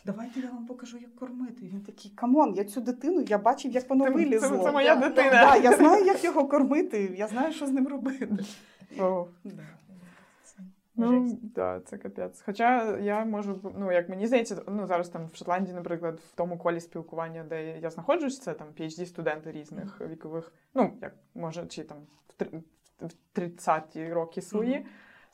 Давайте 0.04 0.40
я 0.40 0.50
вам 0.50 0.66
покажу, 0.66 0.98
як 0.98 1.14
кормити. 1.16 1.64
І 1.64 1.68
він 1.68 1.80
такий: 1.80 2.10
come 2.10 2.36
on, 2.36 2.54
я 2.54 2.64
цю 2.64 2.80
дитину, 2.80 3.20
я 3.20 3.38
бачив, 3.38 3.72
як 3.72 3.90
воно 3.90 4.12
вилізло. 4.12 4.56
це, 4.58 4.64
це 4.64 4.72
моя 4.72 4.96
Да, 4.96 5.08
дитина. 5.08 5.30
Да, 5.30 5.56
я 5.56 5.76
знаю, 5.76 6.04
як 6.04 6.24
його 6.24 6.48
кормити, 6.48 7.14
я 7.18 7.28
знаю, 7.28 7.52
що 7.52 7.66
з 7.66 7.70
ним 7.70 7.88
робити. 7.88 8.44
О. 8.98 9.26
Да. 9.44 9.64
Ну, 10.96 11.38
да, 11.42 11.80
це 11.80 11.98
капець. 11.98 12.42
Хоча 12.46 12.98
я 12.98 13.24
можу, 13.24 13.72
ну 13.78 13.92
як 13.92 14.08
мені 14.08 14.26
здається, 14.26 14.62
ну 14.68 14.86
зараз 14.86 15.08
там 15.08 15.26
в 15.32 15.36
Шотландії, 15.36 15.74
наприклад, 15.74 16.20
в 16.20 16.34
тому 16.34 16.58
колі 16.58 16.80
спілкування, 16.80 17.44
де 17.44 17.78
я 17.78 17.90
знаходжусь, 17.90 18.38
це 18.38 18.54
там 18.54 18.66
PhD 18.80 19.06
студенти 19.06 19.52
різних 19.52 20.00
вікових, 20.00 20.52
ну 20.74 20.92
як 21.02 21.14
може, 21.34 21.66
чи 21.66 21.84
там 21.84 21.98
в 22.28 22.34
три- 22.34 22.62
30-ті 23.34 24.12
роки 24.12 24.42
свої. 24.42 24.74
Мгм. 24.74 24.86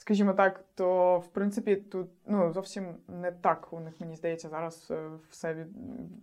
Скажімо 0.02 0.32
так, 0.32 0.64
то 0.74 1.18
в 1.18 1.26
принципі 1.28 1.76
тут 1.76 2.08
ну 2.26 2.52
зовсім 2.52 2.86
не 3.08 3.32
так 3.32 3.72
у 3.72 3.80
них 3.80 4.00
мені 4.00 4.16
здається 4.16 4.48
зараз 4.48 4.88
е, 4.90 5.10
все 5.30 5.66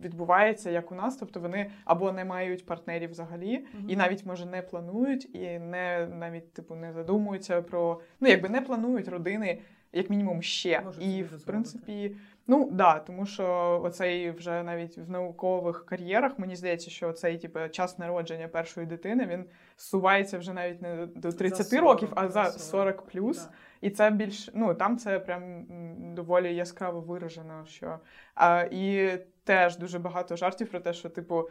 відбувається, 0.00 0.70
як 0.70 0.92
у 0.92 0.94
нас. 0.94 1.16
Тобто 1.16 1.40
вони 1.40 1.70
або 1.84 2.12
не 2.12 2.24
мають 2.24 2.66
партнерів 2.66 3.10
взагалі, 3.10 3.66
Мгм. 3.74 3.90
і 3.90 3.96
навіть 3.96 4.26
може 4.26 4.46
не 4.46 4.62
планують, 4.62 5.34
і 5.34 5.58
не 5.58 6.06
навіть 6.06 6.52
типу 6.52 6.74
не 6.74 6.92
задумуються 6.92 7.62
про 7.62 8.00
ну 8.20 8.28
якби 8.28 8.48
не 8.48 8.60
планують 8.60 9.08
родини, 9.08 9.58
як 9.92 10.10
мінімум 10.10 10.42
ще. 10.42 10.80
Можуть 10.80 11.02
і 11.02 11.22
в 11.22 11.44
принципі, 11.44 12.16
ну 12.46 12.68
да, 12.72 12.98
тому 12.98 13.26
що 13.26 13.80
оцей 13.84 14.30
вже 14.30 14.62
навіть 14.62 14.98
в 14.98 15.10
наукових 15.10 15.86
кар'єрах 15.86 16.38
мені 16.38 16.56
здається, 16.56 16.90
що 16.90 17.12
цей 17.12 17.38
типу 17.38 17.58
час 17.70 17.98
народження 17.98 18.48
першої 18.48 18.86
дитини 18.86 19.26
він 19.26 19.44
сувається 19.76 20.38
вже 20.38 20.52
навіть 20.52 20.82
не 20.82 21.06
до 21.06 21.32
30 21.32 21.68
40, 21.68 21.82
років, 21.84 22.08
а 22.14 22.28
за 22.28 22.44
за 22.44 22.58
40 22.58 23.02
плюс. 23.02 23.44
Да. 23.44 23.50
І 23.80 23.90
це 23.90 24.10
більш 24.10 24.50
ну 24.54 24.74
там 24.74 24.98
це 24.98 25.18
прям 25.18 25.66
доволі 26.14 26.54
яскраво 26.54 27.00
виражено. 27.00 27.64
Що 27.66 27.98
а, 28.34 28.66
і 28.70 29.10
теж 29.44 29.76
дуже 29.76 29.98
багато 29.98 30.36
жартів 30.36 30.70
про 30.70 30.80
те, 30.80 30.92
що 30.92 31.08
типу. 31.08 31.48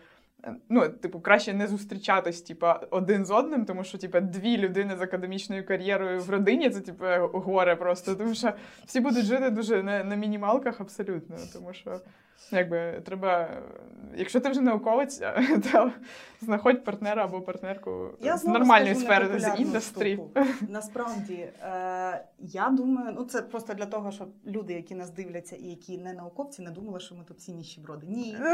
Ну, 0.69 0.89
типу, 0.89 1.19
краще 1.19 1.53
не 1.53 1.67
зустрічатись, 1.67 2.41
типа, 2.41 2.81
один 2.91 3.25
з 3.25 3.31
одним, 3.31 3.65
тому 3.65 3.83
що 3.83 3.97
типа 3.97 4.21
дві 4.21 4.57
людини 4.57 4.95
з 4.97 5.01
академічною 5.01 5.65
кар'єрою 5.65 6.19
в 6.19 6.29
родині 6.29 6.69
це 6.69 6.81
типу 6.81 7.05
горе 7.33 7.75
просто. 7.75 8.15
Тому 8.15 8.35
що 8.35 8.53
всі 8.85 8.99
будуть 8.99 9.25
жити 9.25 9.49
дуже 9.49 9.83
на, 9.83 10.03
на 10.03 10.15
мінімалках 10.15 10.81
абсолютно. 10.81 11.35
Тому 11.53 11.73
що 11.73 11.99
якби 12.51 13.01
треба, 13.05 13.49
якщо 14.15 14.39
ти 14.39 14.49
вже 14.49 14.61
науковець, 14.61 15.17
то 15.71 15.91
знаходь 16.41 16.83
партнера 16.83 17.23
або 17.23 17.41
партнерку 17.41 18.09
Я 18.21 18.37
з 18.37 18.45
нормальної 18.45 18.95
сфери 18.95 19.25
з 19.25 19.29
непопулярну 19.29 19.65
індустрі. 19.65 20.13
штуку. 20.13 20.31
Насправді, 20.69 21.33
е, 21.33 22.25
я 22.39 22.69
думаю, 22.69 23.13
ну 23.17 23.23
це 23.23 23.41
просто 23.41 23.73
для 23.73 23.85
того, 23.85 24.11
щоб 24.11 24.29
люди, 24.47 24.73
які 24.73 24.95
нас 24.95 25.09
дивляться 25.09 25.55
і 25.55 25.63
які 25.63 25.97
не 25.97 26.13
науковці, 26.13 26.61
не 26.61 26.71
думали, 26.71 26.99
що 26.99 27.15
ми 27.15 27.23
тут 27.23 27.37
всі 27.37 27.51
ніщеброди. 27.51 28.07
Ні. 28.07 28.37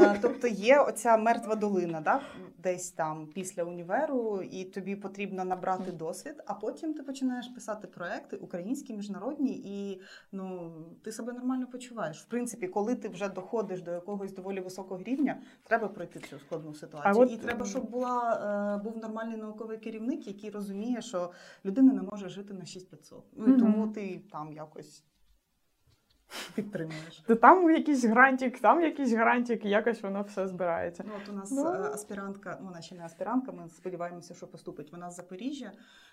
Е, 0.00 0.18
тобто 0.22 0.48
є 0.48 0.78
оця 0.78 1.13
мертва 1.16 1.54
долина, 1.54 2.00
да? 2.00 2.20
десь 2.64 2.90
там 2.90 3.26
після 3.26 3.64
універу, 3.64 4.42
і 4.42 4.64
тобі 4.64 4.96
потрібно 4.96 5.44
набрати 5.44 5.92
досвід, 5.92 6.42
а 6.46 6.54
потім 6.54 6.94
ти 6.94 7.02
починаєш 7.02 7.48
писати 7.48 7.86
проекти 7.86 8.36
українські, 8.36 8.94
міжнародні, 8.94 9.52
і 9.64 10.00
ну 10.32 10.72
ти 11.02 11.12
себе 11.12 11.32
нормально 11.32 11.66
почуваєш. 11.66 12.22
В 12.22 12.24
принципі, 12.24 12.68
коли 12.68 12.94
ти 12.94 13.08
вже 13.08 13.28
доходиш 13.28 13.82
до 13.82 13.90
якогось 13.90 14.32
доволі 14.32 14.60
високого 14.60 15.02
рівня, 15.02 15.40
треба 15.62 15.88
пройти 15.88 16.20
цю 16.20 16.38
складну 16.38 16.74
ситуацію. 16.74 17.24
от, 17.24 17.32
і 17.32 17.36
треба, 17.36 17.64
щоб 17.64 17.90
була 17.90 18.40
е, 18.76 18.84
був 18.84 18.98
нормальний 18.98 19.36
науковий 19.36 19.78
керівник, 19.78 20.26
який 20.26 20.50
розуміє, 20.50 21.02
що 21.02 21.32
людина 21.64 21.92
не 21.92 22.02
може 22.02 22.28
жити 22.28 22.54
на 22.54 22.64
6500. 22.64 23.24
Ну 23.36 23.54
і 23.54 23.58
тому 23.58 23.88
ти 23.88 24.22
там 24.32 24.52
якось 24.52 25.04
підтримуєш. 26.54 27.22
То 27.26 27.34
там 27.36 27.70
якийсь 27.70 28.04
грантик, 28.04 28.60
там 28.60 28.80
якийсь 28.82 29.12
грантик, 29.12 29.64
і 29.64 29.68
якось 29.68 30.02
воно 30.02 30.22
все 30.22 30.48
збирається. 30.48 31.04
Ну, 31.06 31.12
от 31.22 31.28
у 31.28 31.32
нас 31.32 31.50
Ну. 31.50 31.64
е, 31.68 31.78
аспірантка, 31.78 32.58
ну 32.60 32.66
вона 32.66 32.80
ще 32.80 32.94
не 32.94 33.04
аспірантка, 33.04 33.52
ми 33.52 33.68
сподіваємося, 33.68 34.34
що 34.34 34.46
поступить. 34.46 34.92
Вона 34.92 35.10
з 35.10 35.16
Запоріжжя, 35.16 35.72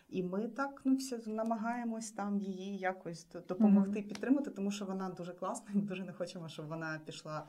і 0.10 0.24
ми 0.24 0.48
так 0.48 0.82
ну 0.86 0.96
все 0.96 1.20
намагаємось 1.26 2.12
там 2.12 2.38
її 2.40 2.78
якось 2.78 3.28
допомогти, 3.48 4.02
підтримати, 4.02 4.50
тому 4.50 4.72
що 4.72 4.86
вона 4.86 5.10
дуже 5.10 5.34
класна, 5.34 5.72
і 5.74 5.78
ми 5.78 5.82
дуже 5.84 6.04
не 6.04 6.14
хочемо, 6.14 6.50
щоб 6.50 6.68
вона 6.68 7.00
пішла. 7.06 7.44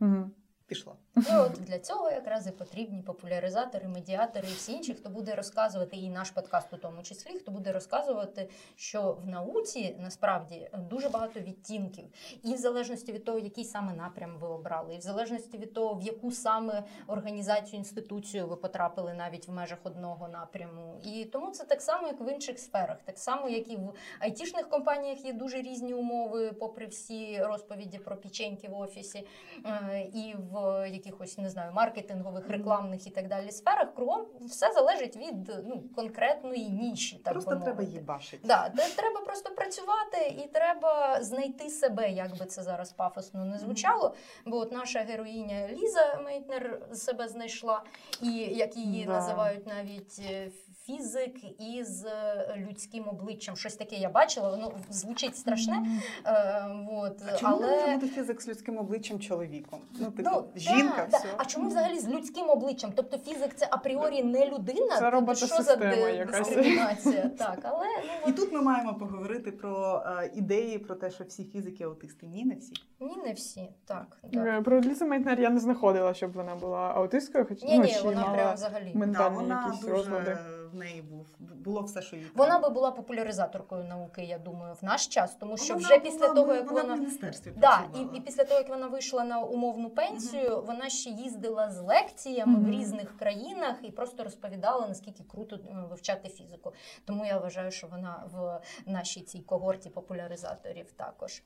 Угу. 0.00 0.30
Пішла. 0.66 0.94
Ну, 1.14 1.24
от 1.30 1.52
для 1.52 1.78
цього 1.78 2.10
якраз 2.10 2.46
і 2.46 2.50
потрібні 2.50 3.02
популяризатори, 3.02 3.88
медіатори 3.88 4.48
і 4.48 4.54
всі 4.54 4.72
інші, 4.72 4.94
хто 4.94 5.08
буде 5.08 5.34
розказувати, 5.34 5.96
і 5.96 6.10
наш 6.10 6.30
подкаст 6.30 6.72
у 6.72 6.76
тому 6.76 7.02
числі, 7.02 7.38
хто 7.38 7.50
буде 7.50 7.72
розказувати, 7.72 8.50
що 8.76 9.12
в 9.12 9.26
науці 9.26 9.96
насправді 10.00 10.70
дуже 10.90 11.08
багато 11.08 11.40
відтінків, 11.40 12.04
і 12.42 12.54
в 12.54 12.56
залежності 12.56 13.12
від 13.12 13.24
того, 13.24 13.38
який 13.38 13.64
саме 13.64 13.92
напрям 13.94 14.36
ви 14.40 14.48
обрали, 14.48 14.94
і 14.94 14.98
в 14.98 15.00
залежності 15.00 15.58
від 15.58 15.74
того, 15.74 15.94
в 15.94 16.02
яку 16.02 16.30
саме 16.30 16.82
організацію, 17.06 17.78
інституцію 17.78 18.46
ви 18.46 18.56
потрапили 18.56 19.14
навіть 19.14 19.48
в 19.48 19.52
межах 19.52 19.78
одного 19.82 20.28
напряму. 20.28 21.00
І 21.04 21.24
тому 21.24 21.50
це 21.50 21.64
так 21.64 21.82
само, 21.82 22.06
як 22.06 22.20
в 22.20 22.32
інших 22.32 22.58
сферах, 22.58 22.98
так 23.04 23.18
само, 23.18 23.48
як 23.48 23.70
і 23.70 23.76
в 23.76 23.92
айтішних 24.20 24.68
компаніях 24.68 25.24
є 25.24 25.32
дуже 25.32 25.62
різні 25.62 25.94
умови, 25.94 26.52
попри 26.52 26.86
всі 26.86 27.42
розповіді 27.42 27.98
про 27.98 28.16
печеньки 28.16 28.68
в 28.68 28.78
офісі. 28.78 29.26
Е, 29.66 30.10
і 30.14 30.34
в 30.50 30.53
якихось 30.92 31.38
не 31.38 31.50
знаю 31.50 31.72
маркетингових, 31.72 32.48
рекламних 32.48 33.06
і 33.06 33.10
так 33.10 33.28
далі 33.28 33.50
сферах 33.50 33.94
кругом 33.94 34.26
все 34.40 34.72
залежить 34.72 35.16
від 35.16 35.52
ну 35.64 35.82
конкретної 35.96 36.70
ніші. 36.70 37.16
Так 37.24 37.32
Просто 37.32 37.50
треба 37.50 37.66
мовити. 37.70 37.90
їбашити. 37.92 38.46
Да, 38.48 38.68
треба 38.96 39.20
просто 39.20 39.50
працювати 39.54 40.42
і 40.44 40.48
треба 40.52 41.22
знайти 41.22 41.70
себе, 41.70 42.10
як 42.10 42.38
би 42.38 42.44
це 42.46 42.62
зараз 42.62 42.92
пафосно 42.92 43.44
не 43.44 43.58
звучало. 43.58 44.14
Бо 44.46 44.56
от 44.56 44.72
наша 44.72 44.98
героїня 45.00 45.68
Ліза 45.68 46.20
Мейтнер 46.24 46.80
себе 46.92 47.28
знайшла, 47.28 47.82
і 48.22 48.32
як 48.36 48.76
її 48.76 49.04
Да. 49.04 49.12
називають 49.12 49.66
навіть 49.66 50.20
е, 50.30 50.50
фізик 50.86 51.60
із 51.60 52.04
е, 52.04 52.66
людським 52.68 53.08
обличчям. 53.08 53.56
Щось 53.56 53.76
таке 53.76 53.96
я 53.96 54.08
бачила, 54.08 54.50
воно 54.50 54.72
звучить 54.90 55.36
страшне. 55.36 55.86
Е, 56.26 56.64
от, 56.92 57.22
А 57.32 57.36
чому 57.36 57.60
не 57.60 57.66
може 57.66 57.82
але... 57.84 57.94
бути 57.94 58.08
фізик 58.08 58.42
з 58.42 58.48
людським 58.48 58.78
обличчям 58.78 59.20
чоловіком? 59.20 59.80
Ну, 60.00 60.10
типу, 60.10 60.30
Ну, 60.34 60.44
жінка, 60.56 61.08
да, 61.10 61.16
все. 61.16 61.26
да. 61.28 61.34
А 61.36 61.44
чому 61.44 61.68
взагалі 61.68 61.98
з 61.98 62.08
людським 62.08 62.50
обличчям? 62.50 62.92
Тобто 62.96 63.18
фізик 63.18 63.54
це 63.54 63.68
апріорі 63.70 64.22
не 64.24 64.46
людина? 64.46 64.98
Це 64.98 65.10
Тобто, 65.10 65.34
що 65.34 65.62
за 65.62 65.76
дискримінація? 65.76 67.30
Так, 67.38 67.58
але 67.62 67.86
ну 68.26 68.32
І 68.32 68.32
тут 68.32 68.52
ми 68.52 68.62
маємо 68.62 68.94
поговорити 68.94 69.52
про 69.52 70.02
е, 70.06 70.30
ідеї 70.34 70.78
про 70.78 70.94
те, 70.94 71.10
що 71.10 71.24
всі 71.24 71.44
фізики 71.44 71.84
аутисти. 71.84 72.26
Ні, 72.26 72.44
не 72.44 72.54
всі. 72.54 72.72
ні, 73.00 73.16
не 73.24 73.32
всі. 73.32 73.68
Так, 73.84 74.18
да. 74.32 74.62
Про 74.62 74.80
Лізу 74.80 75.06
Мейтнер 75.06 75.40
я 75.40 75.50
не 75.50 75.60
знаходила, 75.60 76.14
щоб 76.14 76.32
вона 76.32 76.54
була 76.54 76.78
аутисткою, 76.78 77.46
хоч 77.46 77.62
Ні, 77.62 77.78
ну, 77.78 77.84
ні, 77.84 77.92
чи 77.92 78.00
вона 78.00 78.20
мала 78.20 78.34
прям 78.34 78.54
взагалі. 78.54 78.90
Да, 78.92 78.98
ментальні 78.98 79.36
вона 79.36 79.66
якісь 79.66 79.80
дуже 79.80 79.92
розлади. 79.92 80.38
В 80.74 80.76
неї 80.76 81.02
був 81.02 81.26
було 81.38 81.82
все, 81.82 82.02
що 82.02 82.16
їй 82.16 82.26
Вона 82.34 82.58
би 82.58 82.68
була 82.68 82.90
популяризаторкою 82.90 83.84
науки, 83.84 84.24
я 84.24 84.38
думаю, 84.38 84.74
в 84.82 84.84
наш 84.84 85.06
час, 85.06 85.36
тому 85.40 85.56
що 85.56 85.74
Вона 85.74 85.86
вже 85.86 85.98
була 85.98 86.10
після 86.10 86.28
того, 86.34 86.54
як 86.54 86.70
вона 86.70 86.82
вона 86.82 86.94
в 86.94 86.98
міністерстві 86.98 87.52
Да, 87.56 87.82
і, 87.94 88.16
і 88.16 88.20
після 88.20 88.44
того, 88.44 88.60
як 88.60 88.68
вона 88.68 88.86
вийшла 88.86 89.24
на 89.24 89.40
умовну 89.40 89.90
пенсію, 89.90 90.62
вона 90.66 90.88
ще 90.88 91.10
їздила 91.10 91.70
з 91.70 91.80
лекціями 91.80 92.58
в 92.60 92.70
різних 92.70 93.16
країнах 93.18 93.76
і 93.82 93.90
просто 93.90 94.24
розповідала, 94.24 94.88
наскільки 94.88 95.22
круто 95.24 95.56
е, 95.56 95.60
вивчати 95.90 96.28
фізику. 96.28 96.72
Тому 97.04 97.26
я 97.26 97.38
вважаю, 97.38 97.70
що 97.70 97.86
вона 97.86 98.24
в 98.32 98.60
нашій 98.90 99.20
цій 99.20 99.40
когорті 99.40 99.90
популяризаторів 99.90 100.92
також. 100.92 101.42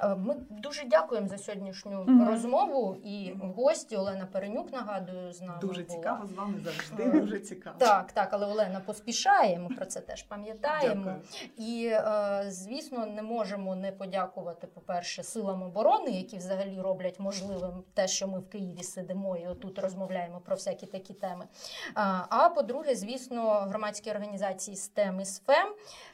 Е, 0.00 0.14
Ми 0.14 0.34
дуже 0.50 0.84
дякуємо 0.84 1.28
за 1.28 1.38
сьогоднішню 1.38 2.04
Мгм. 2.04 2.28
розмову 2.28 2.96
і 3.04 3.32
гості 3.56 3.96
Олена 3.96 4.26
Перенюк, 4.26 4.72
нагадую, 4.72 5.32
з 5.32 5.40
нами 5.40 5.58
Дуже 5.60 5.82
була. 5.82 5.98
цікаво 5.98 6.26
з 6.26 6.32
вами 6.32 6.54
завжди. 6.64 7.02
Е, 7.02 7.20
Дуже 7.20 7.40
цікаво. 7.40 7.76
Так, 7.78 8.12
так, 8.12 8.28
але 8.32 8.46
Олена 8.46 8.61
поспішає. 8.80 9.58
Ми 9.58 9.68
про 9.68 9.86
це 9.86 10.00
теж 10.00 10.22
пам'ятаємо. 10.22 11.04
Дякую. 11.04 11.22
І, 11.56 11.86
е, 11.86 12.44
звісно, 12.48 13.06
не 13.06 13.22
можемо 13.22 13.76
не 13.76 13.92
подякувати, 13.92 14.66
по-перше, 14.66 15.22
силам 15.22 15.62
оборони, 15.62 16.10
які 16.10 16.36
взагалі 16.36 16.80
роблять 16.80 17.20
можливим 17.20 17.84
те, 17.94 18.08
що 18.08 18.28
ми 18.28 18.38
в 18.38 18.48
Києві 18.48 18.82
сидимо 18.82 19.36
і 19.36 19.46
отут 19.46 19.78
розмовляємо 19.78 20.40
про 20.40 20.56
всякі 20.56 20.86
такі 20.86 21.14
теми. 21.14 21.44
А, 21.94 22.48
по-друге, 22.48 22.94
звісно, 22.94 23.50
громадські 23.52 24.10
організації 24.10 24.76
СТЕМ 24.76 25.20
і 25.20 25.24
SFEM, 25.24 25.68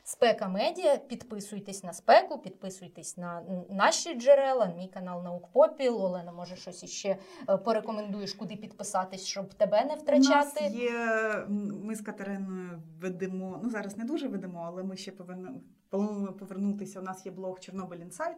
Спека 0.09 0.49
Медіа. 0.49 0.97
Підписуйтесь 0.97 1.85
на 1.85 1.93
спеку, 1.93 2.39
підписуйтесь 2.39 3.17
на 3.17 3.43
наші 3.71 4.15
джерела, 4.15 4.67
мій 4.77 4.89
канал 4.89 5.23
Наук 5.23 5.53
Попіл. 5.53 6.03
Олена, 6.03 6.33
може, 6.33 6.57
щось 6.57 6.83
іще 6.83 7.17
е, 7.49 7.57
порекомендуєш, 7.57 8.33
куди 8.33 8.57
підписатись, 8.57 9.25
щоб 9.25 9.55
тебе 9.55 9.85
не 9.85 9.95
У 9.95 9.97
втрачати. 9.97 10.61
нас 10.65 10.73
є, 10.73 10.93
ми 11.85 11.95
з 11.95 12.01
Катериною 12.01 12.83
ведемо, 13.01 13.61
ну 13.63 13.71
зараз 13.71 13.97
не 13.97 14.05
дуже 14.05 14.29
ведемо, 14.29 14.65
але 14.67 14.83
ми 14.83 14.97
ще 14.97 15.13
поверну, 15.13 15.61
повернутися. 16.39 17.01
У 17.01 17.03
нас 17.03 17.27
є 17.27 17.33
блог 17.33 17.61
Чорнобиль 17.61 17.99
Інсайт 17.99 18.37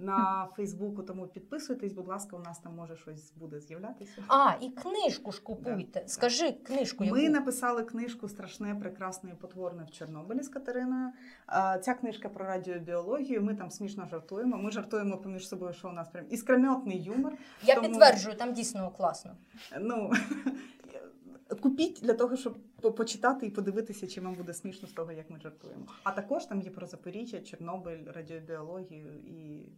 на 0.00 0.48
Фейсбуку, 0.56 1.02
тому 1.02 1.26
підписуйтесь, 1.26 1.92
будь 1.92 2.08
ласка, 2.08 2.36
у 2.36 2.40
нас 2.40 2.58
там 2.58 2.74
може 2.74 2.96
щось 2.96 3.32
буде 3.36 3.60
з'являтися. 3.60 4.24
А, 4.28 4.52
і 4.60 4.70
книжку 4.70 5.32
ж 5.32 5.42
купуйте. 5.42 6.00
Да. 6.00 6.08
Скажи 6.08 6.52
книжку. 6.52 7.04
Ми 7.04 7.28
написали 7.28 7.82
книжку 7.82 8.28
Страшне, 8.28 8.74
прекрасне 8.74 9.30
і 9.30 9.34
потворне 9.34 9.84
в 9.84 9.90
Чорнобилі 9.90 10.42
з 10.42 10.48
Катериною. 10.48 11.12
Ця 11.80 11.94
книжка 11.94 12.28
про 12.28 12.44
радіобіологію. 12.44 13.42
Ми 13.42 13.54
там 13.54 13.70
смішно 13.70 14.06
жартуємо. 14.10 14.56
Ми 14.56 14.70
жартуємо 14.70 15.18
поміж 15.18 15.48
собою, 15.48 15.72
що 15.72 15.88
у 15.88 15.92
нас 15.92 16.08
прям 16.08 16.24
іскрометний 16.30 17.02
юмор. 17.02 17.32
Я 17.62 17.74
тому- 17.74 17.88
підтверджую, 17.88 18.36
там 18.36 18.52
дійсно 18.52 18.90
класно. 18.90 19.36
Ну 19.80 20.10
купіть 21.62 22.00
для 22.02 22.14
того, 22.14 22.36
щоб 22.36 22.58
почитати 22.96 23.46
і 23.46 23.50
подивитися, 23.50 24.06
чи 24.06 24.20
вам 24.20 24.34
буде 24.34 24.54
смішно 24.54 24.88
з 24.88 24.92
того, 24.92 25.12
як 25.12 25.30
ми 25.30 25.40
жартуємо. 25.40 25.86
А 26.02 26.12
також 26.12 26.44
там 26.44 26.60
є 26.60 26.70
про 26.70 26.86
Запоріжжя, 26.86 27.40
Чорнобиль, 27.40 28.04
радіобіологію 28.06 29.14
і. 29.24 29.68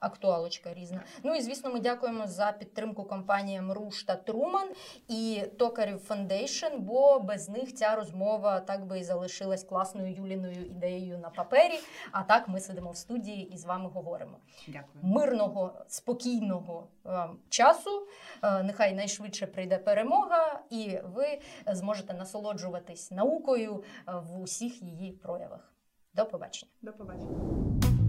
Актуалочка 0.00 0.74
різна. 0.74 1.02
Ну 1.22 1.34
і 1.34 1.40
звісно, 1.40 1.70
ми 1.70 1.80
дякуємо 1.80 2.26
за 2.26 2.52
підтримку 2.52 3.04
компаніям 3.04 3.72
Руш 3.72 4.04
та 4.04 4.16
Труман 4.16 4.68
і 5.08 5.42
Tokarev 5.58 5.98
Foundation, 5.98 6.76
бо 6.78 7.20
без 7.20 7.48
них 7.48 7.74
ця 7.74 7.96
розмова 7.96 8.60
так 8.60 8.86
би 8.86 8.98
і 8.98 9.04
залишилась 9.04 9.64
класною 9.64 10.14
Юліною 10.14 10.66
ідеєю 10.66 11.18
на 11.18 11.30
папері. 11.30 11.80
А 12.12 12.22
так 12.22 12.48
ми 12.48 12.60
сидимо 12.60 12.90
в 12.90 12.96
студії 12.96 13.54
і 13.54 13.58
з 13.58 13.64
вами 13.64 13.88
говоримо. 13.88 14.38
Дякую. 14.68 14.98
Мирного, 15.02 15.84
спокійного 15.88 16.88
вам 17.04 17.38
часу. 17.48 18.06
Е, 18.42 18.62
Нехай 18.62 18.94
найшвидше 18.94 19.46
прийде 19.46 19.78
перемога, 19.78 20.60
і 20.70 20.98
ви 21.04 21.40
зможете 21.66 22.14
насолоджуватись 22.14 23.10
наукою 23.10 23.84
е, 24.08 24.12
в 24.12 24.40
усіх 24.40 24.82
її 24.82 25.12
проявах. 25.12 25.72
До 26.14 26.26
побачення. 26.26 26.72
До 26.82 26.92
побачення. 26.92 28.07